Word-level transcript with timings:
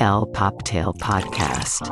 El 0.00 0.26
Poptail 0.32 0.86
Podcast. 0.98 1.82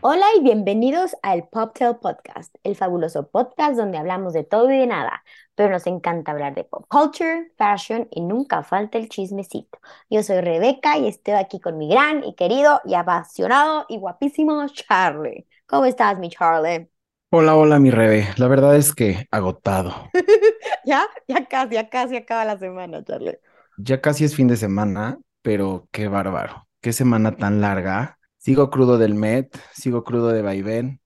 Hola 0.00 0.26
y 0.36 0.42
bienvenidos 0.42 1.16
al 1.22 1.48
Poptail 1.48 1.96
Podcast, 1.96 2.54
el 2.62 2.76
fabuloso 2.76 3.28
podcast 3.28 3.76
donde 3.76 3.98
hablamos 3.98 4.32
de 4.32 4.44
todo 4.44 4.70
y 4.70 4.78
de 4.78 4.86
nada, 4.86 5.24
pero 5.54 5.70
nos 5.70 5.86
encanta 5.86 6.32
hablar 6.32 6.54
de 6.54 6.64
pop 6.64 6.86
culture, 6.88 7.52
fashion 7.56 8.08
y 8.10 8.20
nunca 8.20 8.62
falta 8.62 8.98
el 8.98 9.08
chismecito. 9.08 9.78
Yo 10.08 10.22
soy 10.22 10.40
Rebeca 10.40 10.98
y 10.98 11.08
estoy 11.08 11.34
aquí 11.34 11.60
con 11.60 11.78
mi 11.78 11.88
gran 11.88 12.22
y 12.24 12.34
querido 12.34 12.80
y 12.84 12.94
apasionado 12.94 13.86
y 13.88 13.98
guapísimo 13.98 14.66
Charlie. 14.68 15.46
¿Cómo 15.66 15.86
estás, 15.86 16.18
mi 16.18 16.30
Charlie? 16.30 16.93
Hola, 17.36 17.56
hola, 17.56 17.78
mi 17.80 17.90
Rebe. 17.90 18.28
La 18.36 18.46
verdad 18.48 18.76
es 18.76 18.94
que 18.94 19.26
agotado. 19.30 19.92
ya, 20.84 21.08
ya 21.28 21.46
casi, 21.48 21.74
ya 21.74 21.88
casi 21.90 22.16
acaba 22.16 22.44
la 22.44 22.58
semana, 22.58 23.04
Charlie. 23.04 23.38
Ya 23.76 24.00
casi 24.00 24.24
es 24.24 24.34
fin 24.36 24.48
de 24.48 24.56
semana, 24.56 25.18
pero 25.42 25.88
qué 25.92 26.08
bárbaro. 26.08 26.68
Qué 26.80 26.92
semana 26.92 27.36
tan 27.36 27.60
larga. 27.60 28.18
Sigo 28.38 28.70
crudo 28.70 28.98
del 28.98 29.14
Met, 29.14 29.56
sigo 29.72 30.04
crudo 30.04 30.28
de 30.28 30.42
vaivén, 30.42 31.00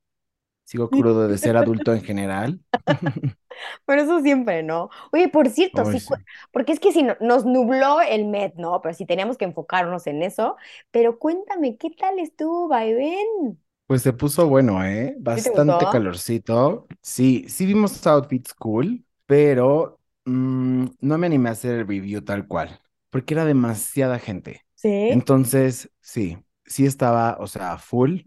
sigo 0.64 0.90
crudo 0.90 1.28
de 1.28 1.38
ser 1.38 1.56
adulto 1.58 1.94
en 1.94 2.02
general. 2.02 2.60
Pero 3.86 4.02
eso 4.02 4.20
siempre, 4.20 4.62
¿no? 4.62 4.90
Oye, 5.12 5.28
por 5.28 5.48
cierto, 5.50 5.84
sí, 5.84 6.00
sí. 6.00 6.14
porque 6.52 6.72
es 6.72 6.80
que 6.80 6.92
si 6.92 7.02
no- 7.02 7.16
nos 7.20 7.44
nubló 7.44 8.00
el 8.00 8.26
Met, 8.26 8.54
¿no? 8.56 8.80
Pero 8.82 8.94
sí 8.94 9.06
teníamos 9.06 9.36
que 9.38 9.44
enfocarnos 9.44 10.06
en 10.06 10.22
eso. 10.22 10.56
Pero 10.90 11.18
cuéntame, 11.18 11.76
¿qué 11.78 11.90
tal 11.90 12.18
estuvo, 12.18 12.68
Vaivén? 12.68 13.58
Pues 13.88 14.02
se 14.02 14.12
puso 14.12 14.48
bueno, 14.48 14.84
¿eh? 14.84 15.16
¿Sí 15.34 15.42
te 15.42 15.50
Bastante 15.50 15.88
calorcito. 15.88 16.86
Sí, 17.02 17.46
sí 17.48 17.66
vimos 17.66 18.06
outfits 18.06 18.54
cool, 18.54 19.04
pero 19.26 20.00
mm, 20.26 20.86
no 21.00 21.18
me 21.18 21.26
animé 21.26 21.48
a 21.48 21.52
hacer 21.52 21.74
el 21.80 21.88
review 21.88 22.22
tal 22.22 22.46
cual, 22.46 22.80
porque 23.10 23.34
era 23.34 23.46
demasiada 23.46 24.20
gente. 24.20 24.66
¿Sí? 24.74 24.88
Entonces, 25.08 25.90
sí, 26.02 26.38
sí 26.66 26.86
estaba, 26.86 27.38
o 27.40 27.46
sea, 27.46 27.78
full. 27.78 28.22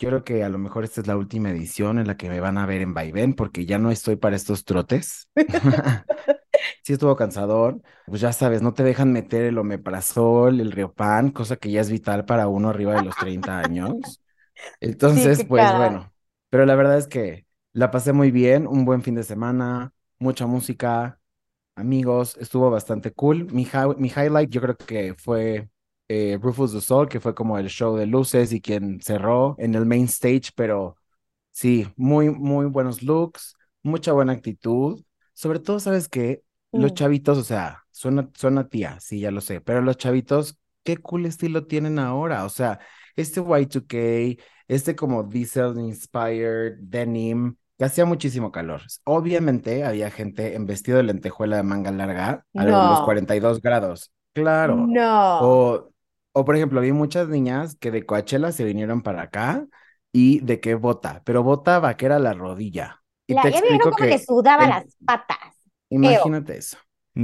Yo 0.00 0.08
creo 0.10 0.24
que 0.24 0.42
a 0.42 0.48
lo 0.50 0.58
mejor 0.58 0.84
esta 0.84 1.00
es 1.00 1.06
la 1.06 1.16
última 1.16 1.50
edición 1.50 2.00
en 2.00 2.08
la 2.08 2.16
que 2.16 2.28
me 2.28 2.40
van 2.40 2.58
a 2.58 2.66
ver 2.66 2.82
en 2.82 2.94
vaivén, 2.94 3.34
porque 3.34 3.66
ya 3.66 3.78
no 3.78 3.92
estoy 3.92 4.16
para 4.16 4.36
estos 4.36 4.64
trotes. 4.64 5.28
Sí 6.82 6.92
estuvo 6.94 7.16
cansador. 7.16 7.80
Pues 8.06 8.20
ya 8.20 8.32
sabes, 8.32 8.62
no 8.62 8.74
te 8.74 8.82
dejan 8.84 9.12
meter 9.12 9.44
el 9.44 9.58
omeprazol, 9.58 10.60
el 10.60 10.72
Riopan, 10.72 11.30
cosa 11.30 11.56
que 11.56 11.70
ya 11.70 11.80
es 11.80 11.90
vital 11.90 12.24
para 12.26 12.48
uno 12.48 12.68
arriba 12.70 12.94
de 12.94 13.02
los 13.02 13.16
30 13.18 13.60
años. 13.60 14.20
Entonces, 14.80 15.44
pues 15.44 15.72
bueno, 15.74 16.12
pero 16.50 16.66
la 16.66 16.74
verdad 16.74 16.98
es 16.98 17.06
que 17.08 17.46
la 17.72 17.90
pasé 17.90 18.12
muy 18.12 18.30
bien, 18.30 18.66
un 18.66 18.84
buen 18.84 19.02
fin 19.02 19.14
de 19.14 19.22
semana, 19.24 19.92
mucha 20.18 20.46
música, 20.46 21.20
amigos, 21.76 22.36
estuvo 22.38 22.70
bastante 22.70 23.12
cool. 23.12 23.46
Mi, 23.52 23.68
mi 23.98 24.08
highlight 24.10 24.50
yo 24.50 24.60
creo 24.60 24.76
que 24.76 25.14
fue 25.14 25.70
eh, 26.08 26.38
Rufus 26.42 26.72
the 26.72 26.80
Soul, 26.80 27.08
que 27.08 27.20
fue 27.20 27.34
como 27.34 27.58
el 27.58 27.68
show 27.68 27.96
de 27.96 28.06
luces 28.06 28.52
y 28.52 28.60
quien 28.60 29.00
cerró 29.02 29.56
en 29.58 29.74
el 29.74 29.86
main 29.86 30.04
stage, 30.06 30.50
pero 30.56 30.96
sí, 31.50 31.86
muy, 31.96 32.30
muy 32.30 32.66
buenos 32.66 33.02
looks, 33.02 33.54
mucha 33.82 34.12
buena 34.12 34.32
actitud. 34.32 35.02
Sobre 35.34 35.58
todo, 35.60 35.80
¿sabes 35.80 36.08
qué? 36.08 36.42
Los 36.72 36.92
Mm. 36.92 36.94
chavitos, 36.94 37.38
o 37.38 37.44
sea, 37.44 37.84
suena, 37.90 38.30
suena 38.34 38.68
tía, 38.68 38.98
sí, 39.00 39.20
ya 39.20 39.30
lo 39.30 39.40
sé, 39.40 39.60
pero 39.60 39.80
los 39.82 39.96
chavitos, 39.96 40.58
qué 40.82 40.96
cool 40.98 41.26
estilo 41.26 41.66
tienen 41.66 41.98
ahora, 41.98 42.44
o 42.44 42.48
sea, 42.48 42.80
este 43.16 43.40
Y2K, 43.40 43.96
este 44.68 44.96
como 44.96 45.22
diesel 45.24 45.78
inspired 45.78 46.76
denim, 46.80 47.56
que 47.78 47.84
hacía 47.84 48.04
muchísimo 48.04 48.52
calor. 48.52 48.82
Obviamente 49.04 49.84
había 49.84 50.10
gente 50.10 50.54
en 50.54 50.66
vestido 50.66 50.98
de 50.98 51.04
lentejuela 51.04 51.56
de 51.56 51.62
manga 51.64 51.90
larga 51.92 52.46
a 52.56 52.64
los 52.66 53.00
No, 53.00 53.02
42 53.02 53.60
grados, 53.60 54.12
claro. 54.32 54.94
no. 54.94 55.14
O, 55.36 55.90
o 56.32 56.44
por 56.44 56.56
ejemplo, 56.56 56.80
vi 56.80 56.92
muchas 56.92 57.28
niñas 57.28 57.76
que 57.76 57.90
de 57.90 58.04
Coachella 58.06 58.52
se 58.52 58.64
vinieron 58.64 59.02
para 59.02 59.22
acá 59.22 59.66
y 60.12 60.40
de 60.40 60.60
qué 60.60 60.74
bota, 60.74 61.22
pero 61.24 61.42
bota 61.42 61.78
vaquera 61.80 62.18
la 62.18 62.32
rodilla. 62.34 63.02
Y 63.26 63.34
La, 63.34 63.42
te 63.42 63.48
explico 63.48 63.90
como 63.90 63.96
que 63.96 64.18
que, 64.18 64.18
sudaba 64.18 64.66
en- 64.66 64.68
las 64.68 64.84
patas. 65.04 65.38
Imagínate 65.90 66.56
eso. 66.58 66.78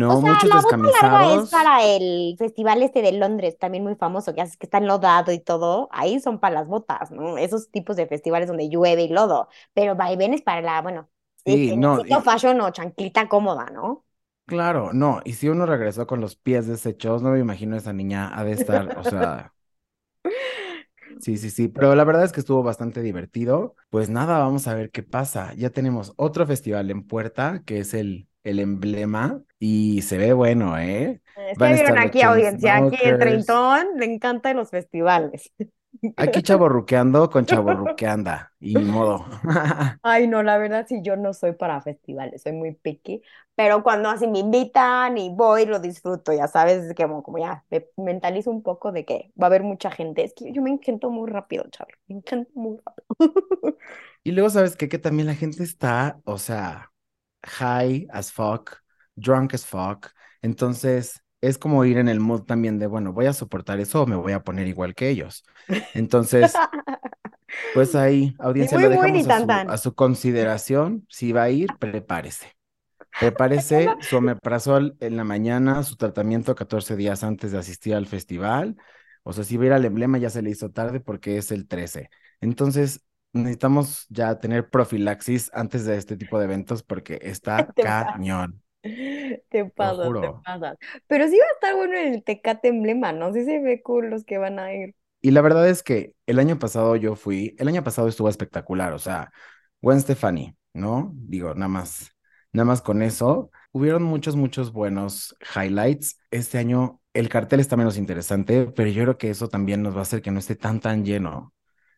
O 0.06 0.14
No, 0.14 0.20
sea, 0.20 0.30
muchos 0.30 0.52
la 0.52 0.60
bota 0.62 0.78
larga 0.92 1.34
es 1.36 1.46
descamisados. 1.46 1.50
para 1.50 1.84
el 1.84 2.34
festival 2.38 2.82
este 2.82 3.00
de 3.02 3.12
Londres, 3.12 3.58
también 3.58 3.84
muy 3.84 3.94
famoso, 3.94 4.34
que 4.34 4.40
haces 4.40 4.56
que 4.56 4.66
está 4.66 4.78
enlodado 4.78 5.32
y 5.32 5.38
todo. 5.40 5.88
Ahí 5.92 6.18
son 6.20 6.40
para 6.40 6.54
las 6.56 6.66
botas, 6.68 7.10
¿no? 7.12 7.38
Esos 7.38 7.70
tipos 7.70 7.96
de 7.96 8.06
festivales 8.08 8.48
donde 8.48 8.68
llueve 8.68 9.02
y 9.04 9.08
lodo. 9.08 9.48
Pero 9.72 9.94
vaivén 9.96 10.34
es 10.34 10.42
para 10.42 10.62
la, 10.62 10.82
bueno, 10.82 11.08
Sí, 11.44 11.72
este, 11.72 11.76
no, 11.76 12.00
y- 12.06 12.24
fashion 12.24 12.60
o 12.60 12.70
chanclita 12.72 13.28
cómoda, 13.28 13.66
¿no? 13.70 14.04
Claro, 14.46 14.92
no, 14.92 15.20
y 15.24 15.34
si 15.34 15.48
uno 15.48 15.64
regresó 15.64 16.06
con 16.08 16.20
los 16.20 16.34
pies 16.34 16.66
deshechos, 16.66 17.22
no 17.22 17.30
me 17.30 17.38
imagino 17.38 17.76
esa 17.76 17.92
niña 17.92 18.36
ha 18.36 18.42
de 18.44 18.52
estar, 18.52 18.92
o 18.96 19.04
sea, 19.04 19.54
sí, 21.18 21.36
sí, 21.38 21.50
sí, 21.50 21.68
pero 21.68 21.94
la 21.94 22.04
verdad 22.04 22.24
es 22.24 22.32
que 22.32 22.40
estuvo 22.40 22.62
bastante 22.62 23.02
divertido. 23.02 23.76
Pues 23.90 24.10
nada, 24.10 24.38
vamos 24.38 24.66
a 24.68 24.74
ver 24.74 24.90
qué 24.90 25.02
pasa. 25.02 25.54
Ya 25.54 25.70
tenemos 25.70 26.12
otro 26.16 26.46
festival 26.46 26.90
en 26.90 27.06
puerta, 27.06 27.62
que 27.66 27.78
es 27.80 27.94
el, 27.94 28.28
el 28.44 28.58
emblema, 28.58 29.42
y 29.58 30.02
se 30.02 30.18
ve 30.18 30.32
bueno, 30.32 30.78
¿eh? 30.78 31.20
Es 31.36 31.58
que 31.58 31.72
vieron 31.72 31.98
aquí 31.98 32.22
audiencia, 32.22 32.76
aquí 32.76 32.96
en 33.02 33.18
Chainsmokers. 33.18 33.18
Treintón 33.18 33.86
le 33.98 34.04
encantan 34.06 34.56
los 34.56 34.70
festivales. 34.70 35.52
Aquí 36.16 36.42
chaborruqueando 36.42 37.28
con 37.30 37.46
chaborruqueanda, 37.46 38.52
y 38.60 38.78
modo. 38.78 39.26
Ay, 40.02 40.28
no, 40.28 40.42
la 40.42 40.56
verdad 40.58 40.86
sí, 40.88 41.00
yo 41.02 41.16
no 41.16 41.34
soy 41.34 41.52
para 41.52 41.80
festivales, 41.80 42.42
soy 42.42 42.52
muy 42.52 42.72
picky, 42.72 43.22
pero 43.54 43.82
cuando 43.82 44.08
así 44.08 44.26
me 44.26 44.38
invitan 44.38 45.18
y 45.18 45.30
voy, 45.34 45.66
lo 45.66 45.80
disfruto, 45.80 46.32
ya 46.32 46.46
sabes, 46.46 46.84
es 46.84 46.94
que 46.94 47.02
como, 47.02 47.22
como 47.22 47.38
ya 47.38 47.64
me 47.70 47.86
mentalizo 47.96 48.50
un 48.50 48.62
poco 48.62 48.92
de 48.92 49.04
que 49.04 49.32
va 49.40 49.46
a 49.46 49.48
haber 49.48 49.62
mucha 49.62 49.90
gente. 49.90 50.24
Es 50.24 50.32
que 50.32 50.52
yo 50.52 50.62
me 50.62 50.70
engento 50.70 51.10
muy 51.10 51.28
rápido, 51.28 51.64
Charlie, 51.70 51.96
me 52.08 52.16
engento 52.16 52.50
muy 52.54 52.78
rápido. 52.84 53.06
Y 54.22 54.32
luego, 54.32 54.50
¿sabes 54.50 54.76
qué? 54.76 54.88
Que 54.90 54.98
también 54.98 55.26
la 55.28 55.34
gente 55.34 55.62
está, 55.62 56.20
o 56.24 56.36
sea, 56.36 56.89
high 57.44 58.06
as 58.10 58.32
fuck, 58.32 58.76
drunk 59.16 59.54
as 59.54 59.66
fuck. 59.66 60.08
Entonces, 60.42 61.22
es 61.40 61.58
como 61.58 61.84
ir 61.84 61.98
en 61.98 62.08
el 62.08 62.20
mood 62.20 62.42
también 62.42 62.78
de, 62.78 62.86
bueno, 62.86 63.12
voy 63.12 63.26
a 63.26 63.32
soportar 63.32 63.80
eso 63.80 64.02
o 64.02 64.06
me 64.06 64.16
voy 64.16 64.32
a 64.32 64.42
poner 64.42 64.66
igual 64.66 64.94
que 64.94 65.08
ellos. 65.08 65.44
Entonces, 65.94 66.52
pues 67.74 67.94
ahí, 67.94 68.34
audiencia, 68.38 68.78
muy, 68.78 68.88
lo 68.88 68.94
muy, 68.96 69.12
dejamos 69.12 69.26
a 69.26 69.28
tan, 69.28 69.40
su, 69.40 69.46
tan. 69.46 69.70
a 69.70 69.76
su 69.78 69.94
consideración. 69.94 71.06
Si 71.08 71.32
va 71.32 71.44
a 71.44 71.50
ir, 71.50 71.68
prepárese. 71.78 72.56
Prepárese 73.18 73.88
su 74.00 74.16
omeprazol 74.16 74.96
en 75.00 75.16
la 75.16 75.24
mañana, 75.24 75.82
su 75.82 75.96
tratamiento 75.96 76.54
14 76.54 76.96
días 76.96 77.24
antes 77.24 77.52
de 77.52 77.58
asistir 77.58 77.94
al 77.94 78.06
festival. 78.06 78.76
O 79.22 79.32
sea, 79.32 79.44
si 79.44 79.56
va 79.56 79.64
a 79.64 79.66
ir 79.66 79.72
al 79.72 79.84
emblema 79.84 80.18
ya 80.18 80.30
se 80.30 80.42
le 80.42 80.50
hizo 80.50 80.70
tarde 80.70 81.00
porque 81.00 81.38
es 81.38 81.50
el 81.50 81.66
13. 81.68 82.10
Entonces, 82.40 83.02
necesitamos 83.32 84.06
ya 84.08 84.38
tener 84.38 84.70
profilaxis 84.70 85.50
antes 85.54 85.84
de 85.84 85.96
este 85.96 86.16
tipo 86.16 86.38
de 86.38 86.44
eventos 86.46 86.82
porque 86.82 87.18
está 87.22 87.72
Te 87.74 87.82
cañón, 87.82 88.62
te 88.82 89.42
te 89.50 89.64
pasas, 89.64 90.18
te 90.20 90.30
pasas. 90.44 90.76
Pero 91.06 91.28
sí 91.28 91.38
va 91.38 91.44
a 91.44 91.52
estar 91.54 91.74
bueno 91.76 91.94
el 91.98 92.24
Tecate 92.24 92.68
Emblema, 92.68 93.12
¿no? 93.12 93.32
Sí 93.32 93.44
se 93.44 93.60
ve 93.60 93.82
cool 93.82 94.10
los 94.10 94.24
que 94.24 94.38
van 94.38 94.58
a 94.58 94.72
ir. 94.74 94.94
Y 95.20 95.32
la 95.32 95.42
verdad 95.42 95.68
es 95.68 95.82
que 95.82 96.14
el 96.26 96.38
año 96.38 96.58
pasado 96.58 96.96
yo 96.96 97.14
fui, 97.14 97.54
el 97.58 97.68
año 97.68 97.84
pasado 97.84 98.08
estuvo 98.08 98.28
espectacular, 98.28 98.92
o 98.94 98.98
sea, 98.98 99.30
Gwen 99.82 100.00
Stefani, 100.00 100.56
¿no? 100.72 101.12
Digo, 101.14 101.54
nada 101.54 101.68
más, 101.68 102.10
nada 102.52 102.64
más 102.64 102.80
con 102.82 103.02
eso. 103.02 103.50
Hubieron 103.72 104.02
muchos, 104.02 104.34
muchos 104.36 104.72
buenos 104.72 105.36
highlights. 105.54 106.18
Este 106.30 106.58
año 106.58 107.00
el 107.12 107.28
cartel 107.28 107.60
está 107.60 107.76
menos 107.76 107.98
interesante, 107.98 108.66
pero 108.74 108.88
yo 108.90 109.02
creo 109.04 109.18
que 109.18 109.30
eso 109.30 109.48
también 109.48 109.82
nos 109.82 109.94
va 109.94 110.00
a 110.00 110.02
hacer 110.02 110.22
que 110.22 110.30
no 110.30 110.38
esté 110.38 110.56
tan, 110.56 110.80
tan 110.80 111.04
lleno. 111.04 111.52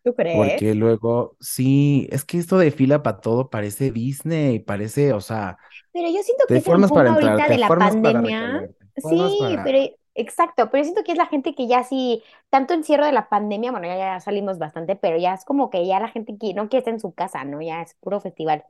¿Tú 0.05 0.15
crees? 0.15 0.37
Porque 0.37 0.75
luego, 0.75 1.37
sí, 1.41 2.09
es 2.11 2.25
que 2.25 2.39
esto 2.39 2.59
de 2.59 2.71
fila 2.71 3.03
para 3.03 3.21
todo 3.21 3.51
parece 3.51 3.93
Disney, 3.93 4.59
parece, 4.59 5.13
o 5.13 5.21
sea, 5.21 5.57
Pero 5.93 6.09
yo 6.09 6.23
siento 6.23 6.45
que 6.49 6.57
es 6.57 6.67
el 6.67 6.77
boom 6.77 7.07
ahorita 7.07 7.49
de 7.49 7.59
la 7.59 7.69
pandemia. 7.69 8.69
Sí, 8.97 9.37
para... 9.39 9.65
pero 9.65 9.79
exacto, 10.15 10.71
pero 10.71 10.83
yo 10.83 10.85
siento 10.85 11.05
que 11.05 11.13
es 11.13 11.19
la 11.19 11.27
gente 11.27 11.55
que 11.55 11.69
ya 11.69 11.85
sí, 11.85 12.23
tanto 12.51 12.75
encierro 12.75 13.07
de 13.07 13.13
la 13.13 13.29
pandemia, 13.29 13.71
bueno, 13.71 13.87
ya, 13.87 13.97
ya 13.97 14.21
salimos 14.21 14.59
bastante, 14.59 14.97
pero 14.97 15.17
ya 15.19 15.35
es 15.35 15.45
como 15.45 15.71
que 15.71 15.87
ya 15.87 16.01
la 16.01 16.09
gente 16.09 16.37
que 16.37 16.53
no 16.53 16.69
quiere 16.69 16.79
estar 16.79 16.95
en 16.95 17.01
su 17.01 17.13
casa, 17.15 17.45
¿no? 17.45 17.63
Ya 17.63 17.83
es 17.83 17.95
puro 18.01 18.21
festival. 18.21 18.65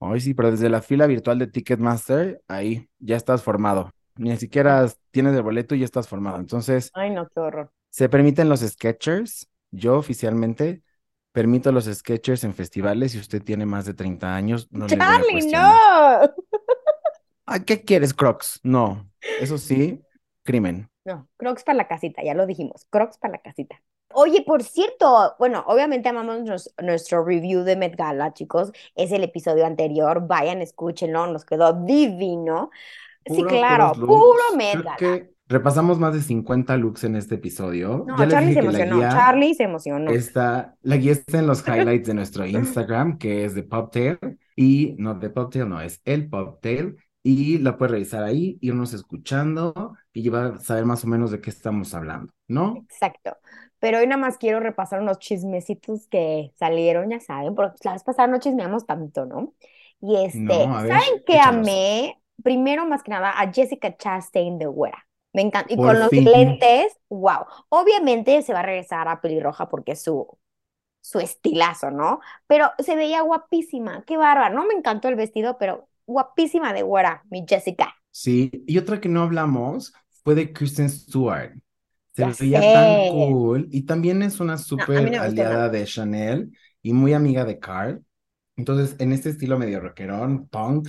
Ay, 0.00 0.20
sí, 0.20 0.34
pero 0.34 0.50
desde 0.50 0.68
la 0.68 0.82
fila 0.82 1.06
virtual 1.06 1.38
de 1.38 1.46
Ticketmaster, 1.46 2.42
ahí 2.48 2.88
ya 2.98 3.16
estás 3.16 3.42
formado. 3.42 3.90
Ni 4.16 4.36
siquiera 4.36 4.86
tienes 5.10 5.34
el 5.34 5.42
boleto 5.42 5.74
y 5.74 5.80
ya 5.80 5.84
estás 5.86 6.08
formado. 6.08 6.38
Entonces, 6.38 6.90
Ay, 6.92 7.10
no, 7.10 7.26
qué 7.28 7.40
horror. 7.40 7.72
se 7.90 8.08
permiten 8.08 8.48
los 8.48 8.60
sketchers. 8.60 9.48
Yo 9.74 9.96
oficialmente 9.98 10.82
permito 11.32 11.72
los 11.72 11.84
sketchers 11.86 12.44
en 12.44 12.54
festivales. 12.54 13.12
Si 13.12 13.18
usted 13.18 13.42
tiene 13.42 13.66
más 13.66 13.84
de 13.86 13.94
30 13.94 14.34
años, 14.34 14.68
no 14.70 14.86
Charlie, 14.86 15.46
no. 15.50 16.30
¿A 17.46 17.60
qué 17.60 17.82
quieres, 17.82 18.14
Crocs? 18.14 18.60
No, 18.62 19.10
eso 19.40 19.58
sí, 19.58 20.00
crimen. 20.42 20.88
No, 21.04 21.28
Crocs 21.36 21.64
para 21.64 21.76
la 21.76 21.88
casita, 21.88 22.22
ya 22.22 22.34
lo 22.34 22.46
dijimos, 22.46 22.86
Crocs 22.88 23.18
para 23.18 23.32
la 23.32 23.38
casita. 23.42 23.80
Oye, 24.14 24.42
por 24.42 24.62
cierto, 24.62 25.34
bueno, 25.38 25.64
obviamente 25.66 26.08
amamos 26.08 26.42
nos- 26.42 26.72
nuestro 26.80 27.24
review 27.24 27.62
de 27.64 27.76
Met 27.76 27.96
Gala, 27.96 28.32
chicos. 28.32 28.72
Es 28.94 29.10
el 29.12 29.24
episodio 29.24 29.66
anterior, 29.66 30.26
vayan, 30.26 30.62
escúchenlo, 30.62 31.26
nos 31.26 31.44
quedó 31.44 31.72
divino. 31.72 32.70
Sí, 33.26 33.42
claro, 33.44 33.92
puro. 33.92 34.56
Met 34.56 34.76
Gala. 34.76 34.96
que 34.96 35.33
repasamos 35.48 35.98
más 35.98 36.14
de 36.14 36.22
50 36.22 36.76
looks 36.76 37.04
en 37.04 37.16
este 37.16 37.36
episodio. 37.36 38.04
No, 38.06 38.16
Ya 38.16 38.26
Charlie 38.28 38.54
se 38.54 38.60
que 38.60 38.60
emocionó. 38.60 38.96
guía 38.96 39.08
Charlie 39.08 39.54
se 39.54 39.64
emocionó. 39.64 40.10
está, 40.10 40.76
la 40.82 40.96
guía 40.96 41.12
está 41.12 41.38
en 41.38 41.46
los 41.46 41.62
highlights 41.66 42.06
de 42.08 42.14
nuestro 42.14 42.46
Instagram, 42.46 43.18
que 43.18 43.44
es 43.44 43.54
de 43.54 43.62
Poptail. 43.64 44.18
Y 44.56 44.94
no, 44.98 45.14
de 45.14 45.30
Poptail 45.30 45.68
no, 45.68 45.80
es 45.80 46.00
el 46.04 46.28
Poptail. 46.28 46.96
Y 47.22 47.58
la 47.58 47.78
puedes 47.78 47.92
revisar 47.92 48.22
ahí, 48.22 48.58
irnos 48.60 48.92
escuchando 48.92 49.96
y 50.12 50.28
vas 50.28 50.52
a 50.56 50.60
saber 50.60 50.84
más 50.84 51.04
o 51.04 51.06
menos 51.08 51.30
de 51.30 51.40
qué 51.40 51.48
estamos 51.50 51.94
hablando, 51.94 52.32
¿no? 52.48 52.74
Exacto. 52.76 53.36
Pero 53.78 53.98
hoy 53.98 54.06
nada 54.06 54.20
más 54.20 54.38
quiero 54.38 54.60
repasar 54.60 55.00
unos 55.00 55.18
chismecitos 55.18 56.06
que 56.08 56.52
salieron, 56.58 57.10
ya 57.10 57.20
saben, 57.20 57.54
porque 57.54 57.78
la 57.84 57.92
vez 57.92 58.04
pasada 58.04 58.28
no 58.28 58.38
chismeamos 58.40 58.86
tanto, 58.86 59.26
¿no? 59.26 59.54
Y 60.00 60.16
este, 60.24 60.38
No, 60.38 60.76
a 60.76 60.82
ver, 60.82 60.92
¿saben 60.92 61.22
qué 61.26 61.38
échalos. 61.38 61.46
amé? 61.46 62.20
Primero, 62.42 62.86
más 62.86 63.02
que 63.02 63.10
nada, 63.10 63.32
a 63.40 63.52
Jessica 63.52 63.96
Chastain 63.96 64.58
de 64.58 64.66
güera. 64.66 65.06
Me 65.34 65.42
encanta. 65.42 65.72
Y 65.74 65.76
Por 65.76 65.86
con 65.86 66.00
los 66.00 66.16
lentes, 66.16 66.98
wow. 67.10 67.46
Obviamente 67.70 68.42
se 68.42 68.54
va 68.54 68.60
a 68.60 68.64
regresar 68.64 69.08
a 69.08 69.20
pelirroja 69.22 69.68
porque 69.70 69.92
es 69.94 70.02
su, 70.02 70.28
su 71.02 71.20
estilazo, 71.20 71.90
¿no? 71.92 72.20
Pero 72.48 72.70
se 72.80 72.96
veía 72.96 73.22
guapísima. 73.22 74.04
Qué 74.06 74.16
bárbaro. 74.18 74.54
No 74.56 74.66
me 74.66 74.74
encantó 74.74 75.08
el 75.08 75.16
vestido, 75.16 75.58
pero 75.58 75.88
guapísima 76.06 76.72
de 76.74 76.82
güera, 76.82 77.24
mi 77.30 77.44
Jessica. 77.48 77.94
Sí, 78.10 78.50
y 78.66 78.78
otra 78.78 79.00
que 79.00 79.08
no 79.08 79.22
hablamos 79.22 79.92
fue 80.22 80.34
de 80.34 80.52
Kristen 80.52 80.88
Stewart. 80.88 81.54
Se 82.12 82.24
Ya 82.24 82.32
veía 82.38 82.60
sé. 82.60 82.72
tan 82.72 83.02
cool 83.04 83.68
y 83.72 83.82
también 83.84 84.22
es 84.22 84.40
una 84.40 84.58
súper 84.58 85.12
no 85.12 85.18
aliada 85.18 85.68
de 85.70 85.84
Chanel 85.84 86.52
y 86.82 86.92
muy 86.92 87.14
amiga 87.14 87.44
de 87.44 87.58
Carl. 87.58 88.04
Entonces, 88.56 88.96
en 89.00 89.12
este 89.12 89.30
estilo 89.30 89.58
medio 89.58 89.80
rockerón, 89.80 90.48
punk, 90.48 90.88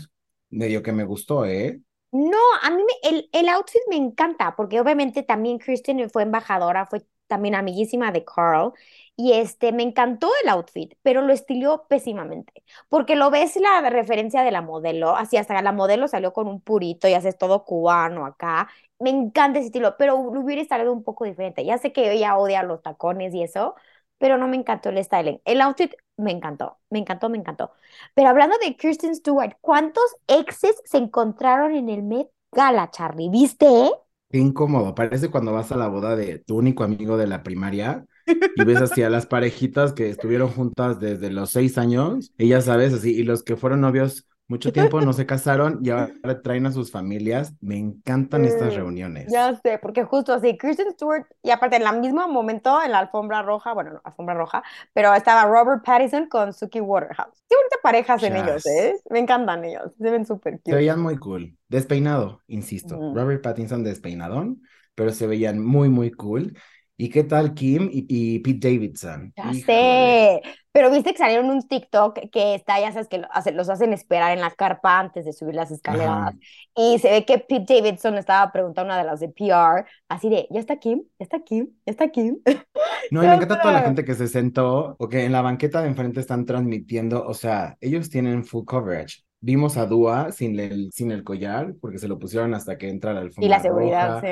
medio 0.52 0.84
que 0.84 0.94
me 0.94 1.04
gustó, 1.06 1.46
¿eh? 1.46 1.82
No, 2.12 2.38
a 2.62 2.70
mí 2.70 2.82
me- 2.84 3.10
el, 3.10 3.30
el 3.34 3.50
outfit 3.50 3.82
me 3.90 3.98
encanta, 3.98 4.56
porque 4.56 4.80
obviamente 4.80 5.22
también 5.24 5.58
Kristen 5.60 6.10
fue 6.10 6.24
embajadora, 6.24 6.86
fue 6.86 7.06
también 7.28 7.56
amiguísima 7.56 8.12
de 8.14 8.24
Carl, 8.24 8.72
y 9.18 9.34
este, 9.34 9.74
me 9.74 9.84
encantó 9.84 10.30
el 10.44 10.50
outfit, 10.50 10.94
pero 11.02 11.22
lo 11.22 11.34
estilió 11.34 11.86
pésimamente, 11.90 12.64
porque 12.88 13.16
lo 13.18 13.32
ves 13.32 13.58
la 13.58 13.82
referencia 13.90 14.44
de 14.44 14.52
la 14.52 14.62
modelo, 14.62 15.16
así 15.18 15.36
hasta 15.36 15.62
la 15.62 15.72
modelo 15.74 16.08
salió 16.08 16.32
con 16.32 16.48
un 16.48 16.62
purito 16.62 17.08
y 17.10 17.14
haces 17.16 17.38
todo 17.38 17.66
cubano 17.66 18.26
acá, 18.26 18.70
me 19.00 19.10
encanta 19.10 19.60
ese 19.60 19.68
estilo, 19.68 19.98
pero 19.98 20.14
lo 20.34 20.40
hubiera 20.42 20.64
salido 20.66 20.94
un 20.94 21.04
poco 21.04 21.26
diferente, 21.26 21.66
ya 21.66 21.78
sé 21.78 21.92
que 21.92 22.12
ella 22.14 22.38
odia 22.38 22.64
los 22.64 22.82
tacones 22.82 23.34
y 23.34 23.44
eso, 23.44 23.76
pero 24.20 24.38
no 24.38 24.48
me 24.48 24.56
encantó 24.56 24.88
el 24.90 25.04
styling, 25.04 25.42
el 25.44 25.60
outfit 25.62 25.94
me 26.18 26.32
encantó, 26.32 26.78
me 26.90 27.00
encantó, 27.00 27.30
me 27.30 27.38
encantó. 27.38 27.72
Pero 28.14 28.30
hablando 28.30 28.56
de 28.64 28.76
Kristen 28.76 29.16
Stewart, 29.16 29.58
¿cuántos 29.62 30.04
exes 30.28 30.82
se 30.86 30.98
encontraron 30.98 31.76
en 31.76 31.90
el 31.90 32.04
Met 32.04 32.28
Gala, 32.52 32.90
Charlie? 32.92 33.30
¿Viste? 33.30 33.66
eh? 33.66 33.92
Qué 34.30 34.40
incómodo, 34.40 34.96
parece 34.96 35.30
cuando 35.30 35.54
vas 35.54 35.72
a 35.72 35.78
la 35.78 35.88
boda 35.88 36.16
de 36.16 36.40
tu 36.40 36.58
único 36.58 36.84
amigo 36.84 37.16
de 37.18 37.28
la 37.28 37.44
primaria 37.44 38.06
y 38.28 38.64
ves 38.64 38.82
así 38.82 39.04
a 39.04 39.10
las 39.10 39.28
parejitas 39.28 39.94
que 39.94 40.10
estuvieron 40.10 40.50
juntas 40.50 41.00
desde 41.00 41.30
los 41.30 41.52
seis 41.52 41.78
años, 41.78 42.34
y 42.38 42.50
ya 42.50 42.62
sabes, 42.62 42.94
así, 42.94 43.14
y 43.14 43.24
los 43.24 43.44
que 43.44 43.56
fueron 43.56 43.82
novios 43.82 44.28
mucho 44.48 44.72
tiempo 44.74 45.02
no 45.02 45.14
se 45.14 45.26
casaron 45.26 45.80
y 45.84 45.90
ahora 45.92 46.42
traen 46.44 46.66
a 46.68 46.72
sus 46.72 46.92
familias. 46.92 47.54
Me 47.62 47.78
encantan 47.78 48.46
estas 48.46 48.74
Mm, 48.74 48.76
reuniones. 48.76 49.28
Ya 49.28 49.56
sé, 49.56 49.80
porque 49.80 50.04
justo 50.04 50.34
así, 50.34 50.58
Kristen 50.58 50.92
Stewart, 50.92 51.26
y 51.42 51.50
aparte 51.52 51.78
en 51.78 51.88
el 51.88 52.00
mismo 52.00 52.28
momento, 52.28 52.82
en 52.84 52.92
la 52.92 53.00
alfombra 53.00 53.42
roja, 53.42 53.74
bueno, 53.74 53.94
no, 53.94 54.02
alfombra 54.04 54.36
roja, 54.36 54.64
pero 54.94 55.14
estaba 55.14 55.46
Robert 55.46 55.84
Pattinson 55.84 56.28
con 56.28 56.54
Suki 56.54 56.80
Waterhouse. 56.82 57.34
Qué 57.50 57.56
bonita 57.56 57.78
parejas 57.82 58.22
en 58.24 58.36
ellos. 58.36 58.66
¿eh? 58.66 59.02
Me 59.10 59.20
encantan 59.20 59.64
ellos, 59.66 59.92
se 59.98 60.12
ven 60.12 60.26
súper 60.26 60.62
Se 60.64 60.76
cute. 60.76 60.76
veían 60.76 61.00
muy 61.02 61.18
cool. 61.18 61.58
Despeinado, 61.68 62.42
insisto. 62.48 63.06
Ujú. 63.06 63.12
Robert 63.12 63.42
Pattinson 63.44 63.84
despeinadón, 63.84 64.62
pero 64.96 65.12
se 65.12 65.28
veían 65.28 65.64
muy, 65.64 65.90
muy 65.90 66.12
cool. 66.12 66.58
¿Y 66.98 67.10
qué 67.10 67.24
tal 67.24 67.54
Kim 67.54 67.90
y, 67.92 68.06
y 68.10 68.40
Pete 68.40 68.70
Davidson? 68.70 69.34
Ya 69.36 69.52
Híjole. 69.52 70.22
sé, 70.34 70.42
pero 70.72 70.90
viste 70.90 71.12
que 71.12 71.18
salieron 71.18 71.50
un 71.50 71.62
TikTok 71.68 72.30
que 72.32 72.56
está, 72.56 72.80
ya 72.80 72.92
sabes, 72.94 73.10
que 73.10 73.22
los 73.52 73.70
hacen 73.70 73.92
esperar 73.92 74.32
en 74.32 74.40
la 74.40 74.52
carpa 74.52 74.98
antes 75.00 75.26
de 75.26 75.34
subir 75.34 75.56
las 75.56 75.72
escaleras. 75.72 76.16
Ajá. 76.20 76.38
Y 76.74 77.00
se 77.00 77.10
ve 77.12 77.26
que 77.26 77.40
Pete 77.40 77.76
Davidson 77.82 78.18
estaba 78.18 78.50
preguntando 78.54 78.94
a 78.94 78.96
una 78.96 79.04
de 79.04 79.10
las 79.10 79.20
de 79.20 79.28
PR, 79.30 79.86
así 80.08 80.30
de, 80.30 80.48
¿ya 80.52 80.60
está 80.62 80.78
Kim? 80.78 81.04
¿Ya 81.20 81.24
está 81.26 81.40
Kim? 81.44 81.68
¿Ya 81.86 81.92
está 81.92 82.10
Kim? 82.12 82.38
No, 83.10 83.24
y 83.24 83.28
me 83.28 83.36
encanta 83.36 83.60
toda 83.62 83.74
la 83.74 83.82
gente 83.84 84.04
que 84.04 84.16
se 84.16 84.28
sentó 84.28 84.96
o 85.00 85.10
que 85.10 85.26
en 85.26 85.32
la 85.32 85.42
banqueta 85.42 85.82
de 85.82 85.88
enfrente 85.90 86.20
están 86.20 86.46
transmitiendo. 86.46 87.26
O 87.26 87.34
sea, 87.34 87.78
ellos 87.82 88.10
tienen 88.10 88.44
full 88.46 88.66
coverage. 88.66 89.24
Vimos 89.42 89.78
a 89.78 89.86
Dua 89.86 90.32
sin 90.32 90.60
el, 90.60 90.92
sin 90.92 91.12
el 91.12 91.24
collar, 91.24 91.76
porque 91.80 92.00
se 92.00 92.08
lo 92.08 92.18
pusieron 92.18 92.54
hasta 92.56 92.78
que 92.78 92.90
entra 92.90 93.14
la 93.14 93.22
Y 93.40 93.48
alfombra 93.48 93.50
la 93.50 93.60
seguridad, 93.62 94.12
roja. 94.12 94.22
sí. 94.22 94.28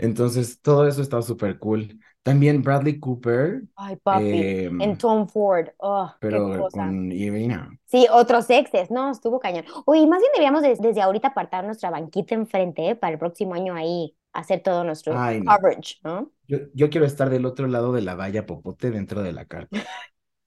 Entonces, 0.00 0.60
todo 0.62 0.86
eso 0.88 1.02
está 1.02 1.20
súper 1.22 1.58
cool. 1.58 1.98
También 2.22 2.62
Bradley 2.62 2.98
Cooper, 3.00 3.62
Ay, 3.76 3.96
papi, 3.96 4.24
en 4.28 4.80
em, 4.82 4.96
Tom 4.98 5.26
Ford, 5.26 5.68
oh, 5.78 6.10
qué 6.12 6.16
pero 6.28 6.58
cosa. 6.58 6.84
con 6.86 7.10
Irina. 7.12 7.70
Sí, 7.86 8.06
otros 8.12 8.48
exes, 8.50 8.90
no, 8.90 9.10
estuvo 9.10 9.40
cañón. 9.40 9.64
Oye, 9.86 10.06
más 10.06 10.20
bien 10.20 10.30
deberíamos 10.34 10.62
des- 10.62 10.80
desde 10.80 11.00
ahorita 11.02 11.28
apartar 11.28 11.64
nuestra 11.64 11.90
banquita 11.90 12.34
enfrente, 12.34 12.90
¿eh? 12.90 12.96
para 12.96 13.14
el 13.14 13.18
próximo 13.18 13.54
año 13.54 13.74
ahí 13.74 14.14
hacer 14.32 14.62
todo 14.62 14.84
nuestro 14.84 15.18
Ay, 15.18 15.42
coverage, 15.44 15.98
¿no? 16.04 16.30
Yo, 16.46 16.58
yo 16.74 16.90
quiero 16.90 17.06
estar 17.06 17.30
del 17.30 17.46
otro 17.46 17.66
lado 17.68 17.92
de 17.92 18.02
la 18.02 18.14
valla 18.14 18.44
popote 18.46 18.90
dentro 18.90 19.22
de 19.22 19.32
la 19.32 19.46
carpa. 19.46 19.78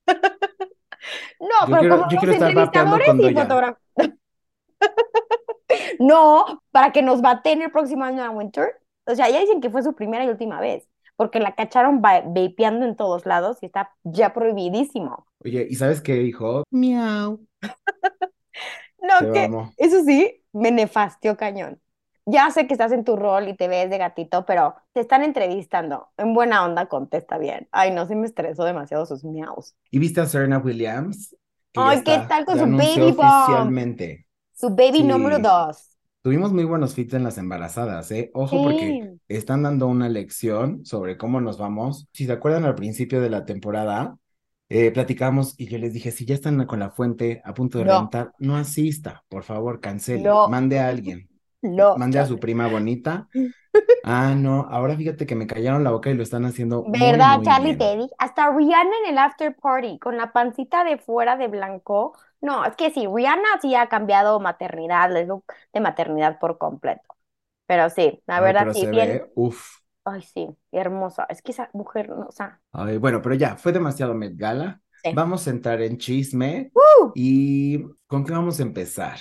No, 1.40 1.48
Yo 1.60 1.66
pero 1.66 1.78
quiero- 1.80 1.96
como 1.98 2.10
yo 2.10 2.18
quiero 2.18 2.32
estar 2.32 2.54
con 2.72 3.20
y 3.20 3.34
fotógrafos. 3.34 3.82
No, 5.98 6.62
para 6.70 6.92
que 6.92 7.02
nos 7.02 7.22
baten 7.22 7.62
el 7.62 7.70
próximo 7.70 8.04
año 8.04 8.22
a 8.22 8.30
Winter. 8.30 8.80
O 9.06 9.14
sea, 9.14 9.28
ya 9.30 9.40
dicen 9.40 9.60
que 9.60 9.70
fue 9.70 9.82
su 9.82 9.94
primera 9.94 10.24
y 10.24 10.28
última 10.28 10.60
vez, 10.60 10.88
porque 11.16 11.40
la 11.40 11.54
cacharon 11.54 12.00
va- 12.04 12.22
vapeando 12.24 12.86
en 12.86 12.96
todos 12.96 13.26
lados 13.26 13.58
y 13.62 13.66
está 13.66 13.90
ya 14.04 14.32
prohibidísimo. 14.32 15.26
Oye, 15.44 15.66
¿y 15.68 15.74
sabes 15.74 16.00
qué 16.00 16.14
dijo? 16.14 16.64
Miau. 16.70 17.46
No, 19.00 19.18
Se 19.18 19.32
que 19.32 19.50
eso 19.76 20.02
sí, 20.04 20.44
me 20.52 20.70
nefastió 20.70 21.36
cañón. 21.36 21.80
Ya 22.26 22.50
sé 22.50 22.66
que 22.66 22.72
estás 22.74 22.92
en 22.92 23.04
tu 23.04 23.16
rol 23.16 23.48
y 23.48 23.56
te 23.56 23.68
ves 23.68 23.90
de 23.90 23.98
gatito, 23.98 24.46
pero 24.46 24.76
te 24.94 25.00
están 25.00 25.22
entrevistando. 25.22 26.08
En 26.16 26.32
buena 26.32 26.64
onda, 26.64 26.86
contesta 26.86 27.36
bien. 27.36 27.68
Ay, 27.70 27.90
no, 27.90 28.06
sí 28.06 28.14
me 28.14 28.26
estresó 28.26 28.64
demasiado 28.64 29.04
sus 29.04 29.24
miaus. 29.24 29.74
¿Y 29.90 29.98
viste 29.98 30.20
a 30.20 30.26
Serena 30.26 30.58
Williams? 30.58 31.36
Ay, 31.76 32.02
¿qué 32.04 32.14
está, 32.14 32.28
tal 32.28 32.44
con 32.44 32.58
su 32.58 32.64
baby 32.76 33.12
bump? 33.12 33.20
oficialmente. 33.20 34.26
Su 34.54 34.70
baby 34.70 35.02
número 35.02 35.36
Sí. 35.36 35.42
dos. 35.42 35.93
Tuvimos 36.24 36.54
muy 36.54 36.64
buenos 36.64 36.94
fits 36.94 37.12
en 37.12 37.22
las 37.22 37.36
embarazadas, 37.36 38.10
¿eh? 38.10 38.30
Ojo, 38.32 38.56
porque 38.62 39.18
están 39.28 39.62
dando 39.62 39.86
una 39.88 40.08
lección 40.08 40.82
sobre 40.86 41.18
cómo 41.18 41.38
nos 41.42 41.58
vamos. 41.58 42.08
Si 42.14 42.24
se 42.24 42.32
acuerdan 42.32 42.64
al 42.64 42.74
principio 42.74 43.20
de 43.20 43.28
la 43.28 43.44
temporada, 43.44 44.16
eh, 44.70 44.90
platicamos 44.90 45.54
y 45.58 45.66
yo 45.66 45.76
les 45.76 45.92
dije, 45.92 46.10
si 46.12 46.24
ya 46.24 46.34
están 46.34 46.64
con 46.64 46.78
la 46.78 46.88
fuente 46.88 47.42
a 47.44 47.52
punto 47.52 47.76
de 47.76 47.84
No. 47.84 47.90
reventar, 47.92 48.32
no 48.38 48.56
asista, 48.56 49.22
por 49.28 49.42
favor, 49.42 49.80
cancele, 49.80 50.22
No. 50.22 50.48
mande 50.48 50.78
a 50.78 50.88
alguien, 50.88 51.28
No, 51.64 51.96
mande 51.96 52.18
a 52.18 52.26
su 52.26 52.38
prima 52.40 52.68
bonita. 52.68 53.28
Ah, 54.02 54.34
no, 54.36 54.62
ahora 54.70 54.96
fíjate 54.96 55.26
que 55.26 55.36
me 55.36 55.46
callaron 55.46 55.84
la 55.84 55.90
boca 55.92 56.10
y 56.10 56.14
lo 56.14 56.22
están 56.22 56.44
haciendo 56.46 56.86
¿Verdad, 56.86 57.40
muy 57.40 57.44
Charlie? 57.44 57.74
bien. 57.76 57.76
Te 57.76 57.96
dije, 57.96 58.10
hasta 58.18 58.50
Rihanna 58.50 58.92
en 59.04 59.10
el 59.12 59.18
after 59.18 59.54
party, 59.56 59.98
con 59.98 60.16
la 60.18 60.32
pancita 60.32 60.84
de 60.84 60.98
fuera 60.98 61.36
de 61.36 61.48
blanco. 61.48 62.14
No, 62.40 62.64
es 62.64 62.76
que 62.76 62.90
sí, 62.90 63.06
Rihanna 63.06 63.48
sí 63.62 63.74
ha 63.74 63.88
cambiado 63.88 64.38
maternidad, 64.40 65.14
el 65.16 65.28
look 65.28 65.44
de 65.72 65.80
maternidad 65.80 66.38
por 66.38 66.58
completo. 66.58 67.02
Pero 67.66 67.90
sí, 67.90 68.22
la 68.26 68.40
Ay, 68.40 68.54
verdad 68.54 68.68
sí, 68.72 68.86
bien. 68.86 69.08
ve, 69.08 69.32
uff. 69.34 69.80
Ay, 70.04 70.22
sí, 70.22 70.48
hermosa. 70.72 71.26
Es 71.30 71.42
que 71.42 71.52
esa 71.52 71.70
mujer, 71.74 72.10
no, 72.10 72.26
o 72.28 72.32
sea, 72.32 72.60
Ay, 72.72 72.96
bueno, 72.98 73.22
pero 73.22 73.34
ya, 73.34 73.56
fue 73.56 73.72
demasiado 73.72 74.14
Met 74.14 74.36
Gala. 74.36 74.82
Sí. 75.02 75.10
Vamos 75.10 75.46
a 75.46 75.50
entrar 75.50 75.80
en 75.82 75.98
chisme. 75.98 76.72
¡uh! 76.74 77.12
¿Y 77.12 77.78
con 78.06 78.24
qué 78.24 78.32
vamos 78.32 78.58
a 78.60 78.62
empezar? 78.62 79.18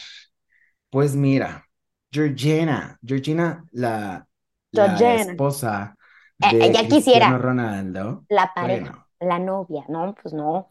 Pues 0.89 1.15
mira, 1.15 1.67
Georgina, 2.13 2.97
Georgina, 3.01 3.65
la, 3.71 4.25
la 4.71 5.13
esposa 5.15 5.95
Eh, 6.41 6.57
de 6.57 6.59
ella 6.59 6.87
Cristiano 6.87 7.37
quisiera. 7.37 7.39
Ronaldo, 7.39 8.27
La 8.29 8.53
pareja, 8.55 8.91
bueno, 8.91 9.07
la 9.19 9.39
novia, 9.39 9.85
no, 9.89 10.15
pues 10.21 10.33
no. 10.33 10.69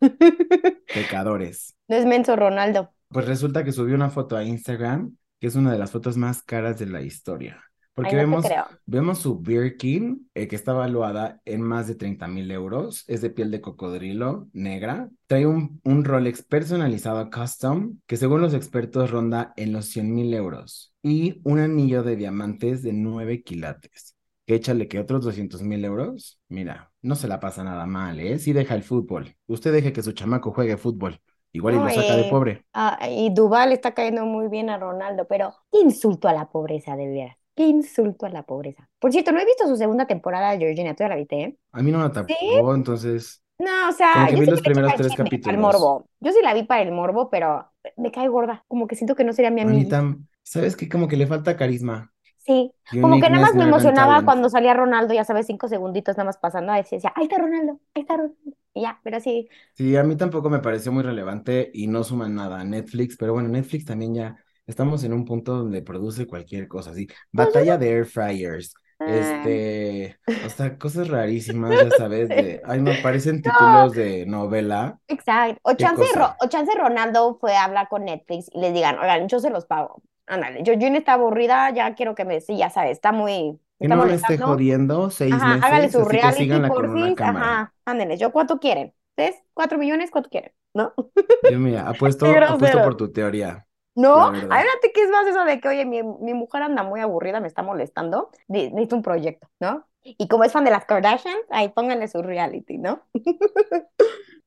pecadores. 0.92 1.74
No 1.88 1.96
es 1.96 2.06
menso 2.06 2.34
Ronaldo. 2.36 2.92
Pues 3.08 3.26
resulta 3.26 3.64
que 3.64 3.72
subió 3.72 3.94
una 3.94 4.10
foto 4.10 4.36
a 4.36 4.44
Instagram, 4.44 5.16
que 5.40 5.46
es 5.46 5.54
una 5.56 5.72
de 5.72 5.78
las 5.78 5.90
fotos 5.90 6.16
más 6.16 6.42
caras 6.42 6.78
de 6.78 6.86
la 6.86 7.02
historia. 7.02 7.62
Porque 7.98 8.16
no 8.16 8.22
vemos, 8.22 8.44
vemos 8.86 9.18
su 9.18 9.40
Birkin, 9.40 10.30
eh, 10.34 10.46
que 10.46 10.56
está 10.56 10.72
valuada 10.72 11.40
en 11.44 11.60
más 11.62 11.88
de 11.88 11.96
30 11.96 12.28
mil 12.28 12.50
euros. 12.50 13.04
Es 13.08 13.20
de 13.20 13.30
piel 13.30 13.50
de 13.50 13.60
cocodrilo 13.60 14.48
negra. 14.52 15.10
Trae 15.26 15.46
un, 15.46 15.80
un 15.84 16.04
Rolex 16.04 16.42
personalizado 16.42 17.28
custom, 17.30 17.98
que 18.06 18.16
según 18.16 18.40
los 18.40 18.54
expertos 18.54 19.10
ronda 19.10 19.52
en 19.56 19.72
los 19.72 19.86
100 19.86 20.14
mil 20.14 20.32
euros. 20.32 20.94
Y 21.02 21.40
un 21.44 21.58
anillo 21.58 22.02
de 22.02 22.16
diamantes 22.16 22.82
de 22.82 22.92
9 22.92 23.42
quilates. 23.42 24.14
Que 24.46 24.54
échale 24.54 24.88
que 24.88 24.98
otros 25.00 25.24
200 25.24 25.62
mil 25.62 25.84
euros. 25.84 26.40
Mira, 26.48 26.90
no 27.02 27.16
se 27.16 27.28
la 27.28 27.40
pasa 27.40 27.64
nada 27.64 27.84
mal, 27.86 28.20
¿eh? 28.20 28.38
Sí 28.38 28.52
deja 28.52 28.74
el 28.74 28.82
fútbol. 28.82 29.36
Usted 29.46 29.72
deje 29.72 29.92
que 29.92 30.02
su 30.02 30.12
chamaco 30.12 30.52
juegue 30.52 30.76
fútbol. 30.76 31.20
Igual 31.52 31.74
y 31.74 31.78
lo 31.78 31.90
saca 31.90 32.16
de 32.16 32.24
pobre. 32.24 32.64
ah, 32.74 32.98
y 33.10 33.30
Duval 33.34 33.72
está 33.72 33.92
cayendo 33.94 34.24
muy 34.26 34.48
bien 34.48 34.70
a 34.70 34.78
Ronaldo, 34.78 35.26
pero 35.26 35.54
insulto 35.72 36.28
a 36.28 36.32
la 36.32 36.48
pobreza, 36.50 36.96
de 36.96 37.08
veras. 37.08 37.36
Qué 37.58 37.64
insulto 37.66 38.26
a 38.26 38.30
la 38.30 38.44
pobreza. 38.44 38.88
Por 39.00 39.12
cierto, 39.12 39.32
no 39.32 39.40
he 39.40 39.44
visto 39.46 39.66
su 39.66 39.76
segunda 39.76 40.06
temporada 40.06 40.52
de 40.52 40.58
Georgina, 40.58 40.94
¿tú 40.94 41.02
ya 41.04 41.08
la 41.08 41.16
viste, 41.16 41.42
eh? 41.42 41.58
A 41.72 41.82
mí 41.82 41.90
no 41.92 41.98
me 41.98 42.04
¿Sí? 42.28 42.36
atrapó, 42.44 42.74
entonces 42.74 43.42
No, 43.58 43.88
o 43.88 43.92
como 44.10 44.26
sea, 44.26 44.30
que 44.30 44.36
yo 44.36 44.38
vi 44.38 44.46
sí 44.46 44.48
los 44.48 44.62
que 44.62 44.70
primeros 44.70 44.94
para 44.94 44.96
el 44.96 45.02
tres 45.02 45.14
chisme, 45.14 45.30
para 45.42 45.54
el 45.56 45.60
capítulos. 45.62 45.62
morbo. 45.62 46.08
Yo 46.20 46.32
sí 46.32 46.38
la 46.42 46.54
vi 46.54 46.62
para 46.64 46.82
el 46.82 46.92
morbo, 46.92 47.28
pero 47.30 47.72
me 47.96 48.12
cae 48.12 48.28
gorda. 48.28 48.64
Como 48.68 48.86
que 48.86 48.96
siento 48.96 49.16
que 49.16 49.24
no 49.24 49.32
sería 49.32 49.50
mi 49.50 49.60
amiga. 49.62 49.88
tam, 49.88 50.26
¿sabes 50.42 50.76
qué? 50.76 50.88
Como 50.88 51.08
que 51.08 51.16
le 51.16 51.26
falta 51.26 51.56
carisma. 51.56 52.12
Sí, 52.38 52.72
como 52.98 53.18
que 53.20 53.28
nada 53.30 53.40
más 53.40 53.56
me 53.56 53.64
emocionaba 53.64 54.24
cuando 54.24 54.48
salía 54.48 54.72
Ronaldo, 54.74 55.12
ya 55.14 55.24
sabes, 55.24 55.46
cinco 55.46 55.68
segunditos 55.68 56.16
nada 56.16 56.26
más 56.26 56.38
pasando, 56.38 56.72
a 56.72 56.76
decía, 56.76 57.12
ahí 57.14 57.24
está 57.24 57.38
Ronaldo, 57.38 57.80
ahí 57.94 58.02
está 58.02 58.16
Ronaldo. 58.16 58.36
Y 58.74 58.82
ya, 58.82 59.00
pero 59.04 59.20
sí, 59.20 59.48
Sí, 59.74 59.96
a 59.96 60.02
mí 60.02 60.16
tampoco 60.16 60.50
me 60.50 60.58
pareció 60.58 60.90
muy 60.92 61.02
relevante 61.04 61.70
y 61.72 61.86
no 61.86 62.02
suman 62.02 62.34
nada 62.34 62.60
a 62.60 62.64
Netflix, 62.64 63.16
pero 63.16 63.32
bueno, 63.32 63.48
Netflix 63.48 63.84
también 63.84 64.14
ya 64.14 64.44
estamos 64.68 65.04
en 65.04 65.14
un 65.14 65.24
punto 65.26 65.56
donde 65.58 65.82
produce 65.82 66.26
cualquier 66.28 66.68
cosa, 66.68 66.92
así. 66.92 67.08
yo 67.32 67.48
Batalla 67.48 67.78
de 67.78 67.90
air 67.90 68.06
fryers, 68.06 68.74
no- 69.00 69.06
eh, 69.06 69.64
este, 69.84 70.18
o 70.40 70.48
sea, 70.50 70.78
cosas 70.78 71.08
rarísimas, 71.08 71.80
ya 71.80 71.90
sabes, 71.92 72.32
de, 72.34 72.60
ay, 72.64 72.80
no, 72.82 73.00
parecen 73.02 73.42
no, 73.44 73.44
títulos 73.44 73.94
de 73.94 74.26
novela. 74.26 75.00
exacto. 75.08 75.60
O 75.64 75.74
¿Qué 75.76 75.88
chance, 75.88 76.04
Ro- 76.16 76.34
o 76.40 76.48
chance 76.48 76.72
Ronaldo 76.76 77.38
fue 77.40 77.56
a 77.56 77.64
hablar 77.64 77.88
con 77.88 78.04
Netflix 78.04 78.50
y 78.52 78.60
les 78.60 78.74
digan, 78.74 78.98
oigan, 78.98 79.28
yo 79.28 79.40
se 79.40 79.50
los 79.50 79.66
pago. 79.66 80.02
Ándale, 80.26 80.62
Georgina 80.64 80.98
está 80.98 81.14
aburrida, 81.14 81.70
ya 81.70 81.94
quiero 81.94 82.14
que 82.14 82.24
me, 82.24 82.40
sí, 82.40 82.56
ya 82.58 82.70
sabes, 82.70 82.92
está 82.92 83.12
muy, 83.12 83.60
me 83.78 83.80
Que 83.80 83.88
está 83.88 83.96
no 83.96 84.02
me 84.04 84.14
esté 84.14 84.38
jodiendo 84.38 85.10
seis 85.10 85.44
Ajá, 85.44 85.54
hágale 85.62 85.90
meses, 85.90 85.92
su 85.92 86.04
así 86.04 86.18
que 86.18 86.24
reality, 86.24 86.60
porfis, 86.62 87.14
cámara. 87.14 87.60
ajá, 87.60 87.74
ándenles, 87.86 88.20
yo 88.20 88.32
cuánto 88.32 88.60
quieren, 88.60 88.94
¿tres? 89.16 89.36
¿Cuatro 89.54 89.78
millones? 89.78 90.10
¿Cuánto 90.10 90.30
quieren? 90.30 90.52
¿No? 90.74 90.94
Yo 91.40 91.58
mira, 91.58 91.88
apuesto, 91.88 92.44
apuesto 92.46 92.80
por 92.82 92.96
tu 92.96 93.12
teoría, 93.12 93.66
No, 94.00 94.30
fíjate 94.34 94.92
que 94.94 95.02
es 95.02 95.10
más 95.10 95.26
eso 95.26 95.44
de 95.44 95.60
que, 95.60 95.68
oye, 95.68 95.84
mi, 95.84 96.02
mi 96.02 96.34
mujer 96.34 96.62
anda 96.62 96.82
muy 96.84 97.00
aburrida, 97.00 97.40
me 97.40 97.48
está 97.48 97.62
molestando, 97.62 98.30
ne- 98.48 98.70
necesito 98.70 98.96
un 98.96 99.02
proyecto, 99.02 99.48
¿no? 99.60 99.86
Y 100.04 100.28
como 100.28 100.44
es 100.44 100.52
fan 100.52 100.64
de 100.64 100.70
las 100.70 100.84
Kardashians, 100.86 101.38
ahí 101.50 101.68
pónganle 101.70 102.08
su 102.08 102.22
reality, 102.22 102.78
¿no? 102.78 103.02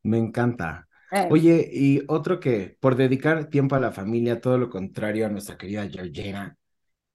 Me 0.03 0.17
encanta. 0.17 0.87
Eh, 1.17 1.27
Oye, 1.27 1.69
y 1.71 2.01
otro 2.07 2.39
que 2.39 2.77
por 2.79 2.95
dedicar 2.95 3.49
tiempo 3.49 3.75
a 3.75 3.79
la 3.79 3.91
familia, 3.91 4.41
todo 4.41 4.57
lo 4.57 4.69
contrario 4.69 5.25
a 5.25 5.29
nuestra 5.29 5.57
querida 5.57 5.87
Georgina, 5.89 6.57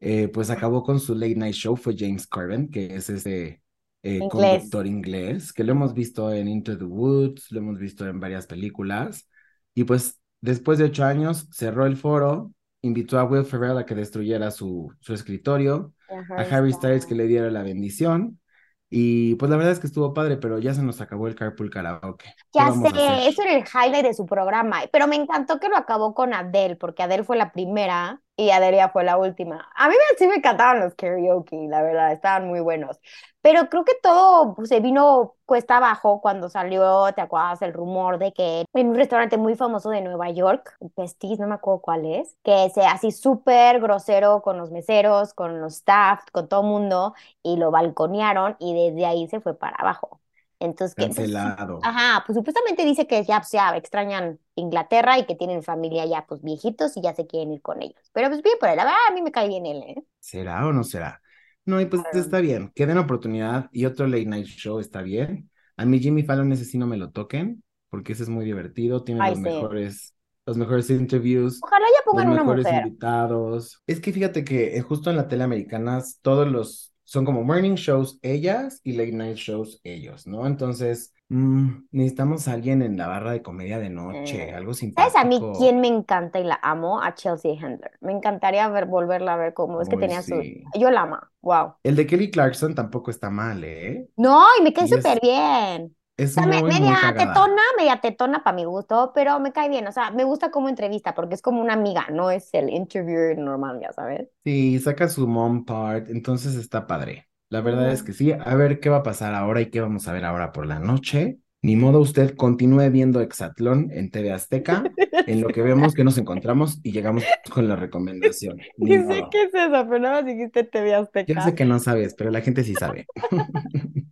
eh, 0.00 0.28
pues 0.28 0.50
acabó 0.50 0.82
con 0.84 1.00
su 1.00 1.14
late 1.14 1.36
night 1.36 1.54
show, 1.54 1.76
fue 1.76 1.96
James 1.98 2.26
Corden, 2.26 2.70
que 2.70 2.94
es 2.96 3.10
ese 3.10 3.62
eh, 4.02 4.26
inglés. 4.26 4.68
conductor 4.68 4.86
inglés, 4.86 5.52
que 5.52 5.64
lo 5.64 5.72
hemos 5.72 5.94
visto 5.94 6.32
en 6.32 6.48
Into 6.48 6.78
the 6.78 6.84
Woods, 6.84 7.50
lo 7.52 7.60
hemos 7.60 7.78
visto 7.78 8.06
en 8.08 8.20
varias 8.20 8.46
películas, 8.46 9.28
y 9.74 9.84
pues 9.84 10.20
después 10.40 10.78
de 10.78 10.84
ocho 10.86 11.04
años 11.04 11.48
cerró 11.52 11.86
el 11.86 11.96
foro, 11.96 12.52
invitó 12.82 13.18
a 13.18 13.24
Will 13.24 13.44
Ferrell 13.44 13.78
a 13.78 13.86
que 13.86 13.94
destruyera 13.94 14.50
su, 14.50 14.92
su 15.00 15.14
escritorio, 15.14 15.94
Ajá, 16.08 16.36
a 16.36 16.42
Harry. 16.42 16.72
Styles 16.72 17.06
que 17.06 17.14
le 17.14 17.26
diera 17.26 17.50
la 17.50 17.62
bendición, 17.62 18.40
y 18.88 19.34
pues 19.36 19.50
la 19.50 19.56
verdad 19.56 19.72
es 19.72 19.80
que 19.80 19.86
estuvo 19.88 20.14
padre, 20.14 20.36
pero 20.36 20.58
ya 20.58 20.72
se 20.74 20.82
nos 20.82 21.00
acabó 21.00 21.26
el 21.28 21.34
carpool 21.34 21.70
karaoke. 21.70 22.26
¿Qué 22.52 22.58
Ya 22.58 22.72
sé, 22.72 23.28
eso 23.28 23.42
era 23.42 23.52
el 23.54 23.64
highlight 23.64 24.04
de 24.06 24.14
su 24.14 24.26
programa, 24.26 24.82
pero 24.92 25.06
me 25.06 25.16
encantó 25.16 25.58
que 25.60 25.68
lo 25.68 25.76
acabó 25.76 26.14
con 26.14 26.32
Adele, 26.32 26.76
porque 26.76 27.02
Adele 27.02 27.24
fue 27.24 27.36
la 27.36 27.52
primera 27.52 28.22
y 28.36 28.50
Adele 28.50 28.76
ya 28.78 28.88
fue 28.90 29.04
la 29.04 29.16
última. 29.16 29.68
A 29.76 29.88
mí 29.88 29.94
sí 30.18 30.26
me 30.26 30.36
encantaban 30.36 30.80
los 30.80 30.94
karaoke, 30.94 31.56
la 31.68 31.82
verdad, 31.82 32.12
estaban 32.12 32.48
muy 32.48 32.60
buenos. 32.60 33.00
Pero 33.42 33.68
creo 33.68 33.84
que 33.84 33.94
todo 34.02 34.54
pues, 34.54 34.68
se 34.68 34.80
vino 34.80 35.36
cuesta 35.46 35.76
abajo 35.76 36.20
cuando 36.20 36.48
salió, 36.48 37.12
¿te 37.14 37.20
acuerdas? 37.22 37.62
El 37.62 37.72
rumor 37.72 38.18
de 38.18 38.32
que 38.32 38.64
en 38.74 38.88
un 38.88 38.94
restaurante 38.96 39.36
muy 39.38 39.54
famoso 39.54 39.90
de 39.90 40.00
Nueva 40.02 40.30
York, 40.30 40.76
Pestis, 40.96 41.38
no 41.38 41.46
me 41.46 41.54
acuerdo 41.54 41.80
cuál 41.80 42.04
es, 42.06 42.36
que 42.42 42.68
se 42.74 42.82
así 42.84 43.12
súper 43.12 43.80
grosero 43.80 44.42
con 44.42 44.58
los 44.58 44.70
meseros, 44.72 45.32
con 45.34 45.60
los 45.60 45.74
staff, 45.76 46.24
con 46.32 46.48
todo 46.48 46.62
mundo, 46.64 47.14
y 47.42 47.56
lo 47.56 47.70
balconearon 47.70 48.56
y 48.58 48.74
desde 48.74 49.06
ahí 49.06 49.28
se 49.28 49.40
fue 49.40 49.54
para 49.56 49.76
abajo. 49.76 50.20
Entonces, 50.60 50.96
que, 50.96 51.08
pues, 51.08 51.32
Cancelado. 51.34 51.78
Ajá, 51.80 52.24
pues 52.26 52.36
supuestamente 52.36 52.84
dice 52.84 53.06
que 53.06 53.22
ya, 53.24 53.42
ya 53.52 53.76
extrañan 53.76 54.40
Inglaterra 54.56 55.18
y 55.18 55.26
que 55.26 55.34
tienen 55.36 55.62
familia 55.62 56.06
ya 56.06 56.26
pues 56.26 56.42
viejitos 56.42 56.96
y 56.96 57.02
ya 57.02 57.14
se 57.14 57.26
quieren 57.26 57.52
ir 57.52 57.62
con 57.62 57.82
ellos. 57.82 58.10
Pero 58.12 58.28
pues 58.30 58.42
bien 58.42 58.56
por 58.58 58.68
él, 58.70 58.76
la 58.76 58.84
verdad 58.84 58.98
a 59.08 59.12
mí 59.14 59.22
me 59.22 59.32
cae 59.32 59.48
bien 59.48 59.66
él, 59.66 59.82
¿eh? 59.84 59.96
¿Será 60.20 60.66
o 60.66 60.72
no 60.72 60.84
será? 60.84 61.22
No, 61.64 61.80
y 61.80 61.86
pues 61.86 62.02
Claro. 62.02 62.18
está 62.20 62.40
bien, 62.40 62.70
que 62.74 62.86
den 62.86 62.98
oportunidad 62.98 63.68
y 63.72 63.84
otro 63.86 64.06
late 64.06 64.26
night 64.26 64.46
show 64.46 64.78
está 64.80 65.02
bien. 65.02 65.50
A 65.76 65.84
mí 65.84 65.98
Jimmy 66.00 66.22
Fallon 66.22 66.52
ese 66.52 66.64
sí 66.64 66.78
no 66.78 66.86
me 66.86 66.96
lo 66.96 67.10
toquen, 67.10 67.62
porque 67.90 68.12
ese 68.12 68.22
es 68.24 68.28
muy 68.28 68.44
divertido, 68.44 69.04
tiene 69.04 69.22
Ay, 69.22 69.30
los 69.30 69.36
sí. 69.36 69.40
mejores, 69.40 70.14
los 70.46 70.56
mejores 70.56 70.90
interviews, 70.90 71.64
Ojalá 71.64 71.86
ya 71.98 72.04
los 72.10 72.24
pongan 72.24 72.28
una 72.30 72.44
mejores 72.44 72.44
mujer. 72.44 72.72
invitados. 72.72 73.82
Es 73.86 74.00
que 74.00 74.12
fíjate 74.12 74.44
que 74.44 74.76
eh, 74.76 74.80
justo 74.82 75.10
en 75.10 75.16
la 75.16 75.28
tele 75.28 75.44
americana 75.44 76.02
todos 76.22 76.48
los 76.50 76.94
son 77.06 77.24
como 77.24 77.44
morning 77.44 77.76
shows 77.76 78.18
ellas 78.22 78.80
y 78.84 78.92
late 78.92 79.12
night 79.12 79.36
shows 79.38 79.80
ellos, 79.84 80.26
¿no? 80.26 80.46
Entonces, 80.46 81.14
mm, 81.30 81.86
necesitamos 81.92 82.48
a 82.48 82.52
alguien 82.54 82.82
en 82.82 82.98
la 82.98 83.08
barra 83.08 83.32
de 83.32 83.42
comedia 83.42 83.78
de 83.78 83.90
noche, 83.90 84.50
Eh, 84.50 84.52
algo 84.52 84.74
¿Sabes 84.96 85.16
a 85.16 85.24
mí 85.24 85.46
simpático. 85.46 85.52
quién 85.52 85.80
me 85.80 85.88
encanta 85.88 86.38
y 86.40 86.44
la 86.44 86.58
amo? 86.62 87.02
A 87.02 87.14
Chelsea 87.14 87.52
Handler. 87.60 87.92
Me 88.00 88.12
encantaría 88.12 88.68
ver, 88.68 88.86
volverla 88.86 89.34
a 89.34 89.36
ver 89.36 89.54
cómo 89.54 89.80
es 89.82 89.88
que 89.88 89.96
tenía 89.98 90.22
su... 90.22 90.48
Yo 90.74 90.90
la 90.90 91.02
amo, 91.02 91.18
wow. 91.42 91.74
El 91.82 91.96
de 91.96 92.06
Kelly 92.06 92.30
Clarkson 92.30 92.74
tampoco 92.74 93.10
está 93.10 93.30
mal, 93.30 93.64
¿eh? 93.64 94.08
No, 94.16 94.46
y 94.58 94.62
me 94.62 94.72
cae 94.72 94.88
súper 94.88 95.18
es, 95.18 95.20
bien. 95.20 95.94
Es 96.16 96.36
muy, 96.36 96.46
muy 96.60 96.70
media 96.70 96.96
cagada. 97.00 97.14
tetona, 97.32 97.62
media 97.76 98.00
tetona 98.00 98.42
para 98.42 98.56
mi 98.56 98.64
gusto, 98.64 99.12
pero 99.14 99.38
me 99.40 99.52
cae 99.52 99.68
bien. 99.68 99.86
O 99.86 99.92
sea, 99.92 100.10
me 100.10 100.24
gusta 100.24 100.50
como 100.50 100.68
entrevista 100.68 101.14
porque 101.14 101.34
es 101.34 101.42
como 101.42 101.60
una 101.60 101.74
amiga, 101.74 102.06
no 102.10 102.30
es 102.30 102.52
el 102.54 102.70
interviewer 102.70 103.36
normal, 103.38 103.80
ya 103.80 103.92
sabes. 103.92 104.28
Sí, 104.44 104.78
saca 104.78 105.08
su 105.08 105.26
mom 105.26 105.64
part, 105.64 106.08
entonces 106.08 106.54
está 106.54 106.86
padre. 106.86 107.28
La 107.48 107.60
verdad 107.60 107.90
es 107.92 108.02
que 108.02 108.12
sí. 108.12 108.32
A 108.32 108.54
ver 108.54 108.80
qué 108.80 108.88
va 108.88 108.98
a 108.98 109.02
pasar 109.02 109.34
ahora 109.34 109.60
y 109.60 109.70
qué 109.70 109.80
vamos 109.80 110.06
a 110.08 110.12
ver 110.12 110.24
ahora 110.24 110.52
por 110.52 110.66
la 110.66 110.78
noche. 110.78 111.38
Ni 111.62 111.74
modo, 111.74 112.00
usted 112.00 112.36
continúe 112.36 112.90
viendo 112.90 113.20
Exatlón 113.20 113.88
en 113.92 114.10
TV 114.10 114.30
Azteca, 114.32 114.84
en 115.26 115.40
lo 115.40 115.48
que 115.48 115.62
vemos 115.62 115.94
que 115.94 116.04
nos 116.04 116.16
encontramos 116.16 116.78
y 116.84 116.92
llegamos 116.92 117.24
con 117.52 117.66
la 117.66 117.74
recomendación. 117.74 118.58
Ni 118.76 118.98
sé 118.98 119.24
qué 119.30 119.42
es 119.44 119.54
eso, 119.54 119.70
pero 119.88 119.98
nada 119.98 120.16
más 120.16 120.26
dijiste 120.26 120.62
TV 120.62 120.90
Yo 120.90 120.98
Azteca. 120.98 121.40
sé 121.40 121.54
que 121.56 121.64
no 121.64 121.80
sabes, 121.80 122.14
pero 122.14 122.30
la 122.30 122.40
gente 122.40 122.62
sí 122.62 122.74
sabe. 122.74 123.06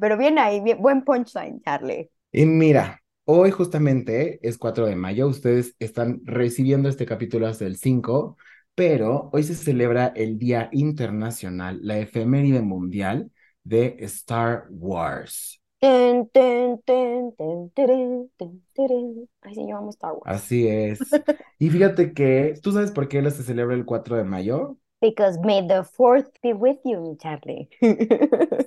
Pero 0.00 0.16
bien 0.16 0.38
ahí, 0.38 0.60
bien, 0.60 0.80
buen 0.80 1.02
punchline, 1.02 1.60
Charlie. 1.62 2.10
Y 2.32 2.44
mira, 2.46 3.00
hoy 3.24 3.50
justamente 3.50 4.38
es 4.46 4.58
4 4.58 4.86
de 4.86 4.96
mayo, 4.96 5.28
ustedes 5.28 5.74
están 5.78 6.20
recibiendo 6.24 6.88
este 6.88 7.06
capítulo 7.06 7.46
hasta 7.46 7.66
el 7.66 7.76
5, 7.76 8.36
pero 8.74 9.30
hoy 9.32 9.42
se 9.42 9.54
celebra 9.54 10.12
el 10.14 10.38
Día 10.38 10.68
Internacional, 10.72 11.80
la 11.82 11.98
efeméride 11.98 12.60
mundial 12.60 13.30
de 13.64 13.96
Star 14.00 14.66
Wars. 14.70 15.60
Ten, 15.80 16.28
ten, 16.32 16.82
ten, 16.84 17.32
ten, 17.36 17.70
teren, 17.70 18.30
ten, 18.36 18.62
teren. 18.74 19.28
Ay, 19.42 19.54
sí, 19.54 19.66
yo 19.68 19.76
amo 19.76 19.90
Star 19.90 20.12
Wars. 20.12 20.24
Así 20.26 20.66
es. 20.66 21.00
Y 21.58 21.70
fíjate 21.70 22.12
que, 22.12 22.54
¿tú 22.62 22.72
sabes 22.72 22.90
por 22.90 23.08
qué 23.08 23.28
se 23.30 23.42
celebra 23.42 23.74
el 23.74 23.84
4 23.84 24.16
de 24.16 24.24
mayo? 24.24 24.78
Because 25.00 25.38
may 25.38 25.66
the 25.66 25.84
fourth 25.84 26.28
be 26.42 26.52
with 26.52 26.78
you, 26.84 27.00
mi 27.00 27.16
Charlie. 27.16 27.68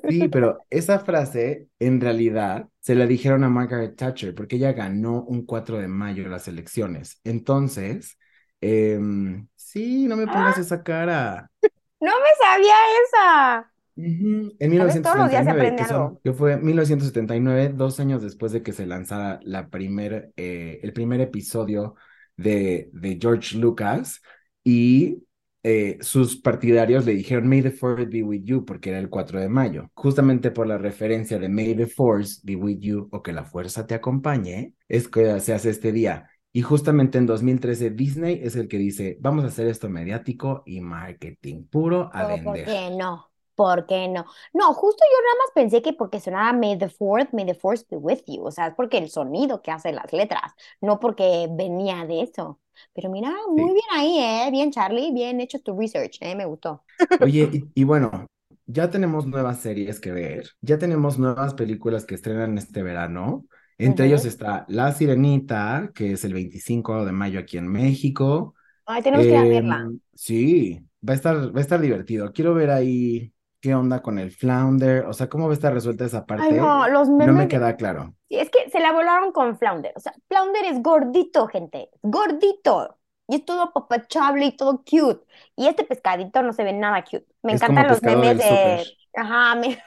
Sí, 0.08 0.28
pero 0.32 0.60
esa 0.70 1.00
frase 1.00 1.68
en 1.80 2.00
realidad 2.00 2.70
se 2.80 2.96
la 2.96 3.06
dijeron 3.06 3.44
a 3.44 3.50
Margaret 3.50 3.98
Thatcher 3.98 4.34
porque 4.34 4.56
ella 4.56 4.72
ganó 4.72 5.24
un 5.24 5.46
4 5.46 5.80
de 5.80 5.90
mayo 5.90 6.28
las 6.30 6.48
elecciones. 6.48 7.20
Entonces, 7.26 8.18
em, 8.62 9.48
sí, 9.56 10.08
no 10.08 10.16
me 10.16 10.26
pongas 10.26 10.58
esa 10.58 10.82
cara. 10.84 11.52
No 12.00 12.12
me 12.12 12.30
sabía 12.40 12.76
esa. 13.06 13.72
En 13.98 14.82
A 14.82 14.86
ver, 14.86 15.02
todos 15.02 15.18
los 15.18 15.30
días 15.30 15.46
se 15.46 15.52
1979, 15.52 15.52
aprende 15.52 15.84
que 15.84 15.90
son, 15.90 16.20
que 16.24 16.34
fue 16.34 16.58
1979, 16.58 17.74
dos 17.76 18.00
años 18.00 18.22
después 18.24 18.52
de 18.54 18.64
que 18.64 18.72
se 18.72 18.86
lanzara 18.86 19.40
la 19.44 19.70
primer, 19.70 20.32
eh, 20.38 20.80
el 20.82 20.94
primer 20.94 21.20
episodio 21.20 21.96
de, 22.38 22.90
de 22.94 23.20
George 23.22 23.58
Lucas, 23.58 24.22
y 24.64 25.24
eh, 25.63 25.98
sus 26.01 26.38
partidarios 26.38 27.06
le 27.06 27.13
dijeron 27.13 27.48
May 27.48 27.62
the 27.62 27.72
Force 27.72 28.06
be 28.06 28.24
with 28.24 28.44
you, 28.44 28.65
porque 28.65 28.89
era 28.89 29.00
el 29.00 29.10
4 29.10 29.39
de 29.39 29.50
mayo. 29.50 29.89
Justamente 29.94 30.51
por 30.51 30.68
la 30.68 30.77
referencia 30.77 31.38
de 31.38 31.50
May 31.50 31.75
the 31.75 31.88
Force 31.88 32.41
be 32.44 32.56
with 32.56 32.80
you, 32.80 33.08
o 33.12 33.22
que 33.22 33.34
la 33.34 33.44
fuerza 33.44 33.86
te 33.86 33.94
acompañe, 33.94 34.74
es 34.88 35.08
que 35.08 35.39
se 35.39 35.53
hace 35.53 35.70
este 35.70 35.91
día. 35.91 36.27
Y 36.53 36.63
justamente 36.63 37.18
en 37.18 37.25
2013 37.25 37.91
Disney 37.91 38.41
es 38.44 38.56
el 38.56 38.68
que 38.68 38.77
dice, 38.77 39.18
vamos 39.22 39.46
a 39.46 39.48
hacer 39.48 39.68
esto 39.68 39.89
mediático 39.89 40.63
y 40.65 40.82
marketing 40.82 41.65
puro 41.65 42.10
a 42.13 42.36
¿por 42.44 42.62
qué 42.63 42.89
no? 42.98 43.31
¿Por 43.62 43.86
qué 43.86 44.08
no? 44.08 44.25
No, 44.53 44.74
justo 44.74 45.03
yo 45.12 45.18
nada 45.24 45.36
más 45.39 45.51
pensé 45.56 45.82
que 45.82 45.94
porque 45.94 46.20
sonaba 46.20 46.53
May 46.53 46.77
the 46.77 46.89
fourth, 46.89 47.30
May 47.34 47.46
the 47.46 47.53
force 47.56 47.86
be 47.89 47.98
with 47.98 48.22
you. 48.27 48.44
O 48.46 48.51
sea, 48.51 48.68
es 48.68 48.75
porque 48.75 48.98
el 48.98 49.10
sonido 49.10 49.62
que 49.62 49.72
hace 49.72 49.91
las 49.94 50.12
letras, 50.13 50.53
no 50.82 51.00
porque 51.00 51.48
venía 51.51 52.06
de 52.06 52.22
eso. 52.24 52.60
Pero 52.94 53.10
mira, 53.10 53.30
muy 53.50 53.74
Sí. 53.74 53.74
bien 53.74 53.86
ahí, 53.94 54.20
¿eh? 54.20 54.50
Bien, 54.51 54.72
Charlie, 54.72 55.12
bien 55.13 55.39
hecho 55.41 55.60
tu 55.62 55.77
research, 55.80 56.18
¿eh? 56.22 56.36
Me 56.36 56.46
gustó. 56.46 56.84
Oye, 57.18 57.50
y, 57.53 57.82
y 57.82 57.84
bueno, 57.84 58.27
ya 58.65 58.89
tenemos 58.89 59.27
nuevas 59.27 59.60
series 59.62 60.00
que 60.00 60.12
ver, 60.12 60.50
ya 60.62 60.77
tenemos 60.80 61.20
nuevas 61.20 61.53
películas 61.53 62.06
que 62.06 62.15
estrenan 62.15 62.58
este 62.58 62.82
verano, 62.84 63.46
Entre 63.77 64.08
ellos 64.08 64.25
está 64.25 64.65
La 64.70 64.91
Sirenita, 64.94 65.91
que 65.96 66.13
es 66.13 66.24
el 66.25 66.34
25 66.34 67.06
de 67.06 67.12
mayo 67.12 67.39
aquí 67.39 67.58
en 67.58 67.68
México. 67.68 68.56
Ay, 68.86 69.01
tenemos 69.03 69.25
que 69.27 69.34
ir 69.36 69.39
a 69.39 69.46
verla. 69.48 69.80
Em, 69.80 70.00
sí, 70.15 70.80
va 71.08 71.13
a 71.13 71.15
estar, 71.15 71.56
va 71.56 71.60
a 71.60 71.62
estar 71.62 71.82
divertido. 71.82 72.32
Quiero 72.34 72.53
ver 72.56 72.72
ahí 72.72 73.34
qué 73.62 73.75
onda 73.75 74.01
con 74.01 74.20
el 74.20 74.32
Flounder, 74.32 75.06
o 75.06 75.13
sea, 75.13 75.30
cómo 75.30 75.46
va 75.48 75.51
a 75.51 75.56
estar 75.56 75.74
resuelta 75.74 76.06
esa 76.06 76.25
Ay, 76.38 76.53
parte. 76.53 76.53
no, 76.53 76.88
los 76.89 77.10
No 77.20 77.34
me 77.34 77.48
memes 77.48 77.48
queda 77.48 77.75
claro. 77.77 78.15
Sí, 78.30 78.38
es 78.39 78.50
que 78.50 78.70
se 78.70 78.80
la 78.80 78.91
volaron 78.94 79.32
con 79.32 79.58
Flounder. 79.58 79.94
O 79.96 80.00
sea, 80.00 80.13
Flounder 80.30 80.65
es 80.65 80.82
gordito, 80.82 81.48
gente. 81.48 81.89
Gordito. 82.01 82.98
Y 83.27 83.36
es 83.38 83.46
todo 83.46 83.74
papachable 83.74 84.46
y 84.46 84.58
todo 84.58 84.84
cute. 84.84 85.25
Y 85.56 85.68
este 85.68 85.84
pescadito 85.86 86.41
no 86.44 86.53
se 86.53 86.63
ve 86.63 86.74
nada 86.74 87.03
cute. 87.03 87.27
Me 87.44 87.53
Es 87.53 87.62
encantan 87.62 87.88
los 87.88 88.03
memes 88.03 88.38
de... 88.38 88.86
Ajá, 89.15 89.56
me... 89.56 89.82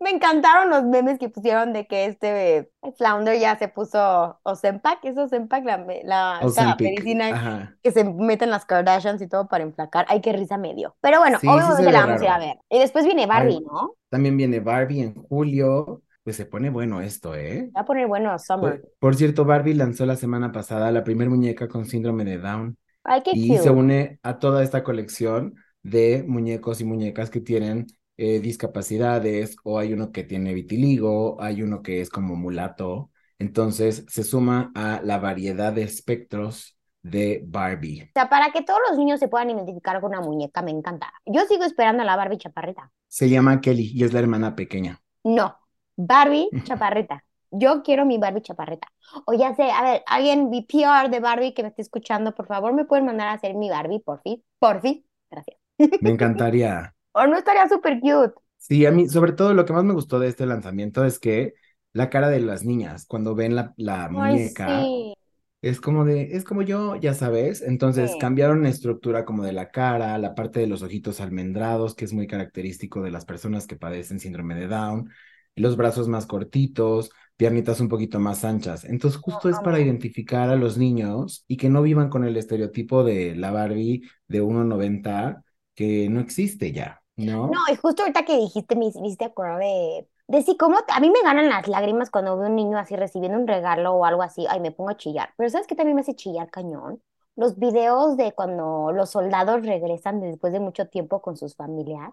me 0.00 0.10
encantaron 0.10 0.70
los 0.70 0.84
memes 0.84 1.18
que 1.18 1.28
pusieron 1.28 1.72
de 1.72 1.86
que 1.86 2.06
este 2.06 2.70
Flounder 2.96 3.38
ya 3.38 3.56
se 3.56 3.68
puso 3.68 4.38
Ozempic. 4.42 4.98
¿Es 5.04 5.16
Ozempic 5.16 5.64
la, 5.64 5.78
la 6.04 6.40
medicina 6.80 7.28
ajá. 7.28 7.76
que 7.82 7.92
se 7.92 8.04
meten 8.04 8.50
las 8.50 8.64
Kardashians 8.64 9.22
y 9.22 9.28
todo 9.28 9.48
para 9.48 9.64
enflacar? 9.64 10.06
Ay, 10.08 10.20
qué 10.20 10.32
risa 10.32 10.58
me 10.58 10.74
dio. 10.74 10.96
Pero 11.00 11.20
bueno, 11.20 11.38
Sí, 11.40 11.46
sí 11.46 11.52
se 11.52 11.54
obviamente 11.54 11.86
ve 11.86 11.92
la 11.92 12.00
vamos 12.06 12.20
a 12.20 12.24
ir 12.24 12.30
a 12.30 12.38
ver. 12.38 12.56
Y 12.68 12.78
después 12.78 13.04
viene 13.04 13.26
Barbie, 13.26 13.60
¿no? 13.60 13.94
también 14.08 14.36
viene 14.36 14.60
Barbie 14.60 15.02
en 15.02 15.14
julio. 15.14 16.02
Pues 16.24 16.36
se 16.36 16.46
pone 16.46 16.70
bueno 16.70 17.00
esto, 17.00 17.34
¿eh? 17.34 17.68
Va 17.76 17.80
a 17.80 17.84
poner 17.84 18.06
bueno 18.06 18.38
Summer. 18.38 18.80
Por, 18.80 18.92
por 19.00 19.14
cierto, 19.16 19.44
Barbie 19.44 19.74
lanzó 19.74 20.06
la 20.06 20.14
semana 20.14 20.52
pasada 20.52 20.92
la 20.92 21.02
primer 21.02 21.28
muñeca 21.28 21.66
con 21.66 21.84
síndrome 21.84 22.24
de 22.24 22.38
Down 22.38 22.76
Ay, 23.02 23.22
qué 23.22 23.32
y 23.34 23.58
se 23.58 23.70
une 23.70 24.20
a 24.22 24.38
toda 24.38 24.62
esta 24.62 24.84
colección 24.84 25.56
de 25.82 26.24
muñecos 26.26 26.80
y 26.80 26.84
muñecas 26.84 27.28
que 27.30 27.40
tienen 27.40 27.86
eh, 28.16 28.40
discapacidades 28.40 29.56
o 29.64 29.78
hay 29.78 29.92
uno 29.92 30.12
que 30.12 30.24
tiene 30.24 30.54
vitiligo, 30.54 31.40
hay 31.40 31.62
uno 31.62 31.82
que 31.82 32.00
es 32.00 32.10
como 32.10 32.36
mulato. 32.36 33.10
Entonces 33.38 34.04
se 34.08 34.22
suma 34.22 34.70
a 34.74 35.00
la 35.02 35.18
variedad 35.18 35.72
de 35.72 35.82
espectros 35.82 36.78
de 37.02 37.42
Barbie. 37.44 38.02
O 38.02 38.12
sea, 38.14 38.28
para 38.28 38.52
que 38.52 38.62
todos 38.62 38.80
los 38.88 38.98
niños 38.98 39.18
se 39.18 39.28
puedan 39.28 39.50
identificar 39.50 40.00
con 40.00 40.10
una 40.10 40.20
muñeca, 40.20 40.62
me 40.62 40.70
encanta. 40.70 41.12
Yo 41.26 41.44
sigo 41.46 41.64
esperando 41.64 42.02
a 42.02 42.06
la 42.06 42.16
Barbie 42.16 42.38
chaparrita. 42.38 42.90
Se 43.08 43.28
llama 43.28 43.60
Kelly 43.60 43.90
y 43.94 44.04
es 44.04 44.12
la 44.12 44.20
hermana 44.20 44.54
pequeña. 44.54 45.02
No, 45.24 45.58
Barbie 45.96 46.48
chaparrita. 46.64 47.24
Yo 47.50 47.82
quiero 47.82 48.06
mi 48.06 48.18
Barbie 48.18 48.42
chaparrita. 48.42 48.88
O 49.26 49.34
ya 49.34 49.54
sé, 49.54 49.70
a 49.70 49.82
ver, 49.82 50.02
alguien 50.06 50.48
VPR 50.48 51.10
de 51.10 51.20
Barbie 51.20 51.52
que 51.52 51.62
me 51.62 51.68
esté 51.68 51.82
escuchando, 51.82 52.34
por 52.34 52.46
favor, 52.46 52.72
me 52.72 52.84
pueden 52.84 53.04
mandar 53.04 53.28
a 53.28 53.32
hacer 53.32 53.54
mi 53.54 53.68
Barbie, 53.68 54.00
por 54.00 54.22
fin, 54.22 54.42
por 54.58 54.80
fin. 54.80 55.04
Gracias. 55.30 55.58
Me 56.00 56.10
encantaría. 56.10 56.94
O 57.12 57.26
no 57.26 57.36
estaría 57.36 57.68
súper 57.68 58.00
cute. 58.00 58.34
Sí, 58.56 58.86
a 58.86 58.90
mí, 58.90 59.08
sobre 59.08 59.32
todo 59.32 59.54
lo 59.54 59.64
que 59.64 59.72
más 59.72 59.84
me 59.84 59.92
gustó 59.92 60.18
de 60.18 60.28
este 60.28 60.46
lanzamiento 60.46 61.04
es 61.04 61.18
que 61.18 61.54
la 61.92 62.10
cara 62.10 62.28
de 62.28 62.40
las 62.40 62.64
niñas 62.64 63.06
cuando 63.06 63.34
ven 63.34 63.54
la, 63.54 64.08
muñeca 64.08 64.82
sí, 64.82 65.14
es 65.62 65.80
como 65.80 66.04
de, 66.04 66.36
es 66.36 66.44
como 66.44 66.62
yo, 66.62 66.96
ya 66.96 67.14
sabes. 67.14 67.62
Entonces 67.62 68.12
sí. 68.12 68.18
cambiaron 68.18 68.62
la 68.62 68.68
estructura 68.68 69.24
como 69.24 69.44
de 69.44 69.52
la 69.52 69.70
cara, 69.70 70.18
la 70.18 70.34
parte 70.34 70.60
de 70.60 70.66
los 70.66 70.82
ojitos 70.82 71.20
almendrados, 71.20 71.94
que 71.94 72.04
es 72.04 72.12
muy 72.12 72.26
característico 72.26 73.02
de 73.02 73.10
las 73.10 73.24
personas 73.24 73.66
que 73.66 73.76
padecen 73.76 74.18
síndrome 74.18 74.54
de 74.54 74.66
Down, 74.66 75.10
los 75.54 75.76
brazos 75.76 76.08
más 76.08 76.26
cortitos, 76.26 77.10
piernitas 77.36 77.80
un 77.80 77.88
poquito 77.88 78.18
más 78.20 78.44
anchas. 78.44 78.84
Entonces 78.84 79.20
justo 79.20 79.48
es 79.48 79.56
para 79.58 79.76
Amo. 79.76 79.86
identificar 79.86 80.50
a 80.50 80.56
los 80.56 80.78
niños 80.78 81.44
y 81.46 81.56
que 81.56 81.68
no 81.68 81.82
vivan 81.82 82.08
con 82.08 82.24
el 82.24 82.36
estereotipo 82.36 83.04
de 83.04 83.36
la 83.36 83.50
Barbie 83.50 84.02
de 84.28 84.42
1.90 84.42 85.44
que 85.74 86.08
no 86.08 86.20
existe 86.20 86.72
ya, 86.72 87.01
No, 87.16 87.58
¿no? 87.66 87.72
y 87.72 87.76
justo 87.76 88.02
ahorita 88.02 88.24
que 88.24 88.36
dijiste, 88.38 88.76
me 88.76 88.86
hiciste 88.86 89.24
acordar 89.26 89.58
de, 89.58 90.08
de 90.28 90.42
sí, 90.42 90.56
como 90.56 90.78
a 90.88 91.00
mí 91.00 91.10
me 91.10 91.22
ganan 91.22 91.48
las 91.48 91.68
lágrimas 91.68 92.10
cuando 92.10 92.36
veo 92.38 92.48
un 92.48 92.56
niño 92.56 92.78
así 92.78 92.96
recibiendo 92.96 93.38
un 93.38 93.46
regalo 93.48 93.92
o 93.94 94.04
algo 94.04 94.22
así, 94.22 94.46
ay, 94.48 94.60
me 94.60 94.72
pongo 94.72 94.90
a 94.90 94.96
chillar. 94.96 95.32
Pero 95.36 95.50
¿sabes 95.50 95.66
qué 95.66 95.74
también 95.74 95.96
me 95.96 96.02
hace 96.02 96.14
chillar 96.16 96.50
cañón? 96.50 97.02
Los 97.36 97.58
videos 97.58 98.16
de 98.16 98.32
cuando 98.32 98.92
los 98.92 99.10
soldados 99.10 99.64
regresan 99.66 100.20
después 100.20 100.52
de 100.52 100.60
mucho 100.60 100.88
tiempo 100.88 101.22
con 101.22 101.36
sus 101.36 101.56
familias. 101.56 102.12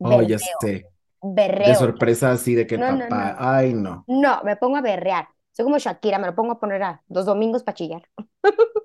Oh, 0.00 0.22
ya 0.22 0.38
Berreo, 0.38 0.58
sé. 0.60 0.90
De 1.62 1.74
berreo. 1.76 1.76
sorpresa 1.76 2.32
así 2.32 2.54
de 2.54 2.66
que 2.66 2.78
No, 2.78 2.92
no, 2.92 3.10
papá, 3.10 3.36
no. 3.36 3.38
ay 3.38 3.74
no. 3.74 4.08
No, 4.08 4.42
me 4.44 4.56
pongo 4.56 4.76
a 4.78 4.82
berrear. 4.82 5.28
Soy 5.52 5.64
como 5.64 5.78
Shakira, 5.78 6.18
me 6.18 6.26
lo 6.28 6.34
pongo 6.34 6.52
a 6.54 6.60
poner 6.60 6.82
a 6.82 7.02
los 7.08 7.26
domingos 7.26 7.62
para 7.64 7.76
chillar. 7.76 8.02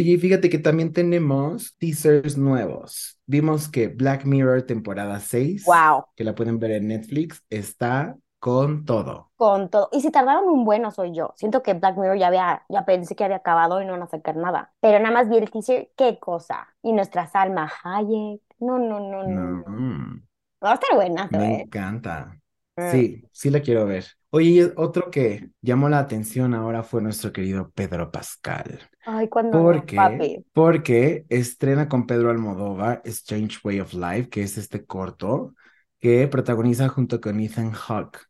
Oye, 0.00 0.16
fíjate 0.18 0.48
que 0.48 0.58
también 0.58 0.92
tenemos 0.92 1.76
teasers 1.78 2.38
nuevos. 2.38 3.18
Vimos 3.26 3.68
que 3.68 3.88
Black 3.88 4.24
Mirror 4.24 4.62
temporada 4.62 5.20
6, 5.20 5.66
Wow, 5.66 6.08
que 6.16 6.24
la 6.24 6.34
pueden 6.34 6.58
ver 6.58 6.70
en 6.72 6.88
Netflix, 6.88 7.44
está 7.50 8.16
con 8.38 8.84
todo. 8.86 9.30
con 9.36 9.70
todo. 9.70 9.88
Y 9.92 10.00
si 10.02 10.10
tardaron 10.10 10.44
un 10.48 10.64
bueno 10.64 10.90
soy 10.90 11.12
yo. 11.14 11.32
Siento 11.36 11.62
que 11.62 11.74
Black 11.74 11.96
Mirror 11.96 12.18
ya 12.18 12.26
había, 12.28 12.64
ya 12.68 12.84
pensé 12.84 13.16
que 13.16 13.24
había 13.24 13.36
acabado 13.38 13.80
y 13.80 13.86
no 13.86 13.92
van 13.92 14.02
a 14.02 14.08
sacar 14.08 14.36
nada. 14.36 14.72
Pero 14.80 14.98
nada 14.98 15.12
más 15.14 15.28
vi 15.28 15.38
el 15.38 15.50
teaser, 15.50 15.90
qué 15.96 16.18
cosa. 16.18 16.68
Y 16.82 16.92
nuestra 16.92 17.26
Salma 17.26 17.70
Hayek. 17.82 18.42
No, 18.60 18.78
no, 18.78 19.00
no, 19.00 19.24
no, 19.24 19.50
No, 19.64 19.64
no. 19.66 20.20
Va 20.64 20.70
a 20.72 20.74
estar 20.74 20.94
buenazo, 20.96 21.38
me 21.38 21.46
¿eh? 21.46 21.66
encanta. 21.66 22.40
Mm. 22.76 23.10
Sí, 23.14 23.28
sí 23.32 23.50
la 23.50 23.60
quiero 23.62 23.86
ver. 23.86 24.04
Oye, 24.32 24.72
otro 24.76 25.10
que 25.10 25.50
llamó 25.60 25.88
la 25.88 25.98
atención 25.98 26.54
ahora 26.54 26.82
fue 26.82 27.02
nuestro 27.02 27.32
querido 27.32 27.70
Pedro 27.72 28.10
Pascal. 28.12 28.80
Ay, 29.04 29.28
cuando 29.28 29.58
no, 29.58 29.64
¿Por 29.64 29.86
qué? 29.86 29.96
papi. 29.96 30.44
Porque 30.52 31.26
estrena 31.28 31.88
con 31.88 32.06
Pedro 32.06 32.30
Almodóvar 32.30 33.02
Strange 33.04 33.58
Way 33.64 33.80
of 33.80 33.94
Life, 33.94 34.28
que 34.28 34.42
es 34.42 34.56
este 34.56 34.84
corto 34.84 35.54
que 35.98 36.28
protagoniza 36.28 36.88
junto 36.88 37.20
con 37.20 37.40
Ethan 37.40 37.72
Hawke, 37.72 38.20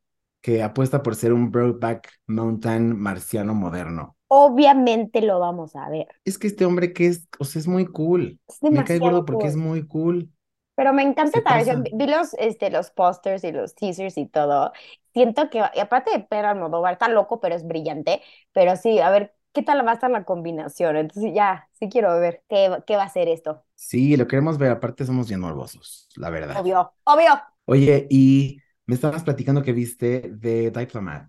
que 0.41 0.63
apuesta 0.63 1.03
por 1.03 1.15
ser 1.17 1.33
un 1.33 1.51
Brokeback 1.51 2.09
Mountain 2.27 2.97
marciano 2.99 3.55
moderno. 3.55 4.17
Obviamente 4.29 5.21
lo 5.23 5.39
vamos 5.41 5.77
a 5.77 5.89
ver. 5.91 6.07
Es 6.25 6.39
que 6.39 6.47
este 6.47 6.65
hombre 6.65 6.93
que 6.93 7.07
es, 7.09 7.29
o 7.39 7.45
sea, 7.45 7.61
es 7.61 7.67
muy 7.67 7.87
cool. 7.87 8.39
Es 8.49 8.61
Me 8.69 8.85
cae 8.85 8.99
gordo 8.99 9.17
demasiado 9.19 9.25
porque 9.25 9.49
es 9.49 9.55
cool. 9.55 9.63
muy 9.63 9.87
cool. 9.87 10.31
Pero 10.81 10.95
me 10.95 11.03
encanta 11.03 11.43
pasa. 11.43 11.75
Vi 11.93 12.07
los, 12.07 12.33
este, 12.39 12.71
los 12.71 12.91
pósters 12.91 13.45
y 13.45 13.53
los 13.53 13.75
teasers 13.75 14.17
y 14.17 14.25
todo. 14.25 14.73
Siento 15.13 15.51
que, 15.51 15.59
y 15.75 15.79
aparte 15.79 16.11
de 16.11 16.21
Pedro 16.21 16.49
Almodóvar, 16.49 16.95
está 16.95 17.07
loco, 17.07 17.39
pero 17.39 17.55
es 17.55 17.67
brillante. 17.67 18.23
Pero 18.55 18.77
sí, 18.77 18.99
a 18.99 19.11
ver, 19.11 19.35
¿qué 19.53 19.63
tal 19.63 19.87
va 19.87 19.91
a 19.91 19.95
estar 19.97 20.11
la 20.11 20.25
combinación? 20.25 20.97
Entonces 20.97 21.35
ya, 21.35 21.69
sí 21.79 21.91
quiero 21.91 22.19
ver 22.19 22.45
qué, 22.49 22.83
qué 22.87 22.97
va 22.97 23.03
a 23.03 23.09
ser 23.11 23.29
esto. 23.29 23.63
Sí, 23.75 24.17
lo 24.17 24.27
queremos 24.27 24.57
ver. 24.57 24.71
Aparte 24.71 25.05
somos 25.05 25.29
bien 25.29 25.41
morbosos, 25.41 26.09
la 26.17 26.31
verdad. 26.31 26.59
Obvio, 26.59 26.95
obvio. 27.05 27.43
Oye, 27.67 28.07
y 28.09 28.57
me 28.87 28.95
estabas 28.95 29.23
platicando 29.23 29.63
que 29.63 29.75
viste 29.75 30.33
The 30.41 30.71
Diplomat. 30.71 31.29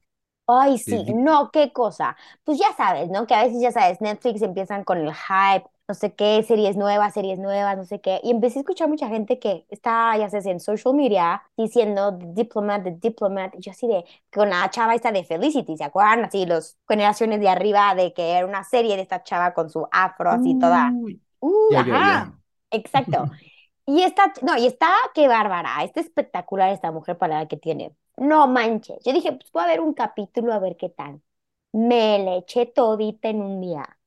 Ay, 0.60 0.78
sí, 0.78 1.06
no, 1.14 1.52
qué 1.52 1.72
cosa. 1.74 2.16
Pues 2.44 2.60
ya 2.60 2.74
sabes, 2.76 3.10
¿no? 3.10 3.28
Que 3.28 3.36
a 3.36 3.44
veces, 3.44 3.62
ya 3.62 3.72
sabes, 3.72 4.02
Netflix 4.02 4.42
empiezan 4.42 4.84
con 4.84 4.98
el 5.00 5.14
hype, 5.14 5.66
no 5.88 5.94
sé 5.96 6.14
qué, 6.16 6.44
series 6.44 6.78
nuevas, 6.78 7.14
series 7.14 7.40
nuevas, 7.40 7.78
no 7.78 7.86
sé 7.86 8.02
qué. 8.02 8.20
Y 8.24 8.32
empecé 8.32 8.60
a 8.60 8.62
escuchar 8.62 8.88
mucha 8.90 9.08
gente 9.10 9.40
que 9.40 9.66
está, 9.70 10.18
ya 10.18 10.30
sabes, 10.30 10.46
en 10.48 10.60
social 10.60 10.94
media 10.96 11.44
diciendo 11.58 12.18
The 12.18 12.26
Diplomat, 12.34 12.84
The 12.84 12.92
Diplomat. 13.00 13.56
Y 13.56 13.62
yo 13.62 13.72
así 13.72 13.88
de, 13.88 14.06
con 14.32 14.50
la 14.50 14.70
chava 14.70 14.96
esta 14.96 15.12
de 15.12 15.24
Felicity, 15.24 15.78
¿se 15.78 15.84
acuerdan? 15.84 16.26
Así 16.26 16.46
los 16.46 16.78
generaciones 16.88 17.40
de 17.40 17.50
arriba 17.50 17.96
de 17.96 18.14
que 18.14 18.32
era 18.38 18.46
una 18.48 18.64
serie 18.64 18.96
de 18.96 19.02
esta 19.04 19.24
chava 19.24 19.54
con 19.54 19.70
su 19.70 19.88
afro 19.92 20.32
así 20.32 20.56
toda. 20.56 20.98
Uy, 21.04 21.22
Uh, 21.40 21.52
ya 21.70 21.80
ajá, 21.80 21.82
llovió. 21.82 22.40
exacto. 22.72 23.30
Y 23.86 24.04
está, 24.04 24.34
no, 24.44 24.58
y 24.58 24.68
está, 24.68 24.90
qué 25.14 25.28
bárbara, 25.28 25.84
está 25.84 26.00
espectacular 26.02 26.72
esta 26.72 26.92
mujer 26.92 27.18
para 27.18 27.36
la 27.36 27.42
edad 27.42 27.50
que 27.50 27.58
tiene. 27.58 27.96
No 28.18 28.48
manches. 28.48 29.04
Yo 29.04 29.14
dije, 29.14 29.32
pues 29.34 29.52
voy 29.52 29.64
a 29.64 29.68
ver 29.68 29.82
un 29.82 29.94
capítulo 29.94 30.54
a 30.54 30.60
ver 30.60 30.78
qué 30.78 30.90
tal. 30.90 31.22
Me 31.74 32.20
le 32.20 32.38
eché 32.38 32.66
todita 32.68 33.30
en 33.30 33.42
un 33.42 33.62
día. 33.62 33.98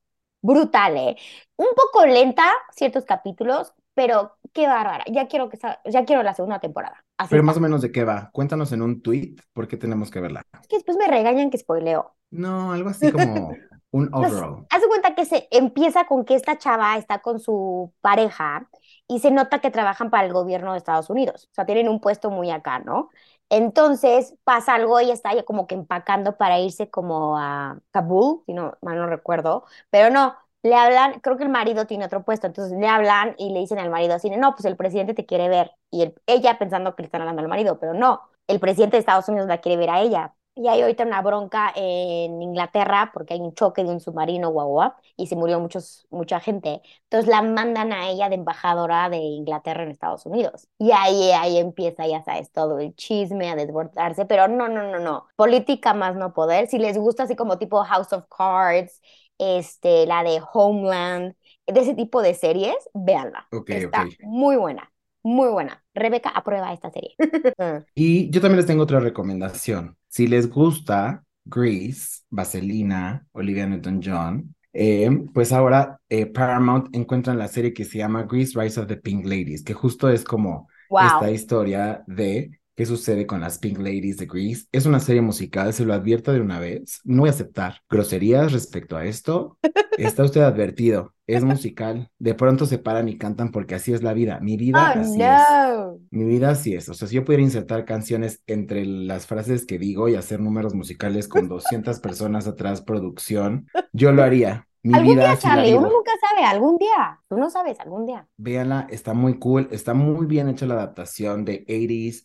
Brutal, 0.41 0.97
¿eh? 0.97 1.17
Un 1.57 1.67
poco 1.75 2.05
lenta 2.05 2.43
ciertos 2.75 3.05
capítulos, 3.05 3.73
pero 3.95 4.37
qué 4.53 4.67
bárbara. 4.67 5.03
Ya 5.11 5.27
quiero 5.27 5.49
que 5.49 5.57
ya 5.85 6.05
quiero 6.05 6.23
la 6.23 6.33
segunda 6.35 6.59
temporada. 6.59 7.03
Así 7.17 7.35
Pero 7.35 7.39
está. 7.39 7.47
más 7.47 7.57
o 7.57 7.59
menos 7.61 7.81
de 7.81 7.91
qué 7.91 8.03
va. 8.03 8.29
Cuéntanos 8.31 8.71
en 8.71 8.81
un 8.81 9.01
tweet 9.01 9.35
por 9.53 9.67
qué 9.67 9.77
tenemos 9.77 10.11
que 10.11 10.19
verla. 10.19 10.43
Es 10.61 10.67
que 10.67 10.75
después 10.77 10.97
me 10.97 11.07
regañan 11.07 11.49
que 11.49 11.57
spoileo. 11.57 12.15
No, 12.31 12.71
algo 12.73 12.89
así 12.89 13.09
como 13.09 13.57
un 13.91 14.09
Pues, 14.17 14.33
overall. 14.33 14.67
haz 14.69 14.81
de 14.81 14.87
cuenta 14.87 15.15
que 15.15 15.25
se 15.25 15.47
empieza 15.51 16.05
con 16.07 16.25
que 16.25 16.35
esta 16.35 16.57
chava 16.57 16.97
está 16.97 17.19
con 17.21 17.39
su 17.39 17.93
pareja 18.01 18.69
y 19.07 19.19
se 19.19 19.31
nota 19.31 19.59
que 19.61 19.71
trabajan 19.71 20.09
para 20.09 20.25
el 20.27 20.33
gobierno 20.33 20.71
de 20.73 20.77
Estados 20.79 21.09
Unidos. 21.09 21.47
O 21.51 21.53
sea, 21.55 21.65
tienen 21.65 21.89
un 21.89 22.01
puesto 22.01 22.31
muy 22.31 22.51
acá, 22.51 22.79
¿no? 22.79 23.09
Entonces 23.49 24.35
pasa 24.43 24.75
algo, 24.75 24.99
ella 24.99 25.13
está 25.13 25.33
ya 25.33 25.43
como 25.43 25.67
que 25.67 25.75
empacando 25.75 26.35
para 26.37 26.59
irse 26.59 26.89
como 26.89 27.37
a 27.37 27.79
Kabul, 27.91 28.41
si 28.45 28.53
no 28.53 28.77
mal 28.81 28.97
no 28.97 29.07
recuerdo, 29.07 29.65
pero 29.91 30.09
no, 30.09 30.35
le 30.63 30.75
hablan, 30.75 31.19
creo 31.21 31.37
que 31.37 31.43
el 31.43 31.49
marido 31.49 31.85
tiene 31.85 32.05
otro 32.05 32.23
puesto, 32.25 32.47
entonces 32.47 32.77
le 32.77 32.87
hablan 32.87 33.35
y 33.37 33.53
le 33.53 33.59
dicen 33.59 33.77
al 33.79 33.89
marido 33.91 34.15
así, 34.15 34.29
no, 34.31 34.53
pues 34.55 34.65
el 34.65 34.75
presidente 34.77 35.13
te 35.13 35.25
quiere 35.25 35.47
ver. 35.49 35.71
Y 35.91 36.01
el- 36.03 36.15
ella 36.25 36.57
pensando 36.57 36.95
que 36.95 37.03
le 37.03 37.05
están 37.07 37.21
hablando 37.21 37.41
al 37.41 37.47
marido, 37.47 37.79
pero 37.79 37.93
no, 37.93 38.21
el 38.47 38.59
presidente 38.59 38.97
de 38.97 38.99
Estados 39.01 39.29
Unidos 39.29 39.47
la 39.47 39.61
quiere 39.61 39.77
ver 39.77 39.89
a 39.91 40.01
ella. 40.01 40.35
Y 40.55 40.67
hay 40.67 40.81
ahorita 40.81 41.03
una 41.03 41.21
bronca 41.21 41.71
en 41.75 42.41
Inglaterra 42.41 43.11
porque 43.13 43.33
hay 43.33 43.41
un 43.41 43.53
choque 43.53 43.83
de 43.83 43.89
un 43.89 43.99
submarino 43.99 44.49
guau, 44.49 44.69
guau, 44.69 44.93
y 45.17 45.27
se 45.27 45.35
murió 45.35 45.59
muchos, 45.59 46.07
mucha 46.09 46.39
gente. 46.39 46.81
Entonces 47.03 47.29
la 47.29 47.41
mandan 47.41 47.91
a 47.91 48.09
ella 48.09 48.29
de 48.29 48.35
embajadora 48.35 49.09
de 49.09 49.17
Inglaterra 49.17 49.83
en 49.83 49.91
Estados 49.91 50.25
Unidos. 50.25 50.67
Y 50.77 50.91
ahí, 50.91 51.31
ahí 51.31 51.57
empieza, 51.57 52.07
ya 52.07 52.23
sabes, 52.23 52.51
todo 52.51 52.79
el 52.79 52.95
chisme 52.95 53.49
a 53.49 53.55
desbordarse, 53.55 54.25
pero 54.25 54.47
no, 54.47 54.69
no, 54.69 54.83
no, 54.83 54.99
no. 54.99 55.27
Política 55.35 55.93
más 55.93 56.15
no 56.15 56.33
poder. 56.33 56.67
Si 56.67 56.77
les 56.79 56.97
gusta 56.97 57.23
así 57.23 57.35
como 57.35 57.57
tipo 57.57 57.83
House 57.83 58.13
of 58.13 58.25
Cards, 58.29 59.01
este, 59.37 60.05
la 60.05 60.23
de 60.23 60.41
Homeland, 60.53 61.35
de 61.67 61.79
ese 61.81 61.95
tipo 61.95 62.21
de 62.21 62.33
series, 62.33 62.75
véanla. 62.93 63.47
Ok, 63.51 63.69
Está 63.71 64.05
muy 64.23 64.55
buena, 64.55 64.91
muy 65.25 65.49
buena. 65.49 65.83
Rebeca 65.95 66.29
aprueba 66.29 66.71
esta 66.71 66.91
serie. 66.91 67.15
Y 67.95 68.29
yo 68.29 68.41
también 68.41 68.57
les 68.57 68.67
tengo 68.67 68.83
otra 68.83 68.99
recomendación. 68.99 69.97
Si 70.07 70.27
les 70.27 70.47
gusta 70.47 71.23
Grease, 71.43 72.21
Vaselina, 72.29 73.25
Olivia 73.31 73.65
Newton-John, 73.65 74.55
eh, 74.71 75.09
pues 75.33 75.51
ahora 75.51 75.99
eh, 76.09 76.27
Paramount 76.27 76.95
encuentran 76.95 77.39
la 77.39 77.47
serie 77.47 77.73
que 77.73 77.85
se 77.85 77.97
llama 77.97 78.23
Grease 78.23 78.59
Rise 78.59 78.79
of 78.79 78.87
the 78.87 78.97
Pink 78.97 79.25
Ladies, 79.25 79.63
que 79.63 79.73
justo 79.73 80.09
es 80.09 80.23
como 80.23 80.67
esta 80.89 81.31
historia 81.31 82.03
de 82.05 82.59
qué 82.75 82.85
sucede 82.85 83.25
con 83.25 83.41
las 83.41 83.57
Pink 83.57 83.77
Ladies 83.77 84.17
de 84.17 84.25
Grease. 84.25 84.65
Es 84.71 84.85
una 84.85 84.99
serie 84.99 85.21
musical, 85.21 85.73
se 85.73 85.85
lo 85.85 85.93
advierto 85.93 86.31
de 86.33 86.41
una 86.41 86.59
vez. 86.59 86.99
No 87.03 87.21
voy 87.21 87.29
a 87.29 87.31
aceptar 87.33 87.81
groserías 87.89 88.51
respecto 88.51 88.97
a 88.97 89.05
esto. 89.05 89.57
Está 89.97 90.23
usted 90.23 90.41
advertido. 90.41 91.13
Es 91.27 91.43
musical. 91.43 92.11
De 92.19 92.35
pronto 92.35 92.65
se 92.65 92.77
paran 92.77 93.09
y 93.09 93.17
cantan 93.17 93.51
porque 93.51 93.75
así 93.75 93.93
es 93.93 94.03
la 94.03 94.13
vida. 94.13 94.39
Mi 94.41 94.57
vida 94.57 94.93
Oh, 94.95 94.99
así 94.99 95.21
es. 95.21 95.41
no. 95.75 95.99
Mi 96.11 96.23
vida 96.25 96.49
así 96.51 96.75
es. 96.75 96.87
O 96.89 96.93
sea, 96.93 97.07
si 97.07 97.15
yo 97.15 97.25
pudiera 97.25 97.41
insertar 97.43 97.85
canciones 97.85 98.43
entre 98.45 98.85
las 98.85 99.25
frases 99.25 99.65
que 99.65 99.79
digo 99.79 100.07
y 100.09 100.15
hacer 100.15 100.39
números 100.39 100.75
musicales 100.75 101.27
con 101.27 101.47
200 101.47 101.99
personas 101.99 102.45
atrás, 102.47 102.81
producción, 102.81 103.67
yo 103.93 104.11
lo 104.11 104.21
haría. 104.23 104.67
Mi 104.83 104.93
Algún 104.93 105.15
día, 105.15 105.35
Charlie, 105.37 105.73
uno 105.73 105.89
nunca 105.89 106.11
sabe, 106.21 106.45
algún 106.45 106.77
día. 106.77 107.19
Tú 107.27 107.37
no 107.37 107.49
sabes, 107.49 107.79
algún 107.79 108.05
día. 108.05 108.27
Véanla, 108.37 108.85
está 108.91 109.13
muy 109.15 109.39
cool, 109.39 109.67
está 109.71 109.95
muy 109.95 110.27
bien 110.27 110.47
hecha 110.47 110.67
la 110.67 110.75
adaptación 110.75 111.43
de 111.43 111.65
80s, 111.67 112.23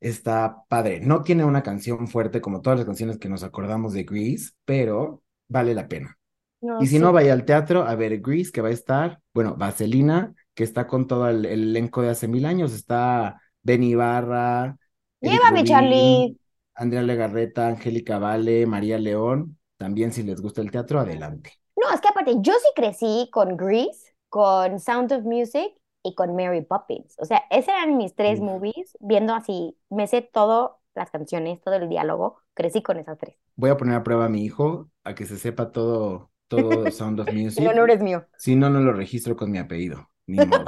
está 0.00 0.64
padre. 0.68 1.00
No 1.00 1.22
tiene 1.22 1.44
una 1.44 1.62
canción 1.62 2.08
fuerte 2.08 2.40
como 2.40 2.60
todas 2.62 2.78
las 2.78 2.86
canciones 2.86 3.18
que 3.18 3.28
nos 3.28 3.42
acordamos 3.42 3.92
de 3.92 4.04
Grease, 4.04 4.52
pero 4.64 5.22
vale 5.48 5.74
la 5.74 5.88
pena. 5.88 6.18
No, 6.60 6.78
Y 6.78 6.86
si 6.86 6.98
sí. 6.98 6.98
no, 6.98 7.12
vaya 7.12 7.32
al 7.32 7.44
teatro 7.44 7.82
a 7.84 7.94
ver 7.94 8.20
Grease, 8.20 8.52
que 8.52 8.60
va 8.62 8.68
a 8.68 8.72
estar, 8.72 9.20
bueno, 9.34 9.56
Vaselina, 9.56 10.34
que 10.54 10.64
está 10.64 10.86
con 10.86 11.06
todo 11.06 11.28
el, 11.28 11.44
el 11.46 11.62
elenco 11.70 12.02
de 12.02 12.10
hace 12.10 12.28
mil 12.28 12.44
años, 12.46 12.72
está 12.72 13.40
Benny 13.62 13.90
Ibarra, 13.90 14.76
Eric 15.20 15.32
Llévame, 15.32 15.64
Charlie. 15.64 16.36
Andrea 16.74 17.02
Legarreta, 17.02 17.68
Angélica 17.68 18.18
Vale, 18.18 18.66
María 18.66 18.98
León. 18.98 19.58
También 19.76 20.12
si 20.12 20.22
les 20.24 20.40
gusta 20.40 20.60
el 20.62 20.70
teatro, 20.70 20.98
adelante. 21.00 21.52
No, 21.76 21.90
es 21.92 22.00
que 22.00 22.08
aparte, 22.08 22.34
yo 22.40 22.52
sí 22.54 22.68
crecí 22.74 23.28
con 23.32 23.56
Grease, 23.56 24.14
con 24.28 24.78
Sound 24.78 25.12
of 25.12 25.24
Music 25.24 25.72
y 26.02 26.14
con 26.14 26.34
Mary 26.34 26.62
Poppins. 26.62 27.14
O 27.18 27.24
sea, 27.24 27.42
esos 27.50 27.68
eran 27.68 27.96
mis 27.96 28.14
tres 28.14 28.40
movies, 28.40 28.96
viendo 29.00 29.34
así, 29.34 29.76
me 29.90 30.06
sé 30.06 30.22
todo, 30.22 30.80
las 30.94 31.10
canciones, 31.10 31.60
todo 31.62 31.74
el 31.76 31.88
diálogo, 31.88 32.38
crecí 32.54 32.82
con 32.82 32.98
esas 32.98 33.18
tres. 33.18 33.36
Voy 33.56 33.70
a 33.70 33.76
poner 33.76 33.96
a 33.96 34.02
prueba 34.02 34.26
a 34.26 34.28
mi 34.28 34.44
hijo 34.44 34.90
a 35.04 35.14
que 35.14 35.26
se 35.26 35.36
sepa 35.38 35.72
todo, 35.72 36.30
todo 36.48 36.90
Sound 36.90 37.20
of 37.20 37.32
Music. 37.32 37.66
honor 37.66 37.90
es 37.90 38.00
mío. 38.00 38.26
Si 38.38 38.56
no, 38.56 38.70
no 38.70 38.80
lo 38.80 38.92
registro 38.92 39.36
con 39.36 39.50
mi 39.50 39.58
apellido. 39.58 40.08
Ni 40.26 40.44
modo. 40.44 40.64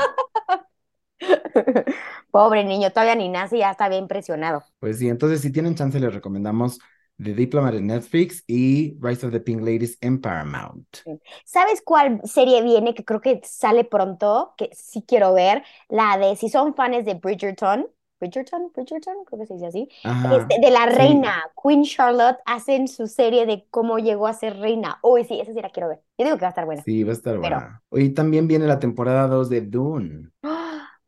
Pobre 2.30 2.64
niño, 2.64 2.90
todavía 2.90 3.14
ni 3.14 3.28
nace 3.28 3.56
y 3.56 3.60
ya 3.60 3.70
está 3.70 3.88
bien 3.88 4.08
presionado. 4.08 4.64
Pues 4.80 4.98
sí, 4.98 5.08
entonces 5.08 5.40
si 5.40 5.52
tienen 5.52 5.74
chance 5.74 6.00
les 6.00 6.12
recomendamos 6.12 6.78
The 7.22 7.34
Diplomat 7.34 7.74
en 7.74 7.86
Netflix 7.86 8.42
y 8.46 8.96
Rise 9.00 9.26
of 9.26 9.32
the 9.32 9.40
Pink 9.40 9.60
Ladies 9.60 9.96
en 10.00 10.20
Paramount. 10.20 10.86
¿Sabes 11.44 11.82
cuál 11.84 12.20
serie 12.24 12.62
viene 12.62 12.94
que 12.94 13.04
creo 13.04 13.20
que 13.20 13.40
sale 13.44 13.84
pronto? 13.84 14.54
Que 14.56 14.70
sí 14.72 15.04
quiero 15.06 15.32
ver. 15.34 15.62
La 15.88 16.18
de, 16.18 16.36
si 16.36 16.48
son 16.48 16.74
fans 16.74 17.04
de 17.04 17.14
Bridgerton, 17.14 17.86
Bridgerton, 18.18 18.70
Bridgerton, 18.74 19.24
creo 19.24 19.40
que 19.40 19.46
se 19.46 19.54
dice 19.54 19.66
así. 19.66 19.88
Este, 20.04 20.60
de 20.60 20.70
la 20.70 20.88
sí. 20.90 20.96
reina, 20.96 21.44
Queen 21.60 21.82
Charlotte, 21.84 22.38
hacen 22.46 22.86
su 22.88 23.08
serie 23.08 23.46
de 23.46 23.66
cómo 23.70 23.98
llegó 23.98 24.26
a 24.28 24.32
ser 24.32 24.58
reina. 24.58 24.98
Uy, 25.02 25.24
sí, 25.24 25.40
esa 25.40 25.52
sí 25.52 25.60
la 25.60 25.70
quiero 25.70 25.88
ver. 25.88 26.00
Yo 26.18 26.24
digo 26.24 26.36
que 26.36 26.42
va 26.42 26.48
a 26.48 26.50
estar 26.50 26.64
buena. 26.64 26.82
Sí, 26.82 27.02
va 27.02 27.10
a 27.10 27.14
estar 27.14 27.32
Pero- 27.34 27.40
buena. 27.40 27.82
Hoy 27.88 28.10
también 28.10 28.46
viene 28.46 28.66
la 28.66 28.78
temporada 28.78 29.26
2 29.26 29.48
de 29.48 29.60
Dune. 29.62 30.28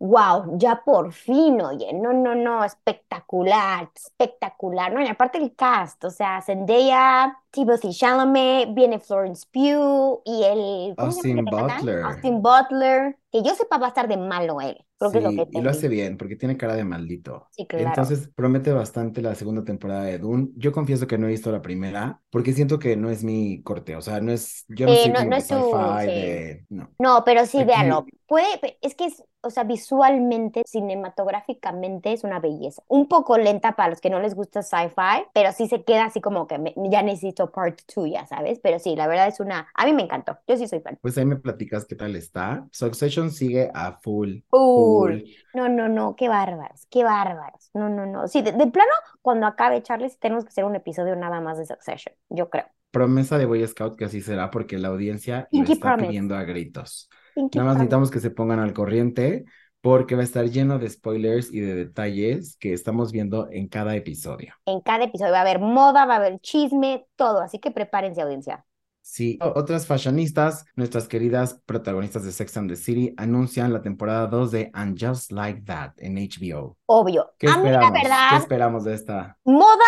Wow, 0.07 0.59
ya 0.59 0.83
por 0.85 1.13
fin, 1.13 1.63
oye, 1.63 1.95
no, 1.95 2.13
no, 2.13 2.35
no, 2.35 2.63
espectacular, 2.63 3.91
espectacular, 3.95 4.93
¿no? 4.93 5.01
Y 5.03 5.09
aparte 5.09 5.39
el 5.39 5.55
cast, 5.57 6.05
o 6.05 6.11
sea, 6.11 6.43
Zendaya, 6.43 7.39
Timothée 7.51 7.91
Chalamet, 7.91 8.75
viene 8.75 8.99
Florence 9.01 9.47
Pugh 9.51 10.21
y 10.27 10.43
el, 10.45 10.97
¿cómo 10.99 11.11
se 11.11 11.23
llama 11.23 11.41
Austin? 11.41 11.45
Butler. 11.49 12.03
Austin 12.03 12.43
Butler, 12.43 13.19
que 13.33 13.43
yo 13.43 13.55
sepa 13.55 13.79
va 13.79 13.87
a 13.87 13.89
estar 13.89 14.07
de 14.07 14.19
malo 14.19 14.61
él, 14.61 14.77
creo 14.99 15.11
que 15.11 15.19
es 15.19 15.25
lo 15.25 15.35
que 15.35 15.47
y 15.51 15.61
lo 15.63 15.71
hace 15.71 15.89
bien 15.89 16.17
porque 16.19 16.37
tiene 16.37 16.57
cara 16.57 16.75
de 16.75 16.85
maldito. 16.85 17.49
Sí, 17.51 17.67
claro. 17.67 17.87
Entonces 17.87 18.29
promete 18.35 18.73
bastante 18.73 19.23
la 19.23 19.35
segunda 19.35 19.65
temporada 19.65 20.05
de 20.05 20.19
Dune. 20.19 20.49
Yo 20.57 20.73
confieso 20.73 21.07
que 21.07 21.19
no 21.19 21.27
he 21.27 21.31
visto 21.31 21.51
la 21.51 21.63
primera 21.63 22.21
porque 22.31 22.53
siento 22.53 22.79
que 22.79 22.97
no 22.97 23.11
es 23.11 23.25
mi 23.25 23.63
corte. 23.63 23.97
O 23.97 24.03
sea, 24.03 24.21
no 24.21 24.33
es, 24.33 24.65
yo 24.69 24.87
no 24.87 24.95
Sí, 24.95 25.03
soy 25.03 25.13
no- 25.13 25.19
como 25.21 25.31
no 25.31 25.37
es 25.37 25.45
sci-fi, 25.47 26.05
sí. 26.05 26.11
de, 26.11 26.67
no. 26.69 26.91
No, 26.99 27.25
pero 27.25 27.45
sí, 27.47 27.65
véanlo. 27.65 28.07
Puede, 28.27 28.79
es 28.81 28.95
que 28.95 29.05
es, 29.07 29.23
o 29.43 29.51
sea, 29.51 29.65
visualmente, 29.65 30.63
cinematográficamente 30.67 32.13
es 32.13 32.25
una 32.25 32.41
belleza. 32.41 32.83
Un 32.89 33.07
poco 33.09 33.37
lenta 33.39 33.77
para 33.77 33.91
los 33.91 34.01
que 34.01 34.09
no 34.11 34.19
les 34.21 34.35
gusta 34.35 34.63
sci-fi, 34.63 35.27
pero 35.35 35.53
sí 35.53 35.69
se 35.69 35.85
queda 35.85 36.07
así 36.07 36.21
como 36.23 36.47
que 36.47 36.59
me- 36.59 36.75
ya 36.91 37.03
necesito 37.03 37.51
part 37.53 37.81
2, 37.95 38.09
ya 38.11 38.27
sabes. 38.27 38.61
Pero 38.63 38.79
sí, 38.79 38.97
la 38.97 39.07
verdad 39.07 39.29
es 39.29 39.41
una. 39.41 39.69
A 39.75 39.85
mí 39.85 39.93
me 39.93 40.03
encantó. 40.03 40.39
Yo 40.47 40.57
sí 40.57 40.67
soy 40.69 40.81
fan. 40.81 40.99
Pues 41.01 41.19
ahí 41.19 41.27
me 41.27 41.37
platicas 41.37 41.85
qué 41.87 41.95
tal 41.97 42.17
está. 42.17 42.67
Succession 42.73 43.31
sigue 43.31 43.71
a 43.75 44.01
full, 44.01 44.39
Full. 44.51 45.19
full. 45.19 45.21
No, 45.53 45.69
no, 45.69 45.89
no, 45.89 46.17
qué 46.17 46.29
bárbaros, 46.29 46.87
qué 46.91 47.05
bárbaros. 47.05 47.71
No, 47.75 47.89
no, 47.89 48.07
no. 48.07 48.29
Sí, 48.29 48.43
de, 48.43 48.53
de 48.53 48.67
plano, 48.69 48.91
cuando 49.23 49.47
acabe 49.47 49.83
Charlie, 49.83 50.09
sí 50.11 50.19
tenemos 50.19 50.45
que 50.45 50.49
hacer 50.51 50.65
un 50.65 50.77
episodio 50.77 51.17
nada 51.17 51.41
más 51.41 51.59
de 51.59 51.67
Succession, 51.67 52.15
yo 52.29 52.49
creo. 52.51 52.67
Promesa 52.91 53.39
de 53.39 53.47
Boy 53.47 53.67
Scout 53.67 53.97
que 53.97 54.05
así 54.05 54.21
será 54.23 54.51
porque 54.51 54.79
la 54.79 54.89
audiencia 54.89 55.49
lo 55.51 55.65
está 55.65 55.97
promise. 55.97 55.97
pidiendo 55.97 56.37
a 56.37 56.45
gritos. 56.45 57.11
Nada 57.37 57.65
más 57.65 57.75
necesitamos 57.75 58.11
que 58.11 58.21
se 58.21 58.31
pongan 58.31 58.61
al 58.61 58.73
corriente 58.73 59.45
porque 59.81 60.15
va 60.15 60.23
a 60.23 60.25
estar 60.25 60.47
lleno 60.47 60.79
de 60.79 60.89
spoilers 60.89 61.53
y 61.53 61.61
de 61.61 61.75
detalles 61.75 62.57
que 62.59 62.73
estamos 62.73 63.13
viendo 63.13 63.49
en 63.51 63.69
cada 63.69 63.95
episodio. 63.95 64.55
En 64.65 64.81
cada 64.81 65.05
episodio 65.05 65.33
va 65.33 65.39
a 65.39 65.43
haber 65.43 65.61
moda, 65.61 66.07
va 66.07 66.15
a 66.15 66.17
haber 66.17 66.41
chisme, 66.41 67.07
todo. 67.17 67.43
Así 67.43 67.59
que 67.59 67.71
prepárense, 67.71 68.23
audiencia. 68.23 68.65
Sí, 69.03 69.39
otras 69.43 69.87
fashionistas, 69.87 70.65
nuestras 70.77 71.07
queridas 71.07 71.61
protagonistas 71.67 72.25
de 72.25 72.33
Sex 72.33 72.57
and 72.57 72.71
the 72.71 72.77
City, 72.77 73.13
anuncian 73.19 73.75
la 73.75 73.83
temporada 73.83 74.27
2 74.29 74.51
de 74.51 74.71
And 74.73 74.97
Just 74.99 75.31
Like 75.31 75.61
That 75.67 75.93
en 75.99 76.17
HBO. 76.17 76.79
Obvio. 76.87 77.35
¿Qué 77.39 77.49
A 77.49 77.59
mí, 77.59 77.69
la 77.69 77.83
esperamos? 77.83 77.93
¿Qué 77.93 78.09
verdad, 78.09 78.39
esperamos 78.39 78.85
de 78.85 78.95
esta? 78.95 79.39
Moda 79.45 79.85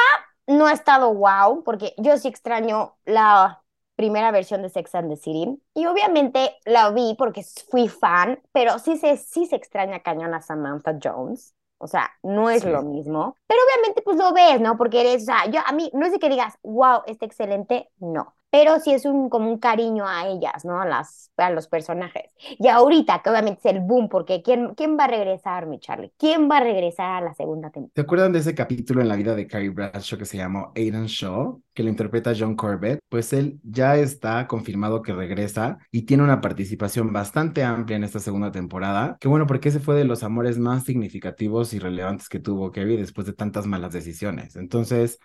no 0.46 0.66
ha 0.66 0.72
estado 0.72 1.14
wow, 1.14 1.64
porque 1.64 1.94
yo 1.96 2.18
sí 2.18 2.28
extraño 2.28 2.98
la 3.06 3.62
primera 3.96 4.30
versión 4.30 4.62
de 4.62 4.68
Sex 4.70 4.94
and 4.94 5.11
the 5.11 5.16
City. 5.16 5.61
Y 5.74 5.87
obviamente 5.87 6.56
la 6.64 6.90
vi 6.90 7.14
porque 7.18 7.42
fui 7.70 7.88
fan, 7.88 8.40
pero 8.52 8.78
sí 8.78 8.96
se, 8.98 9.16
sí 9.16 9.46
se 9.46 9.56
extraña 9.56 10.00
cañón 10.02 10.35
a 10.35 10.42
Samantha 10.42 10.98
Jones. 11.02 11.54
O 11.78 11.87
sea, 11.88 12.11
no 12.22 12.48
es 12.50 12.62
Sí. 12.62 12.70
lo 12.70 12.82
mismo. 12.82 13.37
Pero 13.46 13.61
obviamente 13.68 14.02
pues 14.02 14.16
lo 14.16 14.32
ves, 14.32 14.61
¿no? 14.61 14.76
Porque 14.78 15.00
eres, 15.02 15.22
o 15.24 15.26
sea, 15.26 15.46
yo 15.50 15.61
a 15.66 15.72
mí, 15.72 15.90
no 15.94 16.06
es 16.06 16.12
de 16.12 16.18
que 16.18 16.28
digas, 16.30 16.59
wow, 16.62 17.02
está 17.06 17.26
excelente, 17.26 17.90
no. 17.98 18.35
Pero 18.50 18.78
sí 18.80 18.92
es 18.92 19.04
un, 19.04 19.28
como 19.28 19.50
un 19.50 19.59
cariño 19.59 20.06
a 20.06 20.28
ellas, 20.28 20.64
¿no? 20.64 20.80
A 20.80 20.87
las, 20.87 21.30
a 21.37 21.50
los 21.50 21.68
personajes. 21.68 22.35
Y 22.59 22.68
ahorita, 22.68 23.20
que 23.22 23.30
obviamente 23.30 23.61
es 23.64 23.74
el 23.74 23.80
boom, 23.80 24.09
porque 24.09 24.42
¿quién, 24.42 24.74
quién 24.74 24.96
va 24.98 25.04
a 25.04 25.09
regresar, 25.09 25.66
mi 25.66 25.78
Charlie? 25.78 26.12
¿Quién 26.16 26.48
va 26.50 26.59
a 26.59 26.61
regresar 26.61 27.22
a 27.22 27.26
la 27.26 27.35
segunda 27.35 27.70
temporada? 27.70 27.92
¿Se 27.94 28.00
acuerdan 28.00 28.32
de 28.32 28.38
ese 28.38 28.54
capítulo 28.54 29.00
en 29.02 29.09
la 29.09 29.16
vida 29.16 29.35
de 29.35 29.46
Carrie 29.46 29.70
Bradshaw 29.70 30.18
que 30.18 30.24
se 30.24 30.37
llamó 30.38 30.72
Aidan 30.74 31.06
Shaw, 31.06 31.61
que 31.74 31.82
lo 31.82 31.90
interpreta 31.90 32.32
John 32.38 32.56
Corbett? 32.56 33.00
Pues 33.09 33.32
él 33.32 33.61
ya 33.62 33.96
está 33.96 34.46
confirmado 34.46 35.02
que 35.02 35.12
regresa 35.12 35.78
y 35.90 36.02
tiene 36.02 36.22
una 36.22 36.40
participación 36.40 37.12
bastante 37.12 37.62
amplia 37.62 37.96
en 37.96 38.04
esta 38.04 38.20
segunda 38.20 38.52
temporada. 38.52 39.16
Que 39.20 39.28
bueno, 39.28 39.46
porque 39.46 39.68
ese 39.68 39.80
fue 39.80 39.96
de 39.96 40.04
los 40.04 40.22
amores 40.22 40.59
más 40.59 40.85
significativos 40.85 41.74
y 41.74 41.78
relevantes 41.78 42.28
que 42.28 42.38
tuvo 42.40 42.70
Carrie 42.72 42.96
después 42.96 43.26
de 43.26 43.32
tantas 43.32 43.66
malas 43.66 43.92
decisiones. 43.92 44.56
Entonces, 44.56 45.18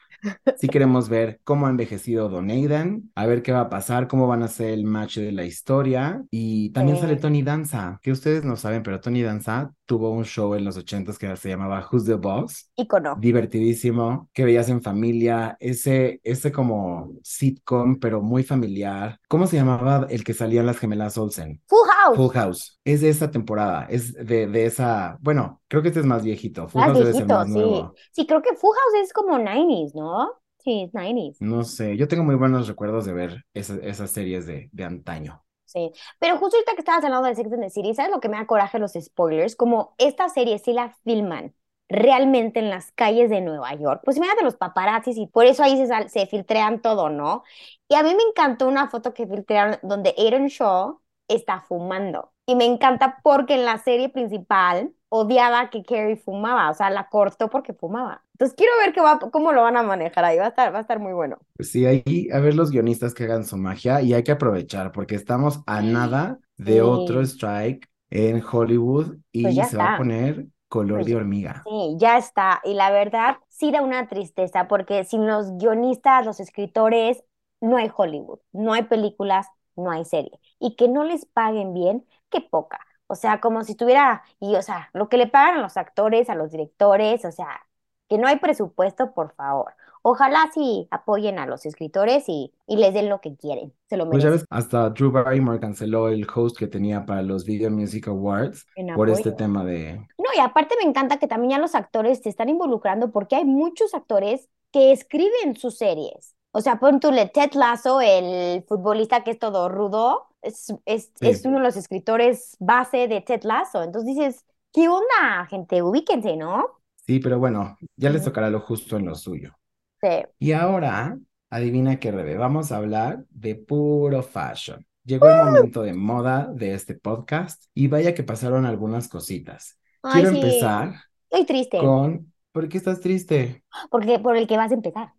sí 0.54 0.70
queremos 0.70 1.10
ver 1.10 1.40
cómo 1.44 1.68
ha 1.68 1.70
envejecido 1.70 2.30
Don 2.30 2.50
Aidan, 2.50 3.10
a 3.16 3.26
ver 3.26 3.42
qué 3.44 3.52
va 3.52 3.62
a 3.62 3.70
pasar, 3.70 4.08
cómo 4.08 4.28
van 4.28 4.44
a 4.44 4.48
ser 4.48 4.70
el 4.70 4.86
match 4.86 5.18
de 5.18 5.32
la 5.32 5.46
historia. 5.46 6.24
Y 6.30 6.72
también 6.72 6.98
Sí. 6.98 7.02
sale 7.04 7.16
Tony 7.18 7.42
Danza, 7.44 8.00
que 8.02 8.12
ustedes 8.12 8.44
no 8.46 8.56
saben, 8.56 8.84
pero 8.84 9.00
Tony 9.02 9.22
Danza 9.24 9.74
tuvo 9.92 10.10
un 10.10 10.24
show 10.24 10.56
en 10.56 10.64
los 10.64 10.78
ochentas 10.78 11.20
que 11.20 11.36
se 11.36 11.50
llamaba 11.50 11.86
Who's 11.92 12.06
the 12.06 12.14
Boss 12.14 12.72
Icono. 12.78 13.18
divertidísimo, 13.20 14.30
que 14.32 14.46
veías 14.46 14.70
en 14.70 14.82
familia, 14.82 15.58
ese, 15.60 16.22
ese 16.24 16.50
como 16.54 17.12
sitcom, 17.24 18.00
pero 18.00 18.22
muy 18.22 18.42
familiar. 18.44 19.20
¿Cómo 19.28 19.48
se 19.48 19.58
llamaba 19.58 20.08
el 20.10 20.24
que 20.24 20.34
salían 20.34 20.66
las 20.66 20.78
gemelas 20.78 21.18
Olsen? 21.18 21.62
Full 21.68 21.90
House. 22.06 22.16
Full 22.16 22.32
House. 22.32 22.80
Es 22.86 23.02
de 23.02 23.10
esa 23.10 23.30
temporada, 23.32 23.86
es 23.90 24.14
de, 24.14 24.48
de 24.48 24.66
esa, 24.66 25.18
bueno, 25.20 25.62
creo 25.68 25.82
que 25.82 25.90
este 25.90 26.00
es 26.00 26.06
más 26.06 26.24
viejito. 26.24 26.70
Full 26.70 26.80
Más 26.80 26.88
House 26.88 27.00
debe 27.00 27.12
ser 27.14 27.26
viejito, 27.26 27.34
más 27.36 27.48
sí. 27.48 27.54
nuevo. 27.54 27.94
Sí, 28.14 28.26
creo 28.26 28.42
que 28.42 28.56
Full 28.56 28.74
House 28.74 29.04
es 29.04 29.12
como 29.12 29.38
90s, 29.38 29.94
¿no? 29.94 30.32
Sí, 30.64 30.84
es 30.84 30.94
90s. 30.94 31.36
No 31.40 31.66
sé, 31.66 31.98
yo 31.98 32.08
tengo 32.08 32.24
muy 32.24 32.36
buenos 32.36 32.70
recuerdos 32.70 33.04
de 33.06 33.12
ver 33.12 33.44
esas, 33.54 33.80
esas 33.84 34.10
series 34.10 34.46
de, 34.46 34.70
de 34.72 34.84
antaño. 34.86 35.44
Sí, 35.72 35.92
pero 36.20 36.38
justo 36.38 36.58
ahorita 36.58 36.74
que 36.74 36.80
estabas 36.82 37.04
hablando 37.06 37.28
de 37.30 37.36
Sex 37.36 37.52
and 37.54 37.64
the 37.64 37.70
City, 37.70 37.94
¿sabes 37.96 38.12
lo 38.12 38.20
que 38.20 38.28
me 38.28 38.38
da 38.38 38.46
coraje 38.46 38.78
los 38.80 38.92
spoilers? 38.94 39.56
Como 39.56 39.96
esta 39.98 40.28
serie 40.28 40.60
sí 40.60 40.74
la 40.74 40.90
filman 41.04 41.56
realmente 41.88 42.60
en 42.60 42.70
las 42.70 42.92
calles 42.92 43.30
de 43.30 43.40
Nueva 43.42 43.74
York. 43.76 44.02
Pues 44.04 44.18
imagínate 44.18 44.44
los 44.44 44.56
paparazzis 44.58 45.18
y 45.18 45.28
por 45.28 45.46
eso 45.46 45.64
ahí 45.64 45.78
se, 45.78 45.88
sal- 45.88 46.10
se 46.10 46.26
filtrean 46.28 46.82
todo, 46.82 47.10
¿no? 47.10 47.44
Y 47.88 47.96
a 47.96 48.04
mí 48.04 48.14
me 48.16 48.24
encantó 48.24 48.68
una 48.68 48.90
foto 48.90 49.14
que 49.14 49.28
filtraron 49.28 49.78
donde 49.82 50.14
Aaron 50.18 50.48
Shaw 50.48 51.00
está 51.28 51.62
fumando. 51.62 52.34
Y 52.46 52.56
me 52.56 52.66
encanta 52.66 53.20
porque 53.24 53.56
en 53.56 53.66
la 53.66 53.78
serie 53.78 54.10
principal 54.10 54.94
odiaba 55.10 55.70
que 55.70 55.84
Carrie 55.84 56.18
fumaba, 56.18 56.70
o 56.72 56.74
sea, 56.74 56.90
la 56.90 57.10
cortó 57.10 57.50
porque 57.50 57.74
fumaba. 57.74 58.24
Entonces 58.34 58.56
quiero 58.58 58.74
ver 58.84 58.94
qué 58.94 59.02
va, 59.02 59.20
cómo 59.20 59.52
lo 59.54 59.62
van 59.64 59.78
a 59.78 59.84
manejar 59.84 60.26
ahí, 60.26 60.38
va 60.38 60.46
a 60.46 60.50
estar, 60.50 60.74
va 60.74 60.80
a 60.80 60.82
estar 60.82 61.00
muy 61.00 61.14
bueno. 61.14 61.40
Pues 61.56 61.72
sí, 61.72 61.86
ahí 61.86 62.28
a 62.34 62.40
ver 62.40 62.56
los 62.56 62.72
guionistas 62.72 63.14
que 63.14 63.26
hagan 63.26 63.46
su 63.46 63.58
magia 63.58 64.02
y 64.02 64.14
hay 64.14 64.24
que 64.24 64.32
aprovechar 64.32 64.92
porque 64.92 65.16
estamos 65.16 65.62
a 65.68 65.82
nada 65.82 66.40
de 66.58 66.82
Sí. 66.82 66.82
otro 66.82 67.22
strike 67.22 67.88
en 68.10 68.42
Hollywood 68.44 69.18
y 69.32 69.54
Pues 69.54 69.58
se 69.64 69.78
va 69.78 69.86
a 69.86 69.92
está. 69.92 69.96
poner 69.96 70.48
color 70.68 71.04
Pues 71.04 71.06
de 71.06 71.16
hormiga. 71.16 71.64
Sí, 71.66 71.98
ya 72.00 72.18
está. 72.18 72.62
Y 72.66 72.74
la 72.76 72.92
verdad, 72.92 73.38
sí 73.50 73.72
da 73.72 73.82
una 73.84 74.08
tristeza 74.08 74.68
porque 74.68 75.04
sin 75.06 75.28
los 75.28 75.52
guionistas, 75.58 76.26
los 76.26 76.40
escritores, 76.40 77.24
no 77.62 77.78
hay 77.78 77.92
Hollywood, 77.96 78.40
no 78.54 78.74
hay 78.74 78.84
películas, 78.84 79.48
no 79.76 79.92
hay 79.92 80.06
serie. 80.06 80.32
Y 80.60 80.76
que 80.76 80.88
no 80.90 81.04
les 81.06 81.26
paguen 81.28 81.74
bien, 81.74 82.06
qué 82.32 82.42
poca. 82.42 82.80
O 83.08 83.16
sea, 83.16 83.42
como 83.42 83.64
si 83.64 83.76
tuviera, 83.76 84.24
y 84.40 84.56
o 84.56 84.62
sea, 84.64 84.90
lo 84.94 85.10
que 85.10 85.18
le 85.18 85.28
pagan 85.28 85.58
a 85.60 85.62
los 85.62 85.78
actores, 85.78 86.30
a 86.30 86.36
los 86.36 86.52
directores, 86.52 87.26
o 87.26 87.32
sea, 87.32 87.62
que 88.10 88.18
no 88.18 88.28
hay 88.28 88.38
presupuesto, 88.40 89.14
por 89.14 89.34
favor. 89.36 89.74
Ojalá 90.04 90.50
sí 90.54 90.88
apoyen 90.92 91.40
a 91.40 91.46
los 91.46 91.66
escritores 91.66 92.26
y, 92.28 92.54
y 92.68 92.78
les 92.78 92.94
den 92.94 93.10
lo 93.10 93.22
que 93.22 93.36
quieren. 93.38 93.74
Se 93.90 93.98
lo 93.98 94.06
Pues 94.10 94.24
ya 94.24 94.30
merecen. 94.30 94.30
ves, 94.30 94.46
hasta 94.50 94.90
Drew 94.92 95.12
Barrymore 95.12 95.60
canceló 95.60 96.10
el 96.10 96.28
host 96.34 96.58
que 96.58 96.68
tenía 96.68 97.06
para 97.06 97.22
los 97.24 97.46
Video 97.46 97.72
Music 97.72 98.08
Awards 98.10 98.66
En 98.76 98.88
por 98.92 99.10
este 99.10 99.32
tema 99.32 99.64
de... 99.64 100.08
No, 100.18 100.26
y 100.36 100.40
aparte 100.40 100.76
me 100.82 100.88
encanta 100.90 101.18
que 101.18 101.28
también 101.28 101.52
ya 101.52 101.58
los 101.60 101.76
actores 101.76 102.20
se 102.22 102.30
están 102.30 102.50
involucrando 102.50 103.12
porque 103.12 103.36
hay 103.36 103.46
muchos 103.46 103.94
actores 103.94 104.50
que 104.72 104.92
escriben 104.92 105.56
sus 105.56 105.78
series. 105.78 106.36
O 106.52 106.62
sea, 106.62 106.80
pon 106.80 107.00
tú 107.00 107.12
le 107.12 107.28
Ted 107.28 107.54
Lasso, 107.54 108.02
el 108.02 108.64
futbolista 108.68 109.24
que 109.24 109.32
es 109.32 109.40
todo 109.40 109.70
rudo, 109.70 110.28
es, 110.42 110.74
es, 110.86 111.12
es 111.20 111.46
uno 111.46 111.58
de 111.58 111.64
los 111.64 111.78
escritores 111.78 112.56
base 112.60 113.08
de 113.08 113.22
Ted 113.22 113.44
Lasso. 113.44 113.84
Entonces 113.84 114.16
dices, 114.16 114.46
¿qué 114.74 114.88
onda, 114.88 115.46
gente? 115.50 115.82
Ubíquense, 115.82 116.36
¿no? 116.38 116.66
Sí, 117.06 117.20
pero 117.20 117.40
bueno, 117.40 117.78
ya 117.96 118.10
les 118.10 118.24
tocará 118.24 118.50
lo 118.50 118.60
justo 118.62 118.98
en 118.98 119.06
lo 119.06 119.16
suyo. 119.16 119.58
Sí. 120.02 120.24
Y 120.40 120.52
ahora, 120.54 121.18
adivina 121.50 122.00
qué, 122.00 122.12
Rebe, 122.12 122.38
vamos 122.38 122.72
a 122.72 122.78
hablar 122.78 123.26
de 123.30 123.56
puro 123.56 124.24
fashion. 124.24 124.86
Llegó 125.04 125.28
el 125.28 125.46
momento 125.46 125.82
de 125.82 125.94
moda 125.94 126.48
de 126.54 126.74
este 126.74 126.94
podcast 126.96 127.66
y 127.74 127.88
vaya 127.88 128.14
que 128.14 128.24
pasaron 128.24 128.66
algunas 128.66 129.08
cositas. 129.08 129.80
Ay, 130.04 130.22
Quiero 130.22 130.30
sí. 130.32 130.42
empezar 130.42 130.94
Estoy 131.30 131.46
triste 131.46 131.78
con... 131.80 132.32
¿Por 132.52 132.68
qué 132.68 132.78
estás 132.78 133.00
triste? 133.00 133.64
porque 133.90 134.20
por 134.20 134.36
el 134.36 134.46
que 134.46 134.58
vas 134.58 134.72
a 134.72 134.74
empezar, 134.74 135.14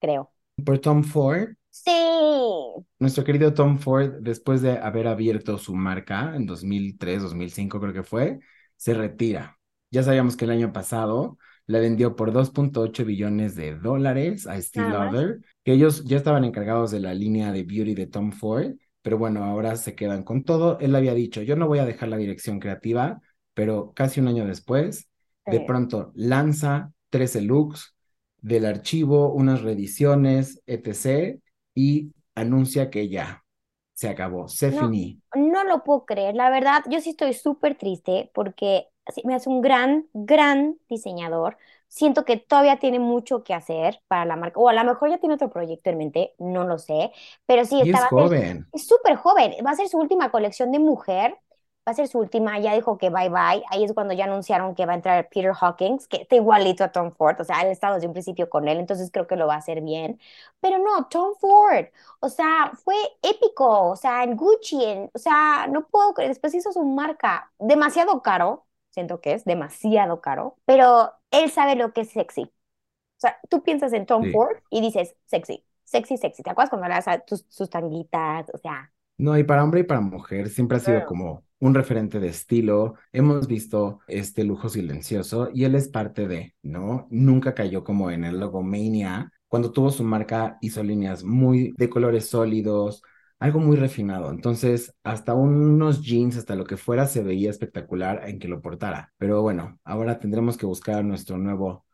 creo. 0.00 0.32
Por 0.64 0.78
Tom 0.80 1.04
Ford. 1.04 1.54
Sí. 1.72 1.90
Nuestro 2.98 3.24
querido 3.24 3.54
Tom 3.54 3.78
Ford, 3.78 4.18
después 4.20 4.60
de 4.60 4.72
haber 4.72 5.06
abierto 5.06 5.56
su 5.56 5.74
marca 5.74 6.36
en 6.36 6.44
2003, 6.44 7.22
2005 7.22 7.80
creo 7.80 7.94
que 7.94 8.02
fue, 8.02 8.40
se 8.76 8.92
retira. 8.92 9.58
Ya 9.90 10.02
sabíamos 10.02 10.36
que 10.36 10.44
el 10.44 10.50
año 10.50 10.70
pasado 10.70 11.38
la 11.66 11.78
vendió 11.78 12.14
por 12.14 12.30
2.8 12.30 13.06
billones 13.06 13.56
de 13.56 13.74
dólares 13.74 14.46
a 14.46 14.56
más. 14.56 14.76
Lauder, 14.76 15.40
que 15.64 15.72
ellos 15.72 16.04
ya 16.04 16.18
estaban 16.18 16.44
encargados 16.44 16.90
de 16.90 17.00
la 17.00 17.14
línea 17.14 17.52
de 17.52 17.62
beauty 17.62 17.94
de 17.94 18.06
Tom 18.06 18.32
Ford, 18.32 18.74
pero 19.00 19.16
bueno, 19.16 19.42
ahora 19.42 19.76
se 19.76 19.94
quedan 19.94 20.24
con 20.24 20.44
todo. 20.44 20.78
Él 20.78 20.94
había 20.94 21.14
dicho, 21.14 21.40
yo 21.40 21.56
no 21.56 21.68
voy 21.68 21.78
a 21.78 21.86
dejar 21.86 22.10
la 22.10 22.18
dirección 22.18 22.60
creativa, 22.60 23.22
pero 23.54 23.94
casi 23.94 24.20
un 24.20 24.28
año 24.28 24.46
después, 24.46 25.08
de 25.46 25.60
pronto 25.60 26.12
lanza 26.14 26.92
13 27.08 27.40
looks 27.40 27.96
del 28.42 28.66
archivo, 28.66 29.32
unas 29.32 29.62
reediciones, 29.62 30.62
etc 30.66 31.41
y 31.74 32.12
anuncia 32.34 32.90
que 32.90 33.08
ya 33.08 33.44
se 33.94 34.08
acabó, 34.08 34.48
se 34.48 34.70
No, 34.70 34.96
finí. 34.96 35.20
no 35.34 35.64
lo 35.64 35.84
puedo 35.84 36.04
creer. 36.06 36.34
La 36.34 36.50
verdad, 36.50 36.82
yo 36.88 37.00
sí 37.00 37.10
estoy 37.10 37.34
súper 37.34 37.76
triste 37.76 38.30
porque 38.34 38.88
me 39.24 39.34
hace 39.34 39.48
un 39.48 39.60
gran, 39.60 40.08
gran 40.14 40.78
diseñador. 40.88 41.58
Siento 41.88 42.24
que 42.24 42.36
todavía 42.38 42.78
tiene 42.78 42.98
mucho 42.98 43.44
que 43.44 43.52
hacer 43.54 44.00
para 44.08 44.24
la 44.24 44.36
marca, 44.36 44.58
o 44.60 44.68
a 44.68 44.72
lo 44.72 44.84
mejor 44.84 45.10
ya 45.10 45.18
tiene 45.18 45.34
otro 45.34 45.50
proyecto 45.50 45.90
en 45.90 45.98
mente, 45.98 46.34
no 46.38 46.64
lo 46.66 46.78
sé, 46.78 47.12
pero 47.46 47.64
sí, 47.66 47.80
Y 47.80 47.90
esta 47.90 47.98
es 48.00 48.06
joven. 48.06 48.66
es 48.72 48.86
súper 48.86 49.16
joven, 49.16 49.52
va 49.66 49.72
a 49.72 49.76
ser 49.76 49.88
su 49.88 49.98
última 49.98 50.30
colección 50.30 50.72
de 50.72 50.78
mujer, 50.78 51.36
va 51.88 51.92
a 51.92 51.94
ser 51.94 52.06
su 52.08 52.18
última, 52.18 52.58
ya 52.60 52.74
dijo 52.74 52.96
que 52.98 53.10
bye 53.10 53.28
bye, 53.28 53.64
ahí 53.70 53.84
es 53.84 53.92
cuando 53.92 54.14
ya 54.14 54.24
anunciaron 54.24 54.74
que 54.74 54.86
va 54.86 54.92
a 54.92 54.96
entrar 54.96 55.28
Peter 55.28 55.52
Hawkins, 55.60 56.06
que 56.08 56.18
está 56.22 56.36
igualito 56.36 56.84
a 56.84 56.92
Tom 56.92 57.12
Ford, 57.12 57.40
o 57.40 57.44
sea, 57.44 57.60
él 57.62 57.68
ha 57.68 57.70
estado 57.72 57.94
desde 57.96 58.06
un 58.06 58.12
principio 58.12 58.48
con 58.50 58.68
él, 58.68 58.78
entonces 58.78 59.10
creo 59.12 59.26
que 59.26 59.36
lo 59.36 59.46
va 59.48 59.54
a 59.54 59.58
hacer 59.58 59.80
bien, 59.82 60.20
pero 60.60 60.78
no, 60.78 61.06
Tom 61.08 61.34
Ford, 61.40 61.86
o 62.20 62.28
sea, 62.28 62.72
fue 62.84 62.94
épico, 63.22 63.90
o 63.90 63.96
sea, 63.96 64.22
en 64.24 64.36
Gucci, 64.36 64.84
en, 64.84 65.10
o 65.12 65.18
sea, 65.18 65.66
no 65.68 65.86
puedo 65.88 66.14
creer, 66.14 66.30
después 66.30 66.54
hizo 66.54 66.72
su 66.72 66.84
marca, 66.84 67.52
demasiado 67.58 68.22
caro, 68.22 68.66
siento 68.90 69.20
que 69.20 69.32
es 69.34 69.44
demasiado 69.44 70.20
caro, 70.20 70.56
pero 70.64 71.12
él 71.30 71.50
sabe 71.50 71.74
lo 71.76 71.92
que 71.92 72.02
es 72.02 72.10
sexy. 72.10 72.52
O 73.18 73.20
sea, 73.22 73.38
tú 73.48 73.62
piensas 73.62 73.92
en 73.92 74.06
Tom 74.06 74.26
Sí. 74.26 74.30
Ford 74.30 74.56
y 74.70 74.80
dices 74.80 75.16
sexy, 75.26 75.64
sexy, 75.84 76.16
sexy. 76.18 76.42
¿Te 76.42 76.50
acuerdas 76.50 76.70
cuando 76.70 76.88
le 76.88 76.94
das 76.94 77.24
tus, 77.26 77.46
sus 77.48 77.70
tanguitas? 77.70 78.50
O 78.52 78.58
sea, 78.58 78.92
No, 79.18 79.38
y 79.38 79.44
para 79.44 79.62
hombre 79.64 79.80
y 79.80 79.82
para 79.84 80.00
mujer 80.00 80.48
siempre 80.48 80.76
ha 80.78 80.80
sido 80.80 81.04
Claro. 81.04 81.04
como 81.04 81.44
un 81.62 81.74
referente 81.74 82.18
de 82.18 82.28
estilo. 82.28 82.94
Hemos 83.12 83.46
visto 83.46 84.00
este 84.08 84.42
lujo 84.42 84.68
silencioso 84.68 85.48
y 85.54 85.62
él 85.64 85.76
es 85.76 85.88
parte 85.88 86.26
de, 86.26 86.54
¿no? 86.62 87.06
Nunca 87.10 87.54
cayó 87.54 87.84
como 87.84 88.10
en 88.10 88.24
el 88.24 88.40
logomania. 88.40 89.30
Cuando 89.46 89.70
tuvo 89.70 89.90
su 89.92 90.02
marca 90.02 90.58
hizo 90.60 90.82
líneas 90.82 91.22
muy 91.22 91.72
de 91.76 91.88
colores 91.88 92.28
sólidos, 92.28 93.02
algo 93.38 93.60
muy 93.60 93.76
refinado. 93.76 94.30
Entonces, 94.30 94.92
hasta 95.04 95.34
unos 95.34 96.02
jeans, 96.02 96.36
hasta 96.36 96.56
lo 96.56 96.64
que 96.64 96.76
fuera, 96.76 97.06
se 97.06 97.22
veía 97.22 97.50
espectacular 97.50 98.28
en 98.28 98.40
que 98.40 98.48
lo 98.48 98.60
portara. 98.60 99.12
Pero 99.16 99.40
bueno, 99.42 99.78
ahora 99.84 100.18
tendremos 100.18 100.56
que 100.56 100.66
buscar 100.66 100.96
a 100.96 101.02
nuestro 101.04 101.38
nuevo 101.38 101.86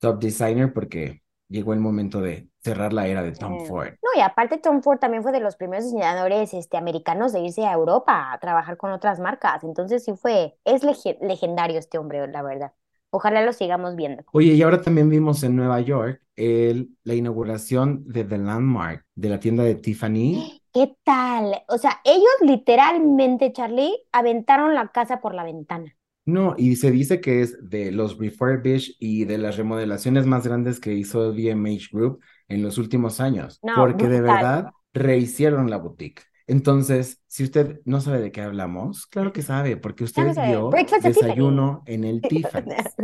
top 0.00 0.20
designer 0.20 0.72
porque 0.72 1.23
llegó 1.48 1.72
el 1.74 1.80
momento 1.80 2.20
de 2.20 2.48
cerrar 2.62 2.92
la 2.92 3.06
era 3.08 3.22
de 3.22 3.32
Tom 3.32 3.58
eh, 3.58 3.66
Ford. 3.66 3.94
no, 4.02 4.08
y 4.16 4.20
aparte 4.20 4.58
Tom 4.58 4.82
Ford 4.82 4.98
también 4.98 5.22
fue 5.22 5.32
de 5.32 5.40
los 5.40 5.56
primeros 5.56 5.84
diseñadores 5.84 6.54
este, 6.54 6.76
americanos 6.76 7.32
de 7.32 7.40
irse 7.40 7.64
a 7.66 7.72
Europa 7.72 8.32
a 8.32 8.38
trabajar 8.38 8.76
con 8.76 8.92
otras 8.92 9.20
marcas. 9.20 9.64
Entonces 9.64 10.04
sí 10.04 10.14
fue, 10.16 10.56
es 10.64 10.82
lege- 10.84 11.18
legendario 11.20 11.78
este 11.78 11.98
hombre, 11.98 12.26
la 12.28 12.42
verdad. 12.42 12.72
Ojalá 13.10 13.42
lo 13.42 13.52
sigamos 13.52 13.94
viendo. 13.96 14.24
Oye, 14.32 14.54
y 14.54 14.62
ahora 14.62 14.82
también 14.82 15.08
vimos 15.08 15.42
en 15.44 15.54
Nueva 15.56 15.80
York 15.80 16.20
el, 16.36 16.96
la 17.04 17.14
inauguración 17.14 18.04
de 18.08 18.24
The 18.24 18.38
Landmark, 18.38 19.06
de 19.14 19.28
la 19.28 19.38
tienda 19.38 19.62
de 19.62 19.76
Tiffany. 19.76 20.60
¿Qué 20.72 20.96
tal? 21.04 21.62
O 21.68 21.78
sea, 21.78 22.00
ellos 22.04 22.26
literalmente, 22.40 23.52
Charlie, 23.52 23.94
aventaron 24.12 24.74
la 24.74 24.88
casa 24.88 25.20
por 25.20 25.34
la 25.34 25.44
ventana. 25.44 25.96
No, 26.26 26.54
y 26.56 26.76
se 26.76 26.90
dice 26.90 27.20
que 27.20 27.42
es 27.42 27.56
de 27.68 27.92
los 27.92 28.18
refurbish 28.18 28.96
y 28.98 29.24
de 29.24 29.38
las 29.38 29.56
remodelaciones 29.56 30.26
más 30.26 30.46
grandes 30.46 30.80
que 30.80 30.94
hizo 30.94 31.30
VMH 31.32 31.88
Group 31.92 32.20
en 32.48 32.62
los 32.62 32.78
últimos 32.78 33.20
años, 33.20 33.58
No, 33.62 33.74
porque 33.74 34.08
de 34.08 34.20
verdad 34.20 34.70
rehicieron 34.92 35.68
la 35.68 35.76
boutique. 35.76 36.22
Entonces, 36.46 37.20
si 37.26 37.44
usted 37.44 37.80
no 37.84 38.00
sabe 38.00 38.20
de 38.20 38.30
qué 38.30 38.42
hablamos, 38.42 39.06
claro 39.06 39.32
que 39.32 39.42
sabe, 39.42 39.76
porque 39.76 40.04
usted 40.04 40.34
vio 40.34 40.70
desayuno 41.02 41.82
en 41.86 42.04
el 42.04 42.20
Tiffany's. 42.28 42.94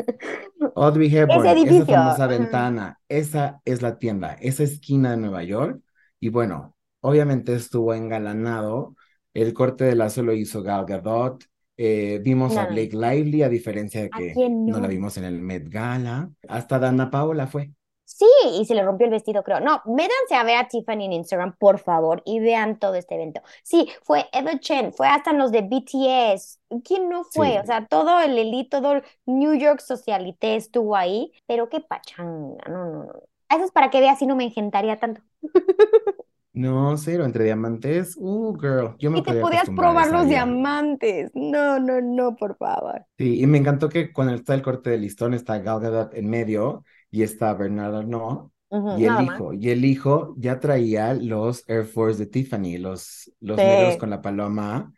Audrey 0.74 1.14
Hepburn, 1.14 1.58
esa 1.64 1.86
famosa 1.86 2.26
ventana, 2.26 2.98
esa 3.08 3.60
es 3.64 3.82
la 3.82 3.98
tienda, 3.98 4.34
esa 4.40 4.62
esquina 4.62 5.12
de 5.12 5.16
Nueva 5.16 5.42
York. 5.42 5.80
Y 6.20 6.28
bueno, 6.28 6.76
obviamente 7.00 7.54
estuvo 7.54 7.94
engalanado. 7.94 8.94
El 9.32 9.52
corte 9.54 9.84
de 9.84 9.94
lazo 9.94 10.22
lo 10.22 10.32
hizo 10.32 10.62
Gal 10.62 10.84
Gadot. 10.86 11.44
Eh, 11.82 12.18
vimos 12.22 12.58
a. 12.58 12.66
Blake 12.66 12.92
Lively, 12.92 13.42
a 13.42 13.48
diferencia 13.48 14.02
de 14.02 14.10
¿A 14.12 14.18
que 14.18 14.50
no 14.50 14.78
la 14.78 14.86
vimos 14.86 15.16
en 15.16 15.24
el 15.24 15.40
Met 15.40 15.66
Gala. 15.70 16.30
Hasta 16.46 16.78
Dana 16.78 17.10
Paola 17.10 17.46
fue. 17.46 17.70
Sí, 18.04 18.26
y 18.60 18.66
se 18.66 18.74
le 18.74 18.82
rompió 18.82 19.06
el 19.06 19.12
vestido, 19.12 19.42
creo. 19.42 19.60
No, 19.60 19.80
métanse 19.86 20.34
a 20.34 20.44
ver 20.44 20.58
a 20.58 20.68
Tiffany 20.68 21.06
en 21.06 21.14
Instagram, 21.14 21.56
por 21.56 21.78
favor, 21.78 22.22
y 22.26 22.38
vean 22.38 22.78
todo 22.78 22.96
este 22.96 23.14
evento. 23.14 23.40
Sí, 23.62 23.88
fue 24.02 24.26
Eva 24.32 24.60
Chen, 24.60 24.92
fue 24.92 25.08
hasta 25.08 25.32
los 25.32 25.52
de 25.52 25.62
BTS. 25.62 26.58
¿Quién 26.84 27.08
no 27.08 27.24
fue? 27.24 27.52
Sí. 27.52 27.58
O 27.62 27.64
sea, 27.64 27.86
todo 27.86 28.20
el 28.20 28.36
elite, 28.36 28.68
todo 28.68 28.92
el 28.92 29.02
New 29.24 29.54
York 29.54 29.80
Socialité 29.80 30.56
estuvo 30.56 30.96
ahí, 30.96 31.32
pero 31.46 31.70
qué 31.70 31.80
pachanga, 31.80 32.62
no, 32.68 32.84
no, 32.84 33.04
no. 33.04 33.12
Eso 33.48 33.64
es 33.64 33.70
para 33.70 33.88
que 33.88 34.00
veas 34.00 34.18
si 34.18 34.26
no 34.26 34.36
me 34.36 34.44
engentaría 34.44 34.98
tanto. 34.98 35.22
No, 36.52 36.96
cero, 36.96 37.24
entre 37.24 37.44
diamantes. 37.44 38.14
Uh, 38.18 38.56
girl, 38.60 38.96
yo 38.98 39.10
me 39.10 39.18
Y 39.18 39.22
te 39.22 39.34
podría 39.34 39.42
podías 39.42 39.70
acostumbrar 39.70 39.96
a 39.96 40.00
probar 40.00 40.00
esa 40.00 40.16
los 40.16 40.26
vida. 40.26 40.28
diamantes. 40.28 41.30
No, 41.34 41.78
no, 41.78 42.00
no, 42.00 42.34
por 42.36 42.56
favor. 42.56 43.06
Sí, 43.18 43.40
y 43.42 43.46
me 43.46 43.58
encantó 43.58 43.88
que 43.90 44.12
cuando 44.12 44.34
está 44.34 44.54
el 44.54 44.62
corte 44.62 44.90
de 44.90 44.98
listón 44.98 45.34
está 45.34 45.58
Gal 45.58 45.80
Gadot 45.80 46.14
en 46.14 46.30
medio 46.30 46.84
y 47.10 47.22
está 47.22 47.52
Bernard 47.52 47.94
Arnault 47.94 48.50
Ujú, 48.70 48.98
Y 48.98 49.04
el 49.04 49.20
nada 49.20 49.22
más. 49.22 49.42
hijo, 49.42 49.52
y 49.52 49.68
el 49.70 49.84
hijo 49.84 50.34
ya 50.38 50.58
traía 50.58 51.12
los 51.14 51.62
Air 51.68 51.84
Force 51.84 52.18
de 52.18 52.26
Tiffany, 52.26 52.78
los, 52.78 53.30
los 53.40 53.62
negros 53.64 53.96
con 53.98 54.08
la 54.10 54.22
paloma. 54.22 54.92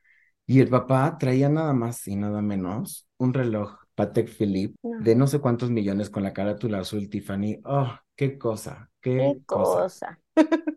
Y 0.46 0.60
el 0.60 0.68
papá 0.68 1.16
traía 1.18 1.48
nada 1.48 1.72
más 1.72 2.06
y 2.06 2.14
nada 2.16 2.42
menos 2.42 3.08
un 3.16 3.34
reloj 3.34 3.76
Patek 3.94 4.28
Philippe 4.28 4.76
No. 4.84 4.98
de 4.98 5.14
no 5.16 5.26
sé 5.26 5.40
cuántos 5.40 5.70
millones 5.70 6.08
con 6.10 6.22
la 6.22 6.32
carátula 6.32 6.78
azul 6.80 7.08
Tiffany. 7.10 7.60
Oh, 7.64 7.92
qué 8.14 8.38
cosa, 8.38 8.90
qué 9.00 9.36
Qué 9.36 9.42
cosa. 9.48 9.84
cosa. 9.86 10.18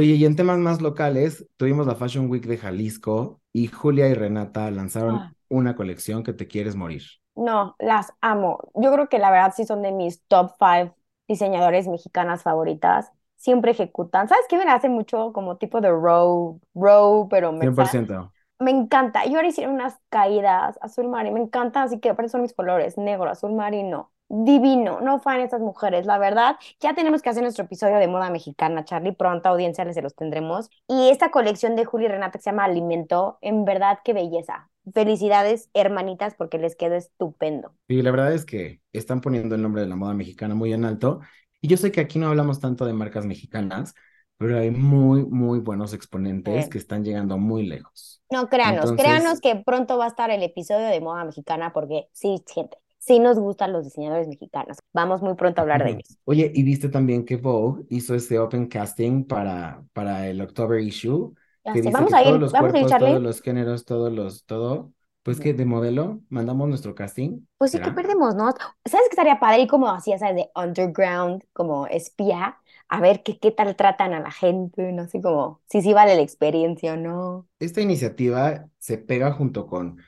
Oye, 0.00 0.14
y 0.14 0.24
en 0.24 0.34
temas 0.34 0.56
más 0.58 0.80
locales, 0.80 1.46
tuvimos 1.58 1.86
la 1.86 1.94
Fashion 1.94 2.30
Week 2.30 2.46
de 2.46 2.56
Jalisco 2.56 3.42
y 3.52 3.66
Julia 3.66 4.08
y 4.08 4.14
Renata 4.14 4.70
lanzaron 4.70 5.16
Ah. 5.16 5.32
una 5.50 5.76
colección 5.76 6.22
que 6.22 6.32
te 6.32 6.48
quieres 6.48 6.74
morir. 6.74 7.02
No, 7.34 7.76
las 7.78 8.10
amo. 8.22 8.58
Yo 8.74 8.90
creo 8.94 9.10
que 9.10 9.18
la 9.18 9.30
verdad 9.30 9.52
sí 9.54 9.66
son 9.66 9.82
de 9.82 9.92
mis 9.92 10.22
top 10.26 10.52
five 10.58 10.94
diseñadores 11.28 11.86
mexicanas 11.86 12.42
favoritas. 12.42 13.12
Siempre 13.36 13.72
ejecutan. 13.72 14.26
¿Sabes 14.26 14.46
qué 14.48 14.56
me 14.56 14.64
hace 14.70 14.88
mucho 14.88 15.34
como 15.34 15.58
tipo 15.58 15.82
de 15.82 15.90
row, 15.90 16.58
row, 16.74 17.28
pero 17.28 17.52
mexa? 17.52 17.64
100%. 17.64 18.32
Me 18.58 18.70
encanta. 18.70 19.26
Y 19.26 19.34
ahora 19.34 19.48
hicieron 19.48 19.74
unas 19.74 19.98
caídas 20.08 20.78
azul 20.80 21.08
marino. 21.08 21.34
Me 21.34 21.42
encanta, 21.42 21.82
así 21.82 22.00
que 22.00 22.14
son 22.28 22.40
mis 22.40 22.54
colores, 22.54 22.96
negro, 22.96 23.28
azul 23.30 23.52
marino. 23.52 24.12
Divino. 24.32 25.00
No 25.00 25.18
fan 25.18 25.40
estas 25.40 25.60
mujeres, 25.60 26.06
la 26.06 26.16
verdad. 26.16 26.54
Ya 26.78 26.94
tenemos 26.94 27.20
que 27.20 27.30
hacer 27.30 27.42
nuestro 27.42 27.64
episodio 27.64 27.96
de 27.96 28.06
moda 28.06 28.30
mexicana, 28.30 28.84
Charlie. 28.84 29.10
Pronto, 29.10 29.48
audiencia, 29.48 29.84
les 29.84 29.96
se 29.96 30.02
los 30.02 30.14
tendremos. 30.14 30.70
Y 30.86 31.10
esta 31.10 31.32
colección 31.32 31.74
de 31.74 31.84
Juli 31.84 32.04
y 32.04 32.08
Renata 32.08 32.38
que 32.38 32.42
se 32.44 32.50
llama 32.50 32.64
Alimento, 32.64 33.38
en 33.40 33.64
verdad, 33.64 33.98
qué 34.04 34.12
belleza. 34.12 34.70
Felicidades, 34.94 35.68
hermanitas, 35.74 36.36
porque 36.36 36.58
les 36.58 36.76
quedó 36.76 36.94
estupendo. 36.94 37.74
Y 37.88 38.02
la 38.02 38.12
verdad 38.12 38.32
es 38.32 38.46
que 38.46 38.80
están 38.92 39.20
poniendo 39.20 39.56
el 39.56 39.62
nombre 39.62 39.82
de 39.82 39.88
la 39.88 39.96
moda 39.96 40.14
mexicana 40.14 40.54
muy 40.54 40.72
en 40.72 40.84
alto. 40.84 41.20
Y 41.60 41.66
yo 41.66 41.76
sé 41.76 41.90
que 41.90 42.00
aquí 42.00 42.20
no 42.20 42.28
hablamos 42.28 42.60
tanto 42.60 42.84
de 42.86 42.92
marcas 42.92 43.26
mexicanas, 43.26 43.94
pero 44.38 44.58
hay 44.58 44.70
muy, 44.70 45.26
muy 45.26 45.58
buenos 45.58 45.92
exponentes 45.92 46.68
que 46.68 46.78
están 46.78 47.04
llegando 47.04 47.36
muy 47.36 47.66
lejos. 47.66 48.22
No, 48.30 48.48
créanos, 48.48 48.90
Entonces- 48.90 49.04
créanos 49.04 49.40
que 49.40 49.56
pronto 49.56 49.98
va 49.98 50.04
a 50.04 50.08
estar 50.08 50.30
el 50.30 50.42
episodio 50.44 50.86
de 50.86 51.00
moda 51.00 51.24
mexicana, 51.24 51.72
porque 51.72 52.06
sí, 52.12 52.42
gente, 52.54 52.78
sí 53.00 53.18
nos 53.18 53.38
gustan 53.38 53.72
los 53.72 53.84
diseñadores 53.84 54.28
mexicanos. 54.28 54.78
Vamos 54.92 55.22
muy 55.22 55.34
pronto 55.34 55.60
a 55.60 55.62
hablar 55.62 55.82
de 55.84 55.90
ellos. 55.90 56.18
Oye, 56.24 56.52
¿y 56.54 56.62
viste 56.62 56.88
también 56.88 57.24
que 57.24 57.36
Vogue 57.36 57.84
hizo 57.88 58.14
este 58.14 58.38
open 58.38 58.68
casting 58.68 59.24
para, 59.24 59.82
para 59.92 60.28
el 60.28 60.40
October 60.40 60.80
issue? 60.80 61.34
Que 61.64 61.82
dice 61.82 61.90
vamos 61.90 62.10
que 62.10 62.16
a 62.16 62.20
ir, 62.22 62.28
todos 62.28 62.40
los 62.40 62.52
vamos 62.52 62.74
a 62.74 62.78
ir, 62.78 62.82
cuerpos, 62.84 62.98
todos 62.98 63.22
los 63.22 63.42
géneros, 63.42 63.84
todos 63.84 64.12
los, 64.12 64.44
todo, 64.44 64.92
pues 65.22 65.40
que 65.40 65.52
de 65.54 65.64
modelo 65.64 66.20
mandamos 66.28 66.68
nuestro 66.68 66.94
casting. 66.94 67.40
Pues 67.58 67.72
sí 67.72 67.78
que 67.78 67.84
¿será? 67.84 67.94
perdemos, 67.94 68.34
¿no? 68.34 68.50
¿Sabes 68.84 69.06
qué 69.08 69.10
estaría 69.10 69.38
padre? 69.40 69.62
Y 69.62 69.66
como 69.66 69.88
así, 69.88 70.16
¿sabes? 70.18 70.36
De 70.36 70.50
underground, 70.54 71.44
como 71.52 71.86
espía, 71.86 72.58
a 72.88 73.00
ver 73.00 73.22
qué, 73.22 73.38
qué 73.38 73.50
tal 73.50 73.76
tratan 73.76 74.14
a 74.14 74.20
la 74.20 74.30
gente, 74.30 74.92
no 74.92 75.06
sé, 75.08 75.20
como 75.20 75.60
si 75.68 75.82
sí 75.82 75.92
vale 75.92 76.16
la 76.16 76.22
experiencia 76.22 76.94
o 76.94 76.96
no. 76.96 77.46
Esta 77.58 77.80
iniciativa 77.80 78.66
se 78.78 78.98
pega 78.98 79.32
junto 79.32 79.66
con 79.66 79.98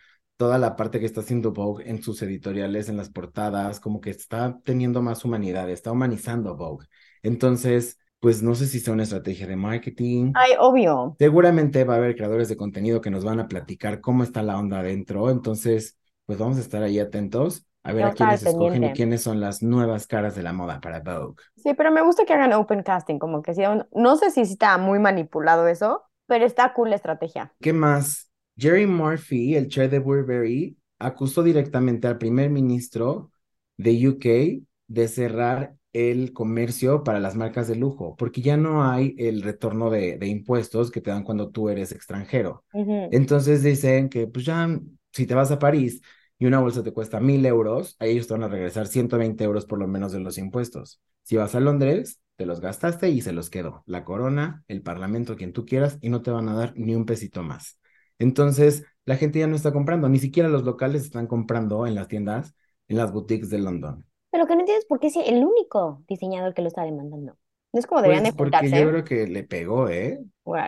toda 0.43 0.59
la 0.59 0.75
parte 0.75 0.99
que 0.99 1.07
está 1.07 1.21
haciendo 1.21 1.53
Vogue 1.53 1.89
en 1.89 2.03
sus 2.03 2.21
editoriales, 2.21 2.89
en 2.89 2.97
las 2.97 3.11
portadas, 3.11 3.79
como 3.79 4.01
que 4.01 4.11
está 4.11 4.59
teniendo 4.65 5.01
más 5.01 5.25
humanidad, 5.25 5.71
está 5.71 5.93
humanizando 5.93 6.57
Vogue. 6.57 6.89
Entonces, 7.23 7.97
pues 8.19 8.43
no 8.43 8.57
sé 8.57 8.67
si 8.67 8.81
sea 8.81 8.93
una 8.93 9.05
estrategia 9.05 9.47
de 9.47 9.55
marketing. 9.55 10.33
Ay, 10.35 10.55
obvio. 10.59 11.15
Seguramente 11.17 11.85
va 11.85 11.95
a 11.95 11.99
haber 11.99 12.17
creadores 12.17 12.49
de 12.49 12.57
contenido 12.57 13.01
que 13.01 13.13
nos 13.13 13.25
van 13.25 13.39
a 13.39 13.47
platicar 13.47 14.01
cómo 14.01 14.25
está 14.25 14.43
la 14.43 14.59
onda 14.59 14.81
adentro. 14.81 15.31
Entonces, 15.31 15.97
pues 16.27 16.41
vamos 16.41 16.57
a 16.57 16.63
estar 16.63 16.83
ahí 16.83 16.99
atentos 16.99 17.65
a 17.85 17.93
ver 17.93 18.03
a 18.03 18.13
quiénes 18.13 18.45
escogen 18.45 18.83
y 18.83 18.93
quiénes 18.95 19.23
son 19.23 19.39
las 19.39 19.63
nuevas 19.63 20.09
caras 20.09 20.35
de 20.35 20.43
la 20.43 20.53
moda 20.53 20.81
para 20.81 20.99
Vogue. 20.99 21.41
Sí, 21.55 21.73
pero 21.75 21.93
me 21.93 22.03
gusta 22.03 22.25
que 22.25 22.33
hagan 22.33 22.53
open 22.53 22.83
casting, 22.83 23.21
como 23.21 23.43
que 23.43 23.55
sí, 23.55 23.63
no 23.93 24.17
sé 24.17 24.33
si 24.33 24.41
está 24.41 24.77
muy 24.77 24.99
manipulado 24.99 25.69
eso, 25.69 26.03
pero 26.27 26.45
está 26.45 26.75
cool 26.75 26.91
la 26.91 26.97
estrategia. 26.97 27.53
¿Qué 27.61 27.73
más? 27.73 28.32
Jerry 28.57 28.87
Murphy, 28.87 29.57
el 29.57 29.69
chair 29.69 29.91
de 29.91 29.99
Burberry, 29.99 30.77
acusó 30.99 31.43
directamente 31.43 32.07
al 32.07 32.19
primer 32.19 32.51
ministro 32.51 33.31
de 33.77 34.09
UK 34.09 34.63
de 34.87 35.09
cerrar 35.09 35.75
el 35.93 36.33
comercio 36.33 37.05
para 37.05 37.21
las 37.21 37.35
marcas 37.37 37.69
de 37.69 37.77
lujo, 37.77 38.17
porque 38.17 38.41
ya 38.41 38.57
no 38.57 38.85
hay 38.85 39.15
el 39.19 39.43
retorno 39.43 39.91
de, 39.91 40.17
de 40.19 40.27
impuestos 40.27 40.91
que 40.91 41.01
te 41.01 41.11
dan 41.11 41.25
cuando 41.25 41.51
tú 41.51 41.69
eres 41.69 41.93
extranjero. 41.93 42.65
Entonces 43.11 43.63
dicen 43.63 44.09
que, 44.09 44.27
pues 44.27 44.45
ya, 44.47 44.81
si 45.13 45.27
te 45.27 45.35
vas 45.35 45.51
a 45.51 45.59
París 45.59 46.01
y 46.39 46.47
una 46.47 46.61
bolsa 46.61 46.83
te 46.83 46.93
cuesta 46.93 47.21
mil 47.21 47.45
euros, 47.45 47.97
a 47.99 48.07
ellos 48.07 48.27
te 48.27 48.35
van 48.35 48.45
a 48.45 48.49
regresar 48.49 48.87
120 48.87 49.45
euros 49.45 49.67
por 49.67 49.79
lo 49.79 49.87
menos 49.87 50.13
de 50.13 50.21
los 50.21 50.39
impuestos. 50.39 51.01
Si 51.23 51.37
vas 51.37 51.55
a 51.55 51.61
Londres, 51.61 52.21
te 52.37 52.47
los 52.47 52.61
gastaste 52.61 53.11
y 53.11 53.21
se 53.21 53.33
los 53.33 53.51
quedó. 53.51 53.83
La 53.87 54.05
corona, 54.05 54.65
el 54.69 54.83
parlamento, 54.83 55.37
quien 55.37 55.53
tú 55.53 55.67
quieras, 55.67 55.99
y 56.01 56.09
no 56.09 56.23
te 56.23 56.31
van 56.31 56.49
a 56.49 56.55
dar 56.55 56.73
ni 56.77 56.95
un 56.95 57.05
pesito 57.05 57.43
más. 57.43 57.79
Entonces, 58.23 58.85
la 59.05 59.17
gente 59.17 59.39
ya 59.41 59.47
no 59.47 59.57
está 59.57 59.73
comprando, 59.73 60.09
ni 60.09 60.19
siquiera 60.19 60.49
los 60.49 60.65
locales 60.65 61.03
están 61.05 61.27
comprando 61.27 61.87
en 61.87 61.95
las 61.95 62.09
tiendas, 62.09 62.55
en 62.89 62.97
las 62.99 63.13
boutiques 63.13 63.51
de 63.51 63.59
London. 63.59 64.07
Pero 64.31 64.47
que 64.47 64.55
no 64.55 64.61
entiendes 64.61 64.87
por 64.87 64.99
qué 65.01 65.09
es 65.09 65.17
el 65.17 65.45
único 65.45 66.03
diseñador 66.09 66.55
que 66.55 66.63
lo 66.63 66.69
está 66.69 66.83
demandando. 66.85 67.37
No 67.73 67.81
es 67.81 67.87
como 67.87 68.03
deberían 68.03 68.25
Pues 68.25 68.33
de 68.33 68.33
porque 68.37 68.73
yo 68.73 68.89
creo 68.89 69.05
que 69.05 69.27
le 69.29 69.45
pegó, 69.45 69.89
¿eh? 69.89 70.25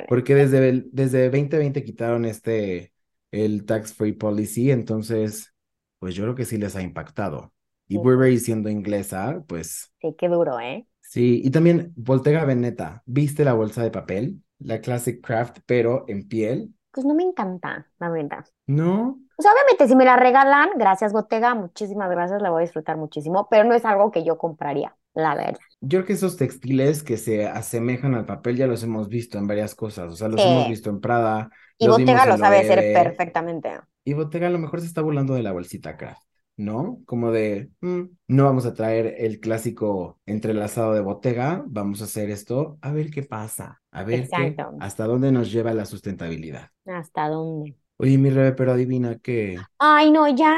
Porque 0.07 0.35
desde, 0.35 0.69
el- 0.69 0.89
desde 0.93 1.25
2020 1.31 1.83
quitaron 1.85 2.25
este, 2.25 2.93
el 3.33 3.65
tax 3.67 3.93
free 3.95 4.13
policy, 4.13 4.71
entonces, 4.71 5.53
pues 5.99 6.15
yo 6.15 6.23
creo 6.25 6.35
que 6.37 6.45
sí 6.45 6.59
les 6.59 6.77
ha 6.77 6.83
impactado. 6.83 7.53
Y 7.89 7.99
Ujú. 7.99 7.99
Burberry 7.99 8.39
siendo 8.39 8.71
inglesa, 8.71 9.45
pues 9.49 9.93
Sí, 10.01 10.15
qué 10.19 10.29
duro, 10.29 10.61
¿eh? 10.61 10.87
sí. 11.01 11.41
Y 11.45 11.51
también 11.51 11.93
Bottega 11.97 12.45
Veneta, 12.45 13.03
¿viste 13.07 13.45
la 13.45 13.53
bolsa 13.55 13.83
de 13.83 13.91
papel? 13.91 14.43
La 14.59 14.81
Classic 14.81 15.21
Craft, 15.25 15.59
pero 15.67 16.05
en 16.09 16.29
piel. 16.29 16.75
Pues 16.95 17.05
no 17.05 17.15
me 17.15 17.25
encanta, 17.25 17.89
la 17.99 18.09
verdad. 18.09 18.45
¿No? 18.67 19.19
O 19.37 19.43
sea, 19.43 19.51
obviamente, 19.53 19.89
si 19.89 19.97
me 19.97 20.05
la 20.05 20.17
regalan, 20.17 20.71
gracias, 20.77 21.13
Bottega, 21.13 21.55
muchísimas 21.57 22.09
gracias, 22.09 22.41
la 22.41 22.51
voy 22.51 22.63
a 22.63 22.67
disfrutar 22.67 22.97
muchísimo, 22.97 23.49
pero 23.51 23.65
no 23.65 23.75
es 23.75 23.85
algo 23.85 24.13
que 24.13 24.25
yo 24.25 24.39
compraría, 24.39 24.97
la 25.13 25.35
verdad. 25.35 25.59
Yo 25.81 25.99
creo 25.99 26.05
que 26.05 26.13
esos 26.13 26.37
textiles 26.37 27.03
que 27.03 27.17
se 27.17 27.47
asemejan 27.47 28.15
al 28.15 28.27
papel 28.27 28.57
ya 28.57 28.69
los 28.69 28.85
hemos 28.85 29.09
visto 29.09 29.37
en 29.39 29.49
varias 29.49 29.75
cosas. 29.75 30.13
O 30.13 30.17
sea, 30.17 30.29
los 30.29 30.41
Sí. 30.41 30.49
hemos 30.49 30.69
visto 30.69 30.89
en 30.89 31.01
Prada, 31.01 31.51
Y 31.79 31.87
los 31.89 31.99
Bottega 31.99 32.27
lo 32.27 32.39
sabe 32.39 32.59
hacer 32.61 32.93
perfectamente. 32.95 33.73
Y 34.05 34.13
Bottega 34.13 34.47
a 34.47 34.51
lo 34.51 34.59
mejor 34.59 34.81
se 34.81 34.87
está 34.87 35.03
burlando 35.03 35.35
de 35.35 35.43
la 35.43 35.51
bolsita 35.53 35.97
craft, 35.97 36.23
¿no? 36.57 37.01
Como 37.07 37.33
de, 37.33 37.71
"Mm, 37.81 38.03
no 38.29 38.45
vamos 38.45 38.67
a 38.67 38.75
traer 38.75 39.17
el 39.19 39.41
clásico 39.41 40.21
entrelazado 40.27 40.93
de 40.93 41.01
Bottega, 41.01 41.65
vamos 41.67 42.01
a 42.03 42.05
hacer 42.05 42.31
esto, 42.31 42.79
a 42.83 42.93
ver 42.93 43.11
qué 43.11 43.25
pasa, 43.25 43.83
a 43.91 44.05
ver 44.05 44.29
qué, 44.29 44.55
hasta 44.79 45.07
dónde 45.07 45.33
nos 45.33 45.51
lleva 45.51 45.75
la 45.75 45.87
sustentabilidad. 45.87 46.71
¿Hasta 46.87 47.29
dónde? 47.29 47.77
Oye, 47.97 48.19
mi 48.19 48.31
Rebe, 48.31 48.53
pero 48.53 48.73
adivina 48.73 49.19
que 49.19 49.69
Ay, 49.79 50.11
no, 50.11 50.27
ya. 50.29 50.55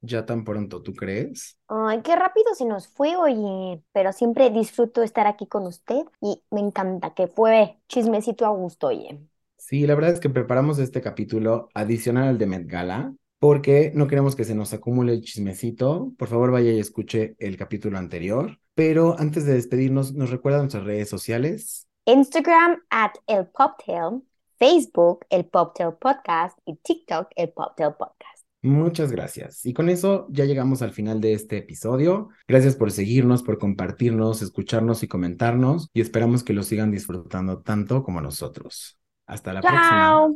ya 0.00 0.24
tan 0.26 0.44
pronto, 0.44 0.82
¿tú 0.82 0.94
crees? 0.94 1.58
Ay, 1.68 2.02
qué 2.02 2.14
rápido 2.16 2.54
se 2.54 2.64
nos 2.66 2.88
fue, 2.88 3.16
oye. 3.16 3.82
Pero 3.92 4.12
siempre 4.12 4.50
disfruto 4.50 5.02
estar 5.02 5.26
aquí 5.26 5.46
con 5.46 5.66
usted 5.66 6.04
y 6.20 6.42
me 6.50 6.60
encanta 6.60 7.14
que 7.14 7.26
fue 7.26 7.78
chismecito 7.88 8.46
a 8.46 8.50
gusto, 8.50 8.88
oye. 8.88 9.20
Sí, 9.56 9.86
la 9.86 9.94
verdad 9.94 10.12
es 10.12 10.20
que 10.20 10.28
preparamos 10.30 10.78
este 10.78 11.00
capítulo 11.00 11.68
adicional 11.74 12.28
al 12.28 12.38
de 12.38 12.46
Met 12.46 12.66
Gala, 12.66 13.14
porque 13.38 13.92
no 13.94 14.06
queremos 14.06 14.36
que 14.36 14.44
se 14.44 14.54
nos 14.54 14.72
acumule 14.74 15.12
el 15.14 15.22
chismecito. 15.22 16.12
Por 16.18 16.28
favor, 16.28 16.50
vaya 16.50 16.70
y 16.72 16.78
escuche 16.78 17.34
el 17.38 17.56
capítulo 17.56 17.98
anterior. 17.98 18.58
Pero 18.74 19.18
antes 19.18 19.46
de 19.46 19.54
despedirnos, 19.54 20.12
¿nos 20.14 20.30
recuerda 20.30 20.58
nuestras 20.58 20.84
redes 20.84 21.08
sociales? 21.08 21.88
Instagram 22.06 22.78
at 22.90 23.12
el 23.26 23.44
Poptail, 23.46 24.22
Facebook 24.64 25.26
el 25.28 25.44
Poptail 25.44 25.92
Podcast 26.00 26.58
y 26.64 26.76
TikTok 26.76 27.28
el 27.36 27.50
Poptail 27.50 27.92
Podcast. 27.98 28.46
Muchas 28.62 29.12
gracias. 29.12 29.66
Y 29.66 29.74
con 29.74 29.90
eso 29.90 30.26
ya 30.30 30.46
llegamos 30.46 30.80
al 30.80 30.92
final 30.92 31.20
de 31.20 31.34
este 31.34 31.58
episodio. 31.58 32.30
Gracias 32.48 32.74
por 32.74 32.90
seguirnos, 32.90 33.42
por 33.42 33.58
compartirnos, 33.58 34.40
escucharnos 34.40 35.02
y 35.02 35.08
comentarnos. 35.08 35.90
Y 35.92 36.00
esperamos 36.00 36.44
que 36.44 36.54
lo 36.54 36.62
sigan 36.62 36.90
disfrutando 36.90 37.60
tanto 37.60 38.02
como 38.02 38.22
nosotros. 38.22 38.98
Hasta 39.26 39.52
la 39.52 39.60
próxima. 39.60 40.30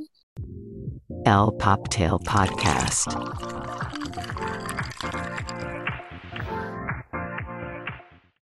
El 1.24 1.56
Poptail 1.56 2.10
Podcast. 2.22 3.08